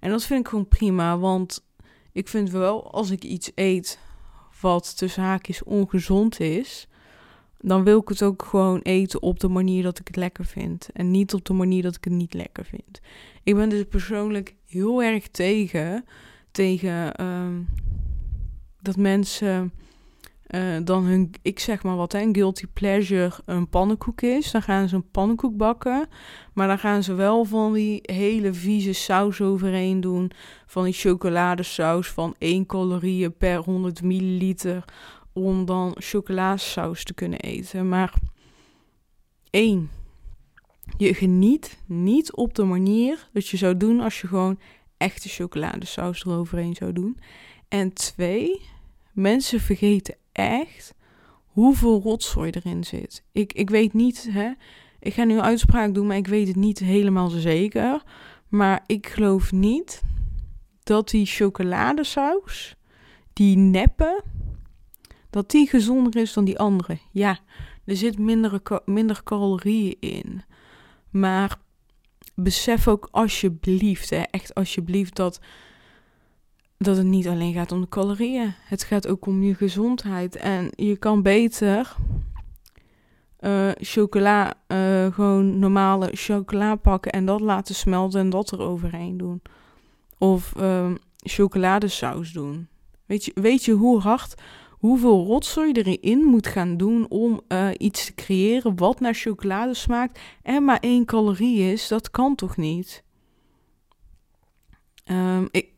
En 0.00 0.10
dat 0.10 0.24
vind 0.24 0.40
ik 0.40 0.48
gewoon 0.48 0.68
prima, 0.68 1.18
want 1.18 1.64
ik 2.12 2.28
vind 2.28 2.50
wel 2.50 2.92
als 2.92 3.10
ik 3.10 3.24
iets 3.24 3.52
eet 3.54 3.98
wat 4.60 4.96
tussen 4.96 5.22
haakjes 5.22 5.62
ongezond 5.62 6.40
is, 6.40 6.88
dan 7.68 7.84
wil 7.84 8.00
ik 8.00 8.08
het 8.08 8.22
ook 8.22 8.42
gewoon 8.42 8.80
eten 8.80 9.22
op 9.22 9.40
de 9.40 9.48
manier 9.48 9.82
dat 9.82 9.98
ik 9.98 10.06
het 10.06 10.16
lekker 10.16 10.44
vind. 10.44 10.88
En 10.92 11.10
niet 11.10 11.34
op 11.34 11.44
de 11.44 11.52
manier 11.52 11.82
dat 11.82 11.96
ik 11.96 12.04
het 12.04 12.12
niet 12.12 12.34
lekker 12.34 12.64
vind. 12.64 13.00
Ik 13.42 13.54
ben 13.54 13.68
dus 13.68 13.84
persoonlijk 13.84 14.54
heel 14.66 15.02
erg 15.02 15.28
tegen, 15.28 16.04
tegen 16.50 17.24
um, 17.24 17.68
dat 18.80 18.96
mensen 18.96 19.72
uh, 20.50 20.76
dan 20.84 21.04
hun, 21.04 21.30
ik 21.42 21.58
zeg 21.58 21.82
maar 21.82 21.96
wat, 21.96 22.12
hè, 22.12 22.20
een 22.20 22.34
guilty 22.34 22.66
pleasure 22.72 23.32
een 23.44 23.68
pannenkoek 23.68 24.20
is. 24.20 24.50
Dan 24.50 24.62
gaan 24.62 24.88
ze 24.88 24.94
een 24.94 25.10
pannenkoek 25.10 25.56
bakken. 25.56 26.08
Maar 26.52 26.68
dan 26.68 26.78
gaan 26.78 27.02
ze 27.02 27.14
wel 27.14 27.44
van 27.44 27.72
die 27.72 27.98
hele 28.02 28.54
vieze 28.54 28.92
saus 28.92 29.40
overheen 29.40 30.00
doen. 30.00 30.30
Van 30.66 30.84
die 30.84 30.92
chocoladesaus 30.92 32.10
van 32.10 32.34
1 32.38 32.66
calorieën 32.66 33.36
per 33.36 33.58
100 33.58 34.02
milliliter 34.02 34.84
om 35.36 35.64
dan 35.64 35.96
chocoladesaus 35.98 37.04
te 37.04 37.14
kunnen 37.14 37.38
eten. 37.38 37.88
Maar 37.88 38.14
één, 39.50 39.90
je 40.96 41.14
geniet 41.14 41.78
niet 41.86 42.32
op 42.34 42.54
de 42.54 42.64
manier 42.64 43.28
dat 43.32 43.48
je 43.48 43.56
zou 43.56 43.76
doen 43.76 44.00
als 44.00 44.20
je 44.20 44.26
gewoon 44.26 44.58
echte 44.96 45.28
chocoladesaus 45.28 46.24
eroverheen 46.24 46.74
zou 46.74 46.92
doen. 46.92 47.18
En 47.68 47.92
twee, 47.92 48.60
mensen 49.12 49.60
vergeten 49.60 50.16
echt 50.32 50.94
hoeveel 51.44 52.00
rotzooi 52.00 52.50
erin 52.50 52.84
zit. 52.84 53.22
Ik, 53.32 53.52
ik 53.52 53.70
weet 53.70 53.92
niet, 53.92 54.28
hè. 54.30 54.50
Ik 55.00 55.14
ga 55.14 55.24
nu 55.24 55.34
een 55.34 55.42
uitspraak 55.42 55.94
doen, 55.94 56.06
maar 56.06 56.16
ik 56.16 56.26
weet 56.26 56.46
het 56.48 56.56
niet 56.56 56.78
helemaal 56.78 57.28
zeker. 57.28 58.02
Maar 58.48 58.82
ik 58.86 59.06
geloof 59.06 59.52
niet 59.52 60.02
dat 60.82 61.08
die 61.08 61.26
chocoladesaus, 61.26 62.76
die 63.32 63.56
neppen, 63.56 64.22
dat 65.36 65.50
die 65.50 65.68
gezonder 65.68 66.16
is 66.16 66.32
dan 66.32 66.44
die 66.44 66.58
andere. 66.58 66.98
Ja, 67.10 67.38
er 67.84 67.96
zit 67.96 68.18
minder, 68.18 68.60
minder 68.84 69.22
calorieën 69.24 69.96
in. 70.00 70.42
Maar 71.10 71.56
besef 72.34 72.88
ook 72.88 73.08
alsjeblieft, 73.10 74.10
hè, 74.10 74.22
echt 74.30 74.54
alsjeblieft, 74.54 75.16
dat, 75.16 75.40
dat 76.78 76.96
het 76.96 77.06
niet 77.06 77.28
alleen 77.28 77.52
gaat 77.52 77.72
om 77.72 77.80
de 77.80 77.88
calorieën. 77.88 78.54
Het 78.64 78.82
gaat 78.82 79.08
ook 79.08 79.26
om 79.26 79.42
je 79.42 79.54
gezondheid. 79.54 80.36
En 80.36 80.70
je 80.74 80.96
kan 80.96 81.22
beter 81.22 81.96
uh, 83.40 83.70
chocola, 83.74 84.54
uh, 84.68 85.12
gewoon 85.12 85.58
normale 85.58 86.08
chocola 86.12 86.74
pakken 86.74 87.12
en 87.12 87.26
dat 87.26 87.40
laten 87.40 87.74
smelten 87.74 88.20
en 88.20 88.30
dat 88.30 88.50
er 88.50 88.60
overheen 88.60 89.16
doen. 89.16 89.42
Of 90.18 90.52
uh, 90.58 90.90
chocoladesaus 91.16 92.32
doen. 92.32 92.68
Weet 93.06 93.24
je, 93.24 93.32
weet 93.34 93.64
je 93.64 93.72
hoe 93.72 94.00
hard 94.00 94.34
hoeveel 94.86 95.24
rotzooi 95.24 95.72
erin 95.72 96.24
moet 96.24 96.46
gaan 96.46 96.76
doen 96.76 97.08
om 97.08 97.40
uh, 97.48 97.68
iets 97.78 98.04
te 98.04 98.14
creëren 98.14 98.76
wat 98.76 99.00
naar 99.00 99.14
chocolade 99.14 99.74
smaakt 99.74 100.20
en 100.42 100.64
maar 100.64 100.78
één 100.80 101.04
calorie 101.04 101.72
is. 101.72 101.88
Dat 101.88 102.10
kan 102.10 102.34
toch 102.34 102.56
niet? 102.56 103.04
Um, 105.04 105.48
ik, 105.50 105.68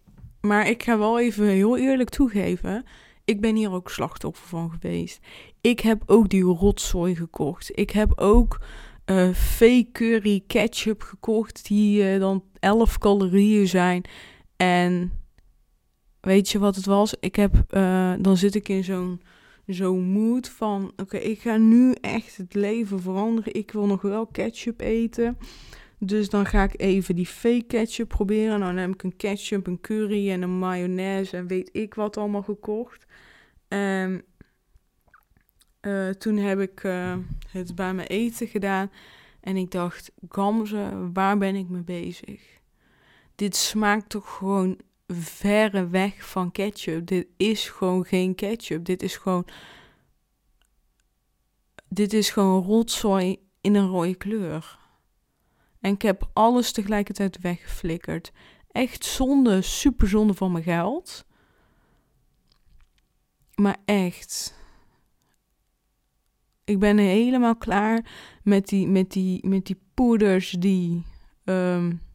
maar 0.40 0.68
ik 0.68 0.82
ga 0.82 0.98
wel 0.98 1.20
even 1.20 1.46
heel 1.46 1.76
eerlijk 1.76 2.08
toegeven. 2.08 2.84
Ik 3.24 3.40
ben 3.40 3.56
hier 3.56 3.72
ook 3.72 3.90
slachtoffer 3.90 4.48
van 4.48 4.70
geweest. 4.70 5.20
Ik 5.60 5.80
heb 5.80 6.02
ook 6.06 6.28
die 6.28 6.42
rotzooi 6.42 7.16
gekocht. 7.16 7.70
Ik 7.78 7.90
heb 7.90 8.12
ook 8.16 8.60
uh, 9.06 9.30
fake 9.32 9.88
curry 9.92 10.42
ketchup 10.46 11.02
gekocht 11.02 11.66
die 11.66 12.12
uh, 12.12 12.20
dan 12.20 12.44
11 12.60 12.98
calorieën 12.98 13.68
zijn. 13.68 14.04
En 14.56 15.12
weet 16.28 16.48
je 16.48 16.58
wat 16.58 16.76
het 16.76 16.84
was? 16.84 17.14
Ik 17.20 17.36
heb, 17.36 17.54
uh, 17.70 18.14
dan 18.18 18.36
zit 18.36 18.54
ik 18.54 18.68
in 18.68 18.84
zo'n 18.84 19.20
zo'n 19.66 20.02
mood 20.02 20.48
van, 20.48 20.92
oké, 20.96 21.16
ik 21.16 21.40
ga 21.40 21.56
nu 21.56 21.92
echt 22.00 22.36
het 22.36 22.54
leven 22.54 23.00
veranderen. 23.00 23.54
Ik 23.54 23.70
wil 23.70 23.86
nog 23.86 24.02
wel 24.02 24.26
ketchup 24.26 24.80
eten. 24.80 25.38
Dus 25.98 26.28
dan 26.28 26.46
ga 26.46 26.62
ik 26.62 26.80
even 26.80 27.14
die 27.14 27.26
fake 27.26 27.64
ketchup 27.66 28.08
proberen. 28.08 28.58
Nou, 28.58 28.72
dan 28.72 28.82
heb 28.82 28.92
ik 28.92 29.02
een 29.02 29.16
ketchup, 29.16 29.66
een 29.66 29.80
curry 29.80 30.30
en 30.30 30.42
een 30.42 30.58
mayonaise 30.58 31.36
en 31.36 31.46
weet 31.46 31.70
ik 31.72 31.94
wat 31.94 32.16
allemaal 32.16 32.42
gekocht. 32.42 33.06
En 33.68 34.24
uh, 35.80 36.10
toen 36.10 36.36
heb 36.36 36.60
ik 36.60 36.82
uh, 36.84 37.16
het 37.50 37.74
bij 37.74 37.94
mijn 37.94 38.08
eten 38.08 38.46
gedaan. 38.46 38.90
En 39.40 39.56
ik 39.56 39.70
dacht, 39.70 40.12
Gamze, 40.28 41.10
waar 41.12 41.38
ben 41.38 41.54
ik 41.54 41.68
mee 41.68 41.82
bezig? 41.82 42.42
Dit 43.34 43.56
smaakt 43.56 44.08
toch 44.08 44.36
gewoon 44.36 44.78
verre 45.12 45.88
weg 45.88 46.28
van 46.28 46.52
ketchup. 46.52 47.06
Dit 47.06 47.26
is 47.36 47.68
gewoon 47.68 48.04
geen 48.04 48.34
ketchup. 48.34 48.84
Dit 48.84 49.02
is 49.02 49.16
gewoon. 49.16 49.46
Dit 51.88 52.12
is 52.12 52.30
gewoon 52.30 52.62
rotzooi 52.62 53.48
in 53.60 53.74
een 53.74 53.88
rode 53.88 54.14
kleur. 54.14 54.78
En 55.80 55.92
ik 55.92 56.02
heb 56.02 56.30
alles 56.32 56.72
tegelijkertijd 56.72 57.38
weggeflikkerd. 57.40 58.32
Echt 58.70 59.04
zonde, 59.04 59.62
super 59.62 60.08
zonde 60.08 60.34
van 60.34 60.52
mijn 60.52 60.64
geld. 60.64 61.26
Maar 63.54 63.76
echt. 63.84 64.56
Ik 66.64 66.78
ben 66.78 66.98
helemaal 66.98 67.56
klaar 67.56 68.10
met 68.42 68.68
die, 68.68 68.86
met 68.86 69.12
die, 69.12 69.46
met 69.46 69.66
die 69.66 69.80
poeders 69.94 70.50
die. 70.50 71.04
Um, 71.44 72.06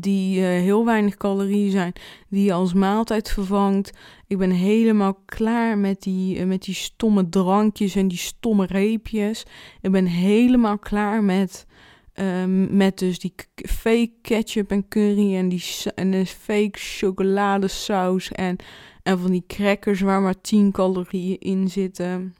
die 0.00 0.38
uh, 0.40 0.44
heel 0.44 0.84
weinig 0.84 1.16
calorieën 1.16 1.70
zijn, 1.70 1.92
die 2.28 2.44
je 2.44 2.52
als 2.52 2.72
maaltijd 2.72 3.30
vervangt. 3.30 3.92
Ik 4.26 4.38
ben 4.38 4.50
helemaal 4.50 5.18
klaar 5.24 5.78
met 5.78 6.02
die, 6.02 6.38
uh, 6.38 6.44
met 6.44 6.62
die 6.62 6.74
stomme 6.74 7.28
drankjes 7.28 7.94
en 7.94 8.08
die 8.08 8.18
stomme 8.18 8.66
reepjes. 8.66 9.44
Ik 9.80 9.90
ben 9.90 10.06
helemaal 10.06 10.78
klaar 10.78 11.22
met, 11.22 11.66
uh, 12.14 12.44
met 12.70 12.98
dus 12.98 13.18
die 13.18 13.34
fake 13.54 14.12
ketchup 14.22 14.70
en 14.70 14.88
curry 14.88 15.36
en 15.36 15.48
die 15.48 15.64
en 15.94 16.10
de 16.10 16.26
fake 16.26 16.78
chocoladesaus 16.78 18.32
en, 18.32 18.56
en 19.02 19.18
van 19.18 19.30
die 19.30 19.44
crackers 19.46 20.00
waar 20.00 20.20
maar 20.20 20.40
10 20.40 20.72
calorieën 20.72 21.38
in 21.38 21.68
zitten. 21.68 22.34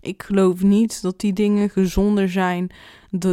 Ik 0.00 0.22
geloof 0.22 0.62
niet 0.62 1.02
dat 1.02 1.20
die 1.20 1.32
dingen 1.32 1.70
gezonder 1.70 2.28
zijn 2.28 2.70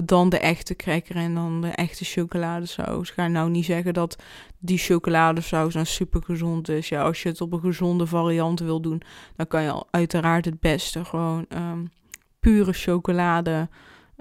dan 0.04 0.30
de 0.30 0.40
echte 0.40 0.76
cracker 0.76 1.16
en 1.16 1.34
dan 1.34 1.62
de 1.62 1.68
echte 1.68 2.06
chocoladesaus. 2.06 3.10
Ik 3.10 3.14
ga 3.14 3.28
nou 3.28 3.50
niet 3.50 3.66
zeggen 3.66 3.94
dat 3.94 4.16
die 4.60 4.78
chocoladesaus 4.78 5.74
nou 5.74 5.86
super 5.86 6.24
gezond 6.24 6.70
is. 6.70 6.90
Ja, 6.90 7.04
als 7.04 7.24
je 7.24 7.30
het 7.30 7.42
op 7.42 7.54
een 7.54 7.60
gezonde 7.60 8.08
variant 8.08 8.60
wil 8.60 8.82
doen, 8.82 9.02
dan 9.36 9.48
kan 9.48 9.64
je 9.64 9.86
uiteraard 9.92 10.46
het 10.46 10.60
beste 10.60 11.06
gewoon 11.06 11.46
um, 11.50 11.92
pure 12.40 12.74
chocolade 12.74 13.70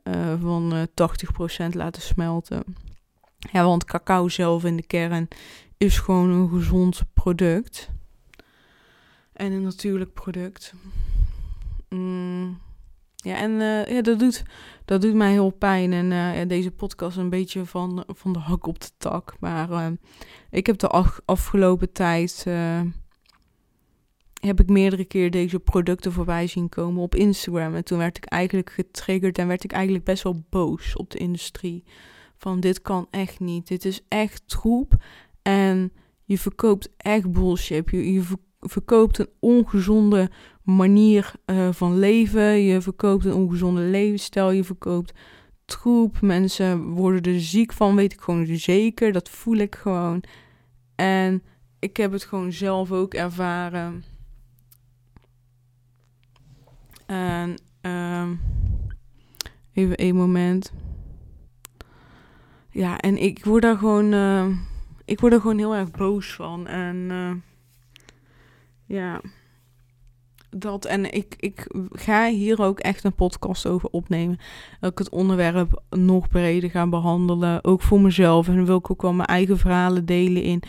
uh, 0.05 0.41
van 0.41 0.75
uh, 0.75 0.83
eh, 0.83 1.69
80% 1.69 1.77
laten 1.77 2.03
smelten. 2.03 2.65
Ja, 3.53 3.65
want 3.65 3.85
cacao 3.85 4.29
zelf 4.29 4.65
in 4.65 4.77
de 4.77 4.87
kern 4.87 5.29
is 5.77 5.99
gewoon 5.99 6.31
een 6.31 6.49
gezond 6.49 7.03
product. 7.15 7.91
En 9.33 9.53
een 9.53 9.63
natuurlijk 9.63 10.13
product. 10.13 10.75
Mm. 11.89 12.61
Ja, 13.17 13.37
en 13.37 13.51
uh, 13.51 13.87
ja, 13.87 14.03
dat, 14.03 14.19
doet, 14.19 14.43
dat 14.85 15.03
doet 15.03 15.15
mij 15.15 15.31
heel 15.31 15.51
pijn. 15.51 15.93
En 15.93 16.07
ja, 16.07 16.45
deze 16.45 16.71
podcast 16.71 17.17
een 17.17 17.31
beetje 17.31 17.65
van, 17.65 18.05
van 18.07 18.33
de 18.33 18.39
hak 18.39 18.67
op 18.67 18.81
de 18.81 18.91
tak. 18.97 19.37
Maar 19.41 19.71
uh, 19.71 19.87
ik 20.51 20.67
heb 20.67 20.79
de 20.79 20.89
af, 20.89 21.21
afgelopen 21.25 21.93
tijd... 21.93 22.47
heb 24.41 24.61
ik 24.61 24.69
meerdere 24.69 25.05
keer 25.05 25.31
deze 25.31 25.59
producten 25.59 26.13
voorbij 26.13 26.47
zien 26.47 26.69
komen 26.69 27.03
op 27.03 27.15
Instagram. 27.15 27.75
En 27.75 27.85
toen 27.85 27.99
werd 27.99 28.17
ik 28.17 28.25
eigenlijk 28.25 28.71
getriggerd 28.71 29.39
en 29.39 29.47
werd 29.47 29.65
ik 29.65 29.73
eigenlijk 29.73 30.05
best 30.05 30.23
wel 30.23 30.45
boos 30.51 30.97
op 30.97 31.11
de 31.11 31.19
industrie. 31.19 31.85
Van 32.37 32.61
dit 32.61 32.83
kan 32.83 33.07
echt 33.11 33.41
niet. 33.41 33.69
Dit 33.69 33.85
is 33.85 34.01
echt 34.09 34.43
troep. 34.49 34.95
En 35.43 35.93
je 36.25 36.39
verkoopt 36.39 36.89
echt 36.97 37.33
bullshit. 37.33 37.91
Je, 37.91 38.13
je 38.13 38.23
verkoopt 38.61 39.19
een 39.19 39.31
ongezonde 39.41 40.31
manier 40.67 41.33
uh, 41.47 41.69
van 41.73 41.99
leven. 41.99 42.63
Je 42.63 42.81
verkoopt 42.81 43.25
een 43.25 43.35
ongezonde 43.35 43.81
levensstijl. 43.81 44.51
Je 44.51 44.65
verkoopt 44.65 45.13
troep. 45.65 46.21
Mensen 46.21 46.83
worden 46.83 47.35
er 47.35 47.41
ziek 47.41 47.73
van, 47.73 47.97
weet 47.97 48.13
ik 48.13 48.21
gewoon 48.21 48.47
zeker. 48.47 49.13
Dat 49.13 49.29
voel 49.29 49.57
ik 49.57 49.75
gewoon. 49.75 50.23
En 50.95 51.43
ik 51.79 51.97
heb 51.97 52.13
het 52.13 52.25
gewoon 52.25 52.53
zelf 52.53 52.93
ook 52.93 53.15
ervaren. 53.15 54.05
En 57.07 57.55
um, 57.81 58.41
even 59.73 59.97
één 59.97 60.17
moment. 60.17 60.73
Ja, 62.71 62.99
en 62.99 63.23
ik 63.23 63.45
word 63.45 63.63
daar 63.63 63.79
gewoon, 63.79 64.13
uh, 64.13 64.47
ik 65.05 65.21
word 65.21 65.33
er 65.33 65.41
gewoon 65.41 65.59
heel 65.59 65.75
erg 65.75 65.91
boos 65.91 66.35
van. 66.35 66.67
En 66.67 66.97
uh, 66.97 67.33
ja 68.85 69.21
dat, 70.59 70.85
en 70.85 71.13
ik, 71.13 71.35
ik 71.39 71.67
ga 71.91 72.29
hier 72.29 72.63
ook 72.63 72.79
echt 72.79 73.05
een 73.05 73.15
podcast 73.15 73.67
over 73.67 73.89
opnemen. 73.89 74.39
Dat 74.81 74.91
ik 74.91 74.99
het 74.99 75.09
onderwerp 75.09 75.83
nog 75.91 76.29
breder 76.29 76.71
ga 76.71 76.87
behandelen. 76.87 77.65
Ook 77.65 77.83
voor 77.83 78.01
mezelf. 78.01 78.49
En 78.49 78.65
wil 78.65 78.77
ik 78.77 78.91
ook 78.91 79.03
wel 79.03 79.13
mijn 79.13 79.29
eigen 79.29 79.59
verhalen 79.59 80.05
delen 80.05 80.43
in. 80.43 80.63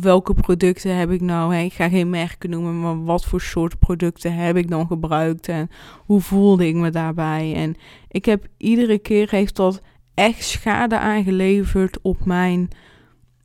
Welke 0.00 0.34
producten 0.34 0.96
heb 0.96 1.10
ik 1.10 1.20
nou? 1.20 1.54
ik 1.54 1.72
ga 1.72 1.88
geen 1.88 2.10
merken 2.10 2.50
noemen, 2.50 2.80
maar 2.80 3.04
wat 3.04 3.24
voor 3.24 3.40
soort 3.40 3.78
producten 3.78 4.34
heb 4.34 4.56
ik 4.56 4.70
dan 4.70 4.86
gebruikt? 4.86 5.48
En 5.48 5.70
hoe 6.04 6.20
voelde 6.20 6.66
ik 6.66 6.74
me 6.74 6.90
daarbij? 6.90 7.54
En 7.54 7.76
ik 8.08 8.24
heb 8.24 8.46
iedere 8.56 8.98
keer 8.98 9.30
heeft 9.30 9.56
dat 9.56 9.80
echt 10.14 10.44
schade 10.44 10.98
aangeleverd 10.98 11.98
op 12.02 12.24
mijn 12.24 12.68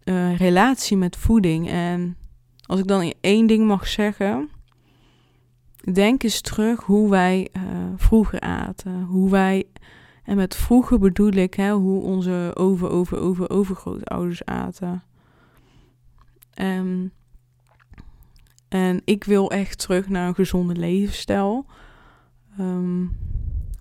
uh, 0.03 0.37
relatie 0.37 0.97
met 0.97 1.15
voeding. 1.15 1.69
En 1.69 2.17
als 2.65 2.79
ik 2.79 2.87
dan 2.87 3.13
één 3.21 3.47
ding 3.47 3.67
mag 3.67 3.87
zeggen 3.87 4.49
Denk 5.93 6.23
eens 6.23 6.41
terug 6.41 6.83
hoe 6.83 7.09
wij 7.09 7.49
uh, 7.53 7.63
vroeger 7.95 8.39
aten. 8.39 9.03
Hoe 9.03 9.29
wij, 9.29 9.67
en 10.23 10.35
met 10.35 10.55
vroeger 10.55 10.99
bedoel 10.99 11.31
ik 11.31 11.53
hè, 11.53 11.71
hoe 11.71 12.01
onze 12.01 12.51
over, 12.53 12.89
over, 12.89 13.19
over, 13.19 13.49
overgrootouders 13.49 14.45
aten. 14.45 15.03
Um, 16.61 17.11
en 18.67 19.01
ik 19.05 19.23
wil 19.23 19.51
echt 19.51 19.77
terug 19.77 20.09
naar 20.09 20.27
een 20.27 20.35
gezonde 20.35 20.75
levensstijl. 20.75 21.65
Um, 22.59 23.17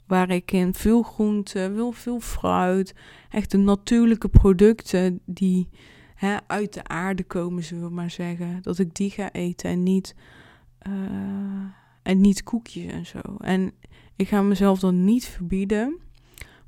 waar 0.06 0.30
ik 0.30 0.52
in 0.52 0.74
veel 0.74 1.02
groente, 1.02 1.70
wil 1.70 1.92
veel 1.92 2.20
fruit, 2.20 2.94
echt 3.30 3.50
de 3.50 3.58
natuurlijke 3.58 4.28
producten 4.28 5.20
die 5.24 5.68
hè, 6.14 6.36
uit 6.46 6.74
de 6.74 6.84
aarde 6.84 7.24
komen, 7.24 7.64
zullen 7.64 7.84
we 7.84 7.94
maar 7.94 8.10
zeggen, 8.10 8.62
dat 8.62 8.78
ik 8.78 8.94
die 8.94 9.10
ga 9.10 9.32
eten 9.32 9.70
en 9.70 9.82
niet, 9.82 10.14
uh, 10.88 10.92
en 12.08 12.20
niet 12.20 12.42
koekjes 12.42 12.92
en 12.92 13.06
zo. 13.06 13.20
En 13.40 13.72
ik 14.16 14.28
ga 14.28 14.42
mezelf 14.42 14.78
dan 14.78 15.04
niet 15.04 15.24
verbieden, 15.24 15.98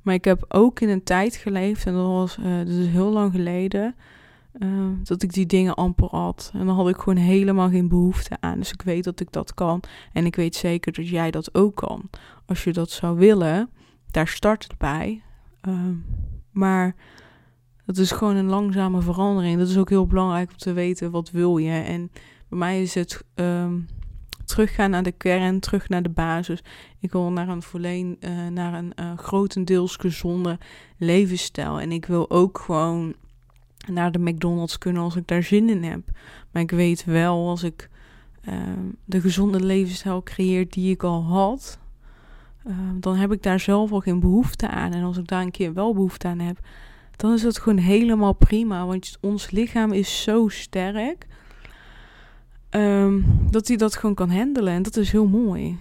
maar 0.01 0.13
ik 0.13 0.25
heb 0.25 0.45
ook 0.47 0.79
in 0.79 0.89
een 0.89 1.03
tijd 1.03 1.35
geleefd, 1.35 1.85
en 1.85 1.93
dat 1.93 2.05
was 2.05 2.37
uh, 2.37 2.57
dat 2.57 2.67
is 2.67 2.87
heel 2.87 3.11
lang 3.11 3.31
geleden, 3.31 3.95
uh, 4.59 4.87
dat 5.03 5.23
ik 5.23 5.33
die 5.33 5.45
dingen 5.45 5.75
amper 5.75 6.07
had. 6.09 6.51
En 6.53 6.65
dan 6.65 6.75
had 6.75 6.89
ik 6.89 6.97
gewoon 6.97 7.23
helemaal 7.23 7.69
geen 7.69 7.87
behoefte 7.87 8.37
aan. 8.39 8.57
Dus 8.57 8.71
ik 8.71 8.81
weet 8.81 9.03
dat 9.03 9.19
ik 9.19 9.31
dat 9.31 9.53
kan. 9.53 9.83
En 10.13 10.25
ik 10.25 10.35
weet 10.35 10.55
zeker 10.55 10.93
dat 10.93 11.07
jij 11.07 11.31
dat 11.31 11.55
ook 11.55 11.75
kan. 11.75 12.09
Als 12.45 12.63
je 12.63 12.73
dat 12.73 12.89
zou 12.89 13.17
willen, 13.17 13.69
daar 14.11 14.27
start 14.27 14.63
het 14.63 14.77
bij. 14.77 15.21
Uh, 15.67 15.75
maar 16.51 16.95
dat 17.85 17.97
is 17.97 18.11
gewoon 18.11 18.35
een 18.35 18.49
langzame 18.49 19.01
verandering. 19.01 19.57
Dat 19.57 19.69
is 19.69 19.77
ook 19.77 19.89
heel 19.89 20.07
belangrijk 20.07 20.49
om 20.49 20.57
te 20.57 20.73
weten 20.73 21.11
wat 21.11 21.31
wil 21.31 21.57
je. 21.57 21.79
En 21.79 22.11
bij 22.49 22.59
mij 22.59 22.81
is 22.81 22.93
het 22.93 23.23
um, 23.35 23.87
teruggaan 24.51 24.89
naar 24.89 25.03
de 25.03 25.11
kern, 25.11 25.59
terug 25.59 25.89
naar 25.89 26.03
de 26.03 26.09
basis. 26.09 26.63
Ik 26.99 27.11
wil 27.11 27.31
naar 27.31 27.47
een 27.47 27.61
volledig, 27.61 28.15
uh, 28.19 28.47
naar 28.47 28.73
een 28.73 28.93
uh, 28.99 29.17
grotendeels 29.17 29.95
gezonde 29.95 30.57
levensstijl. 30.97 31.79
En 31.79 31.91
ik 31.91 32.05
wil 32.05 32.29
ook 32.29 32.59
gewoon 32.59 33.13
naar 33.87 34.11
de 34.11 34.19
McDonald's 34.19 34.77
kunnen 34.77 35.01
als 35.01 35.15
ik 35.15 35.27
daar 35.27 35.43
zin 35.43 35.69
in 35.69 35.83
heb. 35.83 36.01
Maar 36.51 36.61
ik 36.61 36.71
weet 36.71 37.05
wel 37.05 37.49
als 37.49 37.63
ik 37.63 37.89
uh, 38.49 38.55
de 39.05 39.21
gezonde 39.21 39.59
levensstijl 39.59 40.23
creëer 40.23 40.69
die 40.69 40.91
ik 40.91 41.03
al 41.03 41.23
had, 41.23 41.79
uh, 42.67 42.75
dan 42.99 43.15
heb 43.15 43.31
ik 43.31 43.43
daar 43.43 43.59
zelf 43.59 43.91
al 43.91 43.99
geen 43.99 44.19
behoefte 44.19 44.67
aan. 44.67 44.93
En 44.93 45.03
als 45.03 45.17
ik 45.17 45.27
daar 45.27 45.41
een 45.41 45.51
keer 45.51 45.73
wel 45.73 45.93
behoefte 45.93 46.27
aan 46.27 46.39
heb, 46.39 46.59
dan 47.15 47.33
is 47.33 47.41
dat 47.41 47.59
gewoon 47.59 47.77
helemaal 47.77 48.33
prima. 48.33 48.85
Want 48.85 49.17
ons 49.21 49.51
lichaam 49.51 49.91
is 49.91 50.21
zo 50.21 50.47
sterk 50.47 51.27
um, 52.71 53.25
dat 53.49 53.67
hij 53.67 53.77
dat 53.77 53.95
gewoon 53.95 54.15
kan 54.15 54.29
handelen. 54.29 54.73
En 54.73 54.83
dat 54.83 54.97
is 54.97 55.11
heel 55.11 55.27
mooi. 55.27 55.79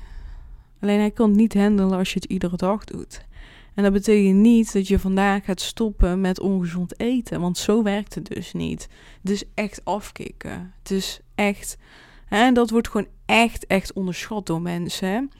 Alleen 0.81 0.99
hij 0.99 1.11
kan 1.11 1.29
het 1.29 1.39
niet 1.39 1.55
handelen 1.55 1.99
als 1.99 2.13
je 2.13 2.21
het 2.21 2.31
iedere 2.31 2.57
dag 2.57 2.85
doet. 2.85 3.25
En 3.75 3.83
dat 3.83 3.93
betekent 3.93 4.37
niet 4.37 4.73
dat 4.73 4.89
je 4.89 4.99
vandaag 4.99 5.45
gaat 5.45 5.61
stoppen 5.61 6.21
met 6.21 6.41
ongezond 6.41 7.01
eten. 7.01 7.41
Want 7.41 7.59
zo 7.59 7.83
werkt 7.83 8.15
het 8.15 8.27
dus 8.27 8.53
niet. 8.53 8.89
Het 9.23 9.31
is 9.31 9.45
echt 9.55 9.85
afkicken. 9.85 10.73
Het 10.79 10.91
is 10.91 11.21
echt. 11.35 11.77
En 12.29 12.55
dat 12.55 12.71
wordt 12.71 12.89
gewoon 12.89 13.09
echt, 13.27 13.67
echt 13.67 13.93
onderschat 13.93 14.47
door 14.47 14.63
mensen. 14.63 15.31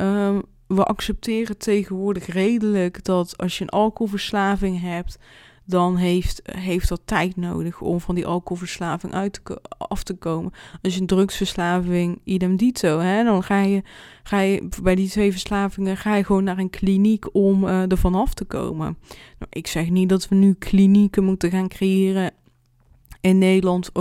Um, 0.00 0.42
we 0.66 0.84
accepteren 0.84 1.58
tegenwoordig 1.58 2.26
redelijk 2.26 3.04
dat 3.04 3.38
als 3.38 3.58
je 3.58 3.64
een 3.64 3.70
alcoholverslaving 3.70 4.80
hebt, 4.80 5.18
dan 5.68 5.96
heeft, 5.96 6.40
heeft 6.44 6.88
dat 6.88 7.00
tijd 7.04 7.36
nodig 7.36 7.80
om 7.80 8.00
van 8.00 8.14
die 8.14 8.26
alcoholverslaving 8.26 9.12
uit 9.12 9.42
af 9.68 10.02
te 10.02 10.14
komen. 10.14 10.52
Als 10.82 10.94
je 10.94 11.00
een 11.00 11.06
drugsverslaving, 11.06 12.20
idem 12.24 12.56
dito, 12.56 12.98
hè, 12.98 13.24
dan 13.24 13.42
ga 13.42 13.60
je, 13.60 13.82
ga 14.22 14.40
je 14.40 14.68
bij 14.82 14.94
die 14.94 15.08
twee 15.08 15.30
verslavingen 15.30 15.96
ga 15.96 16.14
je 16.14 16.24
gewoon 16.24 16.44
naar 16.44 16.58
een 16.58 16.70
kliniek 16.70 17.34
om 17.34 17.64
uh, 17.64 17.90
er 17.90 17.98
vanaf 17.98 18.34
te 18.34 18.44
komen. 18.44 18.98
Nou, 19.38 19.50
ik 19.50 19.66
zeg 19.66 19.90
niet 19.90 20.08
dat 20.08 20.28
we 20.28 20.34
nu 20.34 20.54
klinieken 20.54 21.24
moeten 21.24 21.50
gaan 21.50 21.68
creëren 21.68 22.30
in 23.20 23.38
Nederland 23.38 23.92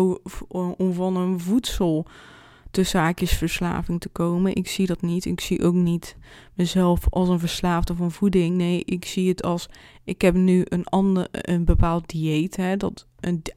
om 0.78 0.94
van 0.94 1.18
een 1.18 1.40
voedsel 1.40 2.06
de 2.72 2.84
zaakjes 2.84 3.32
verslaving 3.32 4.00
te 4.00 4.10
komen. 4.10 4.56
Ik 4.56 4.68
zie 4.68 4.86
dat 4.86 5.02
niet. 5.02 5.26
Ik 5.26 5.42
zie 5.42 5.64
ook 5.64 5.74
niet 5.74 6.18
mezelf 6.54 7.10
als 7.10 7.30
een 7.30 7.40
verslaafde 7.40 7.96
van 7.96 8.12
voeding. 8.12 8.56
Nee, 8.56 8.84
ik 8.86 9.06
zie 9.06 9.30
het 9.30 9.44
als 9.44 9.70
ik 10.04 10.22
heb 10.22 10.34
nu 10.34 10.66
een 10.66 10.86
ander, 10.86 11.28
een 11.32 11.66
bepaald 11.66 12.10
dieet. 12.10 12.56
Hè, 12.56 12.78
dat 12.78 13.08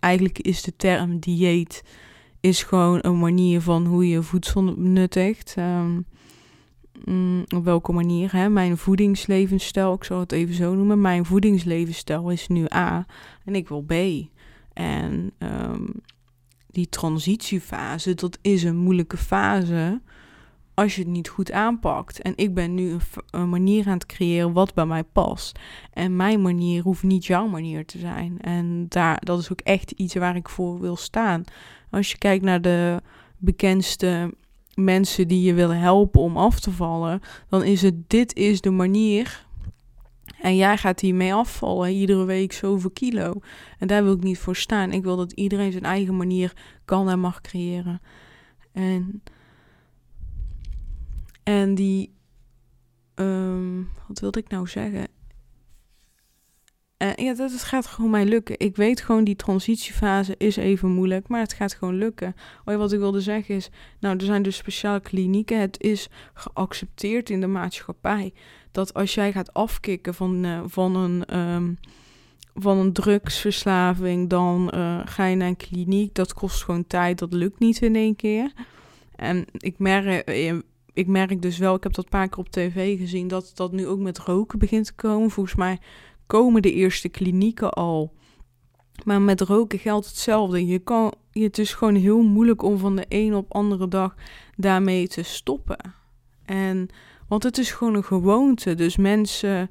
eigenlijk 0.01 0.39
is 0.39 0.63
de 0.63 0.77
term 0.77 1.19
dieet 1.19 1.83
is 2.41 2.63
gewoon 2.63 2.99
een 3.03 3.19
manier 3.19 3.61
van 3.61 3.87
hoe 3.87 4.09
je 4.09 4.23
voedsel 4.23 4.63
nuttigt. 4.63 5.55
Um, 5.59 6.07
mm, 7.05 7.45
op 7.55 7.65
welke 7.65 7.93
manier? 7.93 8.33
Hè? 8.33 8.49
Mijn 8.49 8.77
voedingslevensstijl, 8.77 9.95
ik 9.95 10.05
zal 10.05 10.21
het 10.21 10.33
even 10.33 10.55
zo 10.55 10.75
noemen. 10.75 11.01
Mijn 11.01 11.25
voedingslevensstijl 11.25 12.31
is 12.31 12.49
nu 12.49 12.67
A 12.75 13.07
en 13.45 13.55
ik 13.55 13.69
wil 13.69 13.83
B. 13.83 13.93
En 14.73 15.33
um, 15.39 15.93
die 16.71 16.89
transitiefase, 16.89 18.15
dat 18.15 18.39
is 18.41 18.63
een 18.63 18.77
moeilijke 18.77 19.17
fase 19.17 20.01
als 20.75 20.95
je 20.95 21.03
het 21.03 21.11
niet 21.11 21.29
goed 21.29 21.53
aanpakt. 21.53 22.23
En 22.23 22.33
ik 22.37 22.55
ben 22.55 22.75
nu 22.75 22.97
een, 23.31 23.49
manier 23.49 23.87
aan 23.87 23.93
het 23.93 24.07
creëren 24.07 24.53
wat 24.53 24.75
bij 24.75 24.87
mij 24.87 25.05
past. 25.05 25.59
En 25.93 26.17
mijn 26.17 26.43
manier 26.43 26.83
hoeft 26.83 27.03
niet 27.03 27.27
jouw 27.27 27.47
manier 27.47 27.87
te 27.87 27.99
zijn. 27.99 28.41
En 28.41 28.87
daar, 28.89 29.21
dat 29.25 29.39
is 29.39 29.53
ook 29.53 29.61
echt 29.61 29.91
iets 29.91 30.15
waar 30.15 30.37
ik 30.37 30.49
voor 30.49 30.81
wil 30.81 30.97
staan. 30.97 31.45
Als 31.91 32.11
je 32.11 32.19
kijkt 32.19 32.45
naar 32.45 32.61
de 32.61 33.03
bekendste 33.39 34.35
mensen 34.75 35.29
die 35.29 35.43
je 35.43 35.55
willen 35.55 35.79
helpen 35.79 36.21
om 36.21 36.37
af 36.37 36.61
te 36.61 36.71
vallen, 36.71 37.21
dan 37.49 37.65
is 37.65 37.83
het 37.83 38.11
dit 38.11 38.35
is 38.35 38.61
de 38.61 38.71
manier 38.71 39.47
en 40.41 40.57
jij 40.57 40.77
gaat 40.77 41.01
hiermee 41.01 41.35
afvallen, 41.35 41.93
iedere 41.93 42.25
week 42.25 42.53
zoveel 42.53 42.91
kilo. 42.91 43.41
En 43.79 43.87
daar 43.87 44.05
wil 44.05 44.13
ik 44.13 44.23
niet 44.23 44.39
voor 44.39 44.57
staan. 44.57 44.93
Ik 44.93 45.03
wil 45.03 45.17
dat 45.17 45.33
iedereen 45.33 45.73
zijn 45.73 45.85
eigen 45.85 46.17
manier 46.17 46.53
kan 46.85 47.09
en 47.09 47.21
mag 47.21 47.41
creëren. 47.41 48.01
En, 48.73 49.23
en 51.43 51.75
die, 51.75 52.15
um, 53.15 53.89
wat 54.09 54.21
wilde 54.21 54.39
ik 54.39 54.49
nou 54.49 54.69
zeggen? 54.69 55.09
En 56.97 57.25
ja, 57.25 57.35
dat 57.35 57.63
gaat 57.63 57.87
gewoon 57.87 58.11
mij 58.11 58.25
lukken. 58.25 58.59
Ik 58.59 58.77
weet 58.77 59.01
gewoon, 59.01 59.25
die 59.25 59.37
transitiefase 59.37 60.35
is 60.37 60.57
even 60.57 60.89
moeilijk, 60.89 61.29
maar 61.29 61.41
het 61.41 61.53
gaat 61.53 61.75
gewoon 61.75 61.95
lukken. 61.95 62.35
Oh, 62.65 62.77
wat 62.77 62.93
ik 62.93 62.99
wilde 62.99 63.21
zeggen 63.21 63.55
is, 63.55 63.71
nou, 64.01 64.17
er 64.17 64.25
zijn 64.25 64.43
dus 64.43 64.57
speciale 64.57 65.01
klinieken. 65.01 65.61
Het 65.61 65.81
is 65.83 66.09
geaccepteerd 66.35 67.31
in 67.31 67.41
de 67.41 67.47
maatschappij 67.47 68.33
dat 68.73 68.95
als 68.95 69.15
jij 69.15 69.33
gaat 69.33 69.53
afkicken 69.53 70.15
van, 70.15 70.45
uh, 70.45 70.61
van, 70.67 70.97
een, 70.97 71.39
um, 71.39 71.79
van 72.55 72.79
een 72.79 72.93
drugsverslaving, 72.93 74.29
dan 74.29 74.73
uh, 74.75 75.01
ga 75.05 75.25
je 75.25 75.37
naar 75.37 75.49
een 75.49 75.57
kliniek. 75.57 76.15
Dat 76.15 76.35
kost 76.35 76.65
gewoon 76.65 76.87
tijd, 76.87 77.19
dat 77.19 77.33
lukt 77.33 77.59
niet 77.59 77.83
in 77.83 77.97
één 77.97 78.17
keer. 78.17 78.53
En 79.17 79.45
ik 79.53 79.79
merk, 79.79 80.27
eh, 80.27 80.55
ik 80.93 81.07
merk 81.07 81.43
dus 81.43 81.59
wel, 81.59 81.75
ik 81.75 81.83
heb 81.83 81.95
dat 81.95 82.05
een 82.05 82.11
paar 82.11 82.29
keer 82.29 82.39
op 82.39 82.51
tv 82.51 82.99
gezien, 82.99 83.29
dat 83.29 83.53
dat 83.55 83.73
nu 83.73 83.87
ook 83.87 83.99
met 83.99 84.19
roken 84.19 84.59
begint 84.59 84.87
te 84.87 84.95
komen. 84.95 85.31
Volgens 85.31 85.55
mij 85.55 85.79
komen 86.27 86.63
de 86.63 86.73
eerste 86.73 87.09
klinieken 87.09 87.71
al. 87.71 88.13
Maar 89.05 89.23
met 89.23 89.41
roken 89.41 89.79
geldt 89.79 90.07
hetzelfde. 90.07 90.67
Je 90.67 90.79
kan, 90.79 91.15
het 91.33 91.59
is 91.59 91.75
gewoon 91.75 91.95
heel 91.95 92.23
moeilijk 92.23 92.63
om 92.63 92.79
van 92.79 92.97
de 92.97 93.07
een 93.09 93.35
op 93.35 93.55
andere 93.55 93.89
dag 93.89 94.15
daarmee 94.57 95.09
te 95.09 95.23
stoppen. 95.23 95.95
En 96.45 96.89
want 97.31 97.43
het 97.43 97.59
is 97.59 97.71
gewoon 97.71 97.95
een 97.95 98.05
gewoonte. 98.05 98.75
Dus 98.75 98.97
mensen 98.97 99.71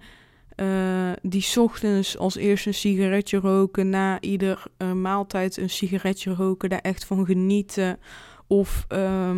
uh, 0.55 1.12
die 1.22 1.60
ochtends 1.60 2.18
als 2.18 2.36
eerste 2.36 2.68
een 2.68 2.74
sigaretje 2.74 3.38
roken, 3.38 3.89
na 3.89 4.22
ieder 4.22 4.64
uh, 4.78 4.91
maaltijd 4.93 5.57
een 5.57 5.70
sigaretje 5.70 6.34
roken, 6.34 6.70
daar 6.70 6.80
echt 6.80 7.05
van 7.05 7.26
genieten. 7.26 7.99
Of 8.47 8.86
uh, 8.89 9.38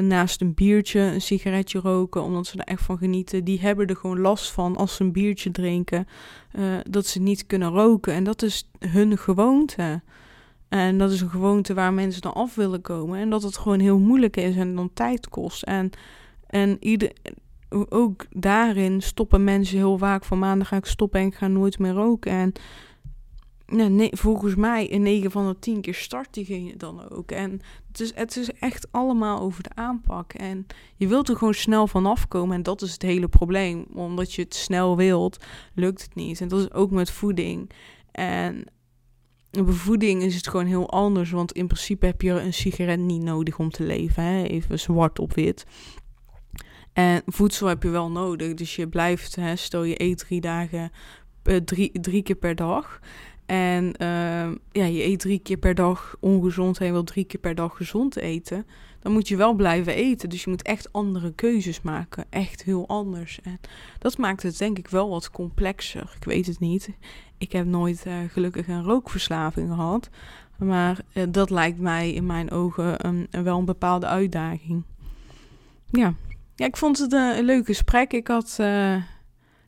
naast 0.00 0.40
een 0.40 0.54
biertje 0.54 1.00
een 1.00 1.20
sigaretje 1.20 1.78
roken, 1.78 2.22
omdat 2.22 2.46
ze 2.46 2.58
er 2.58 2.64
echt 2.64 2.82
van 2.82 2.98
genieten. 2.98 3.44
Die 3.44 3.60
hebben 3.60 3.86
er 3.86 3.96
gewoon 3.96 4.20
last 4.20 4.50
van 4.50 4.76
als 4.76 4.94
ze 4.96 5.02
een 5.02 5.12
biertje 5.12 5.50
drinken, 5.50 6.06
dat 6.90 7.06
ze 7.06 7.20
niet 7.20 7.46
kunnen 7.46 7.70
roken. 7.70 8.12
En 8.12 8.24
dat 8.24 8.42
is 8.42 8.70
hun 8.78 9.18
gewoonte. 9.18 10.02
En 10.68 10.98
dat 10.98 11.10
is 11.10 11.20
een 11.20 11.30
gewoonte 11.30 11.74
waar 11.74 11.92
mensen 11.92 12.22
dan 12.22 12.34
af 12.34 12.54
willen 12.54 12.80
komen. 12.80 13.18
En 13.18 13.30
dat 13.30 13.42
het 13.42 13.56
gewoon 13.56 13.80
heel 13.80 13.98
moeilijk 13.98 14.36
is 14.36 14.56
en 14.56 14.74
dan 14.74 14.90
tijd 14.94 15.28
kost. 15.28 15.62
En 15.62 15.90
en 16.48 16.76
ieder, 16.80 17.12
ook 17.88 18.26
daarin 18.30 19.02
stoppen 19.02 19.44
mensen 19.44 19.76
heel 19.76 19.98
vaak 19.98 20.24
van 20.24 20.38
maandag 20.38 20.68
ga 20.68 20.76
ik 20.76 20.84
stoppen 20.84 21.20
en 21.20 21.26
ik 21.26 21.34
ga 21.34 21.48
nooit 21.48 21.78
meer 21.78 21.92
roken. 21.92 22.32
En 22.32 22.52
nou, 23.66 23.90
nee, 23.90 24.10
volgens 24.12 24.54
mij 24.54 24.86
in 24.86 25.02
9 25.02 25.30
van 25.30 25.46
de 25.48 25.58
10 25.58 25.80
keer 25.80 25.94
start 25.94 26.34
diegene 26.34 26.76
dan 26.76 27.10
ook. 27.10 27.30
En 27.30 27.60
het 27.88 28.00
is, 28.00 28.14
het 28.14 28.36
is 28.36 28.52
echt 28.52 28.92
allemaal 28.92 29.40
over 29.40 29.62
de 29.62 29.74
aanpak. 29.74 30.32
En 30.32 30.66
je 30.96 31.06
wilt 31.06 31.28
er 31.28 31.36
gewoon 31.36 31.54
snel 31.54 31.86
van 31.86 32.06
afkomen. 32.06 32.56
En 32.56 32.62
dat 32.62 32.82
is 32.82 32.92
het 32.92 33.02
hele 33.02 33.28
probleem. 33.28 33.86
Omdat 33.94 34.32
je 34.32 34.42
het 34.42 34.54
snel 34.54 34.96
wilt, 34.96 35.44
lukt 35.74 36.02
het 36.02 36.14
niet. 36.14 36.40
En 36.40 36.48
dat 36.48 36.60
is 36.60 36.72
ook 36.72 36.90
met 36.90 37.10
voeding. 37.10 37.70
En 38.10 38.64
bij 39.50 39.72
voeding 39.72 40.22
is 40.22 40.34
het 40.34 40.48
gewoon 40.48 40.66
heel 40.66 40.90
anders. 40.90 41.30
Want 41.30 41.52
in 41.52 41.66
principe 41.66 42.06
heb 42.06 42.22
je 42.22 42.30
een 42.30 42.54
sigaret 42.54 43.00
niet 43.00 43.22
nodig 43.22 43.58
om 43.58 43.70
te 43.70 43.82
leven. 43.82 44.22
Hè? 44.22 44.42
Even 44.42 44.78
zwart 44.78 45.18
op 45.18 45.34
wit. 45.34 45.66
En 46.98 47.22
voedsel 47.26 47.66
heb 47.66 47.82
je 47.82 47.88
wel 47.88 48.10
nodig. 48.10 48.54
Dus 48.54 48.76
je 48.76 48.88
blijft, 48.88 49.36
hè, 49.36 49.56
stel 49.56 49.84
je 49.84 50.02
eet 50.02 50.18
drie 50.18 50.40
dagen, 50.40 50.90
uh, 51.44 51.56
drie, 51.56 52.00
drie 52.00 52.22
keer 52.22 52.36
per 52.36 52.54
dag. 52.54 53.00
En 53.46 53.96
ehm, 53.96 54.54
ja, 54.72 54.84
je 54.84 55.04
eet 55.04 55.18
drie 55.18 55.38
keer 55.38 55.56
per 55.56 55.74
dag 55.74 56.16
ongezond 56.20 56.78
en 56.78 56.86
je 56.86 56.92
wil 56.92 57.04
drie 57.04 57.24
keer 57.24 57.40
per 57.40 57.54
dag 57.54 57.76
gezond 57.76 58.16
eten. 58.16 58.66
Dan 59.00 59.12
moet 59.12 59.28
je 59.28 59.36
wel 59.36 59.54
blijven 59.54 59.94
eten. 59.94 60.28
Dus 60.28 60.44
je 60.44 60.50
moet 60.50 60.62
echt 60.62 60.92
andere 60.92 61.32
keuzes 61.32 61.82
maken. 61.82 62.24
Echt 62.30 62.62
heel 62.62 62.88
anders. 62.88 63.40
En 63.42 63.60
dat 63.98 64.18
maakt 64.18 64.42
het 64.42 64.58
denk 64.58 64.78
ik 64.78 64.88
wel 64.88 65.08
wat 65.08 65.30
complexer. 65.30 66.12
Ik 66.16 66.24
weet 66.24 66.46
het 66.46 66.60
niet. 66.60 66.90
Ik 67.38 67.52
heb 67.52 67.66
nooit 67.66 68.04
uh, 68.06 68.14
gelukkig 68.28 68.68
een 68.68 68.84
rookverslaving 68.84 69.68
gehad. 69.68 70.08
Maar 70.56 71.00
uh, 71.14 71.24
dat 71.28 71.50
lijkt 71.50 71.78
mij 71.78 72.12
in 72.12 72.26
mijn 72.26 72.50
ogen 72.50 73.06
een, 73.06 73.28
wel 73.30 73.58
een 73.58 73.64
bepaalde 73.64 74.06
uitdaging. 74.06 74.82
Ja. 75.90 76.14
Ja, 76.58 76.66
ik 76.66 76.76
vond 76.76 76.98
het 76.98 77.12
een, 77.12 77.38
een 77.38 77.44
leuk 77.44 77.66
gesprek. 77.66 78.12
Ik 78.12 78.28
had... 78.28 78.56
Uh, 78.60 78.96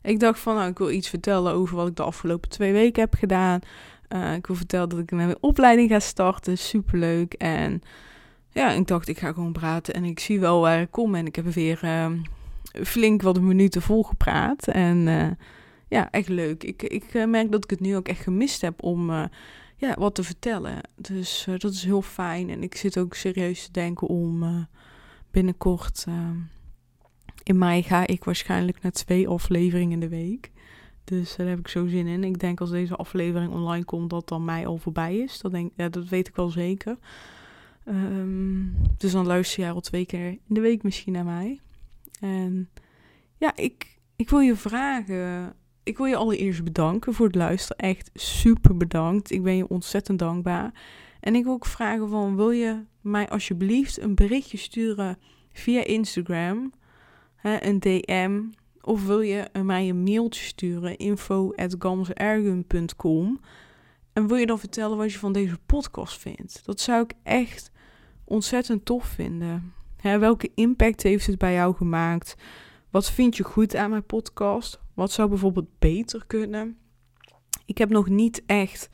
ik 0.01 0.19
dacht 0.19 0.39
van, 0.39 0.55
nou, 0.55 0.69
ik 0.69 0.77
wil 0.77 0.91
iets 0.91 1.09
vertellen 1.09 1.53
over 1.53 1.75
wat 1.75 1.87
ik 1.87 1.95
de 1.95 2.03
afgelopen 2.03 2.49
twee 2.49 2.73
weken 2.73 3.01
heb 3.01 3.13
gedaan. 3.13 3.59
Uh, 4.09 4.33
ik 4.33 4.47
wil 4.47 4.55
vertellen 4.55 4.89
dat 4.89 4.99
ik 4.99 5.11
een 5.11 5.37
opleiding 5.39 5.89
ga 5.89 5.99
starten. 5.99 6.57
Superleuk. 6.57 7.33
En 7.33 7.81
ja, 8.49 8.71
ik 8.71 8.87
dacht, 8.87 9.07
ik 9.07 9.19
ga 9.19 9.33
gewoon 9.33 9.51
praten 9.51 9.93
en 9.93 10.03
ik 10.03 10.19
zie 10.19 10.39
wel 10.39 10.61
waar 10.61 10.81
ik 10.81 10.91
kom. 10.91 11.15
En 11.15 11.25
ik 11.25 11.35
heb 11.35 11.45
weer 11.45 11.79
uh, 11.83 12.05
flink 12.83 13.21
wat 13.21 13.41
minuten 13.41 13.81
volgepraat. 13.81 14.67
En 14.67 15.37
ja, 15.87 16.11
echt 16.11 16.29
leuk. 16.29 16.63
Ik, 16.63 16.83
ik 16.83 17.25
merk 17.25 17.51
dat 17.51 17.63
ik 17.63 17.69
het 17.69 17.79
nu 17.79 17.95
ook 17.95 18.07
echt 18.07 18.21
gemist 18.21 18.61
heb 18.61 18.83
om 18.83 19.11
ja, 19.77 19.95
wat 19.97 20.15
te 20.15 20.23
vertellen. 20.23 20.75
Dus 20.95 21.47
dat 21.57 21.73
is 21.73 21.83
heel 21.83 22.01
fijn. 22.01 22.49
En 22.49 22.63
ik 22.63 22.75
zit 22.75 22.97
ook 22.97 23.13
serieus 23.13 23.65
te 23.65 23.71
denken 23.71 24.07
om 24.07 24.67
binnenkort 25.31 26.05
in 27.43 27.57
mei 27.57 27.83
ga 27.83 28.07
ik 28.07 28.23
waarschijnlijk 28.23 28.81
naar 28.81 28.91
twee 28.91 29.27
afleveringen 29.27 29.91
in 29.91 29.99
de 29.99 30.09
week. 30.09 30.51
Dus 31.03 31.35
daar 31.35 31.47
heb 31.47 31.59
ik 31.59 31.67
zo 31.67 31.87
zin 31.87 32.07
in. 32.07 32.23
Ik 32.23 32.39
denk 32.39 32.59
als 32.59 32.69
deze 32.69 32.95
aflevering 32.95 33.51
online 33.51 33.85
komt, 33.85 34.09
dat 34.09 34.27
dan 34.27 34.45
mei 34.45 34.65
al 34.65 34.77
voorbij 34.77 35.17
is. 35.17 35.39
Dat, 35.39 35.51
denk, 35.51 35.71
ja, 35.75 35.89
dat 35.89 36.07
weet 36.07 36.27
ik 36.27 36.35
wel 36.35 36.49
zeker. 36.49 36.97
Um, 37.87 38.75
dus 38.97 39.11
dan 39.11 39.25
luister 39.25 39.63
jij 39.63 39.71
al 39.71 39.81
twee 39.81 40.05
keer 40.05 40.27
in 40.27 40.39
de 40.47 40.59
week 40.59 40.83
misschien 40.83 41.13
naar 41.13 41.25
mij. 41.25 41.59
En 42.19 42.69
ja, 43.37 43.55
ik, 43.55 43.99
ik 44.15 44.29
wil 44.29 44.39
je 44.39 44.55
vragen. 44.55 45.53
Ik 45.83 45.97
wil 45.97 46.05
je 46.05 46.15
allereerst 46.15 46.63
bedanken 46.63 47.13
voor 47.13 47.25
het 47.25 47.35
luisteren. 47.35 47.77
Echt 47.77 48.09
super 48.13 48.77
bedankt. 48.77 49.31
Ik 49.31 49.43
ben 49.43 49.55
je 49.55 49.67
ontzettend 49.67 50.19
dankbaar. 50.19 50.73
En 51.19 51.35
ik 51.35 51.43
wil 51.43 51.53
ook 51.53 51.65
vragen 51.65 52.09
van, 52.09 52.35
wil 52.35 52.51
je 52.51 52.83
mij 53.01 53.29
alsjeblieft 53.29 54.01
een 54.01 54.15
berichtje 54.15 54.57
sturen 54.57 55.17
via 55.51 55.83
Instagram? 55.83 56.73
Hè, 57.41 57.63
een 57.63 57.79
DM. 57.79 58.41
Of 58.81 59.05
wil 59.05 59.21
je 59.21 59.49
mij 59.63 59.89
een 59.89 60.03
mailtje 60.03 60.43
sturen, 60.43 60.97
info.gamsergun.com. 60.97 63.39
En 64.13 64.27
wil 64.27 64.37
je 64.37 64.45
dan 64.45 64.59
vertellen 64.59 64.97
wat 64.97 65.11
je 65.11 65.19
van 65.19 65.33
deze 65.33 65.57
podcast 65.65 66.19
vindt? 66.19 66.65
Dat 66.65 66.79
zou 66.79 67.03
ik 67.03 67.13
echt 67.23 67.71
ontzettend 68.23 68.85
tof 68.85 69.05
vinden. 69.05 69.73
Hè, 69.97 70.19
welke 70.19 70.51
impact 70.55 71.03
heeft 71.03 71.27
het 71.27 71.37
bij 71.37 71.53
jou 71.53 71.75
gemaakt? 71.75 72.35
Wat 72.89 73.11
vind 73.11 73.37
je 73.37 73.43
goed 73.43 73.75
aan 73.75 73.89
mijn 73.89 74.05
podcast? 74.05 74.79
Wat 74.93 75.11
zou 75.11 75.29
bijvoorbeeld 75.29 75.79
beter 75.79 76.23
kunnen? 76.27 76.77
Ik 77.65 77.77
heb 77.77 77.89
nog 77.89 78.09
niet 78.09 78.43
echt 78.45 78.89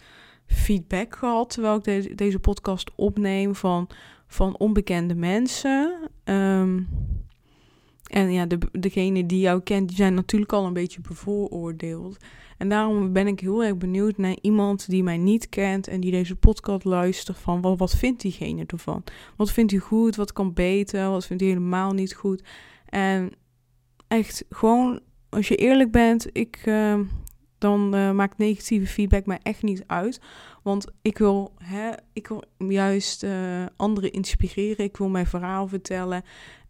feedback 0.46 1.16
gehad 1.16 1.50
terwijl 1.50 1.76
ik 1.76 2.18
deze, 2.18 2.40
podcast 2.40 2.92
opneem 2.96 3.56
van, 3.56 3.90
van 4.28 4.58
onbekende 4.58 5.16
mensen. 5.16 6.10
Um, 6.24 6.88
en 8.08 8.32
ja, 8.32 8.46
de, 8.46 8.58
degene 8.72 9.26
die 9.26 9.40
jou 9.40 9.62
kent, 9.62 9.88
die 9.88 9.98
zijn 9.98 10.14
natuurlijk 10.14 10.54
al 10.54 10.66
een 10.66 10.74
beetje 10.74 11.02
bevooroordeeld. 11.02 12.18
En 12.58 12.70
daarom 12.70 13.14
ben 13.14 13.28
ik 13.28 13.40
heel 13.40 13.64
erg 13.64 13.78
benieuwd 13.78 14.18
naar 14.18 14.38
iemand 14.42 14.90
die 14.90 15.04
mij 15.04 15.18
niet 15.18 15.50
kent 15.50 15.88
en 15.88 16.00
die 16.00 16.12
deze 16.12 16.36
podcast 16.36 16.84
luistert 16.84 17.38
van 17.38 17.62
wat, 17.62 17.78
wat 17.78 17.96
vindt 17.96 18.22
diegene 18.22 18.64
ervan? 18.66 19.04
Wat 19.36 19.52
vindt 19.52 19.72
hij 19.72 19.80
goed? 19.82 20.16
Wat 20.16 20.34
kan 20.34 20.54
beter? 20.54 21.10
Wat 21.10 21.26
vindt 21.26 21.44
hij 21.44 21.52
helemaal 21.52 21.94
niet 21.94 22.14
goed? 22.14 22.44
En 22.86 23.32
echt 24.08 24.46
gewoon, 24.50 25.00
als 25.30 25.48
je 25.48 25.56
eerlijk 25.56 25.92
bent, 25.92 26.28
ik, 26.32 26.62
uh, 26.66 27.00
dan 27.58 27.96
uh, 27.96 28.12
maakt 28.12 28.38
negatieve 28.38 28.88
feedback 28.88 29.26
mij 29.26 29.40
echt 29.44 29.64
niet 29.64 29.84
uit. 29.88 30.22
Want 30.64 30.88
ik 31.02 31.18
wil, 31.18 31.54
hè, 31.58 31.92
ik 32.14 32.28
wil 32.28 32.44
juist 32.58 33.24
uh, 33.24 33.66
anderen 33.76 34.12
inspireren. 34.12 34.86
Ik 34.86 34.98
wil 34.98 35.10
mijn 35.10 35.28
verhaal 35.28 35.68
vertellen. 35.68 36.24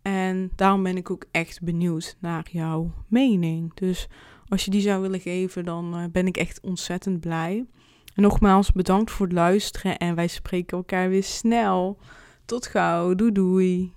En 0.08 0.52
daarom 0.56 0.84
ben 0.84 0.98
ik 0.98 1.12
ook 1.12 1.26
echt 1.32 1.62
benieuwd 1.62 2.16
naar 2.20 2.48
jouw 2.52 2.92
mening. 3.08 3.74
Dus 3.74 4.08
als 4.48 4.66
je 4.66 4.72
die 4.72 4.82
zou 4.82 5.02
willen 5.02 5.20
geven, 5.20 5.66
dan 5.66 6.00
uh, 6.00 6.04
ben 6.12 6.28
ik 6.28 6.38
echt 6.38 6.60
ontzettend 6.62 7.20
blij. 7.20 7.66
En 8.16 8.24
nogmaals, 8.24 8.72
bedankt 8.72 9.12
voor 9.12 9.26
het 9.26 9.36
luisteren 9.36 9.98
en 9.98 10.16
wij 10.16 10.28
spreken 10.28 10.78
elkaar 10.78 11.10
weer 11.10 11.24
snel. 11.24 11.98
Tot 12.46 12.68
gauw. 12.68 13.16
Doei 13.16 13.32
doei. 13.32 13.94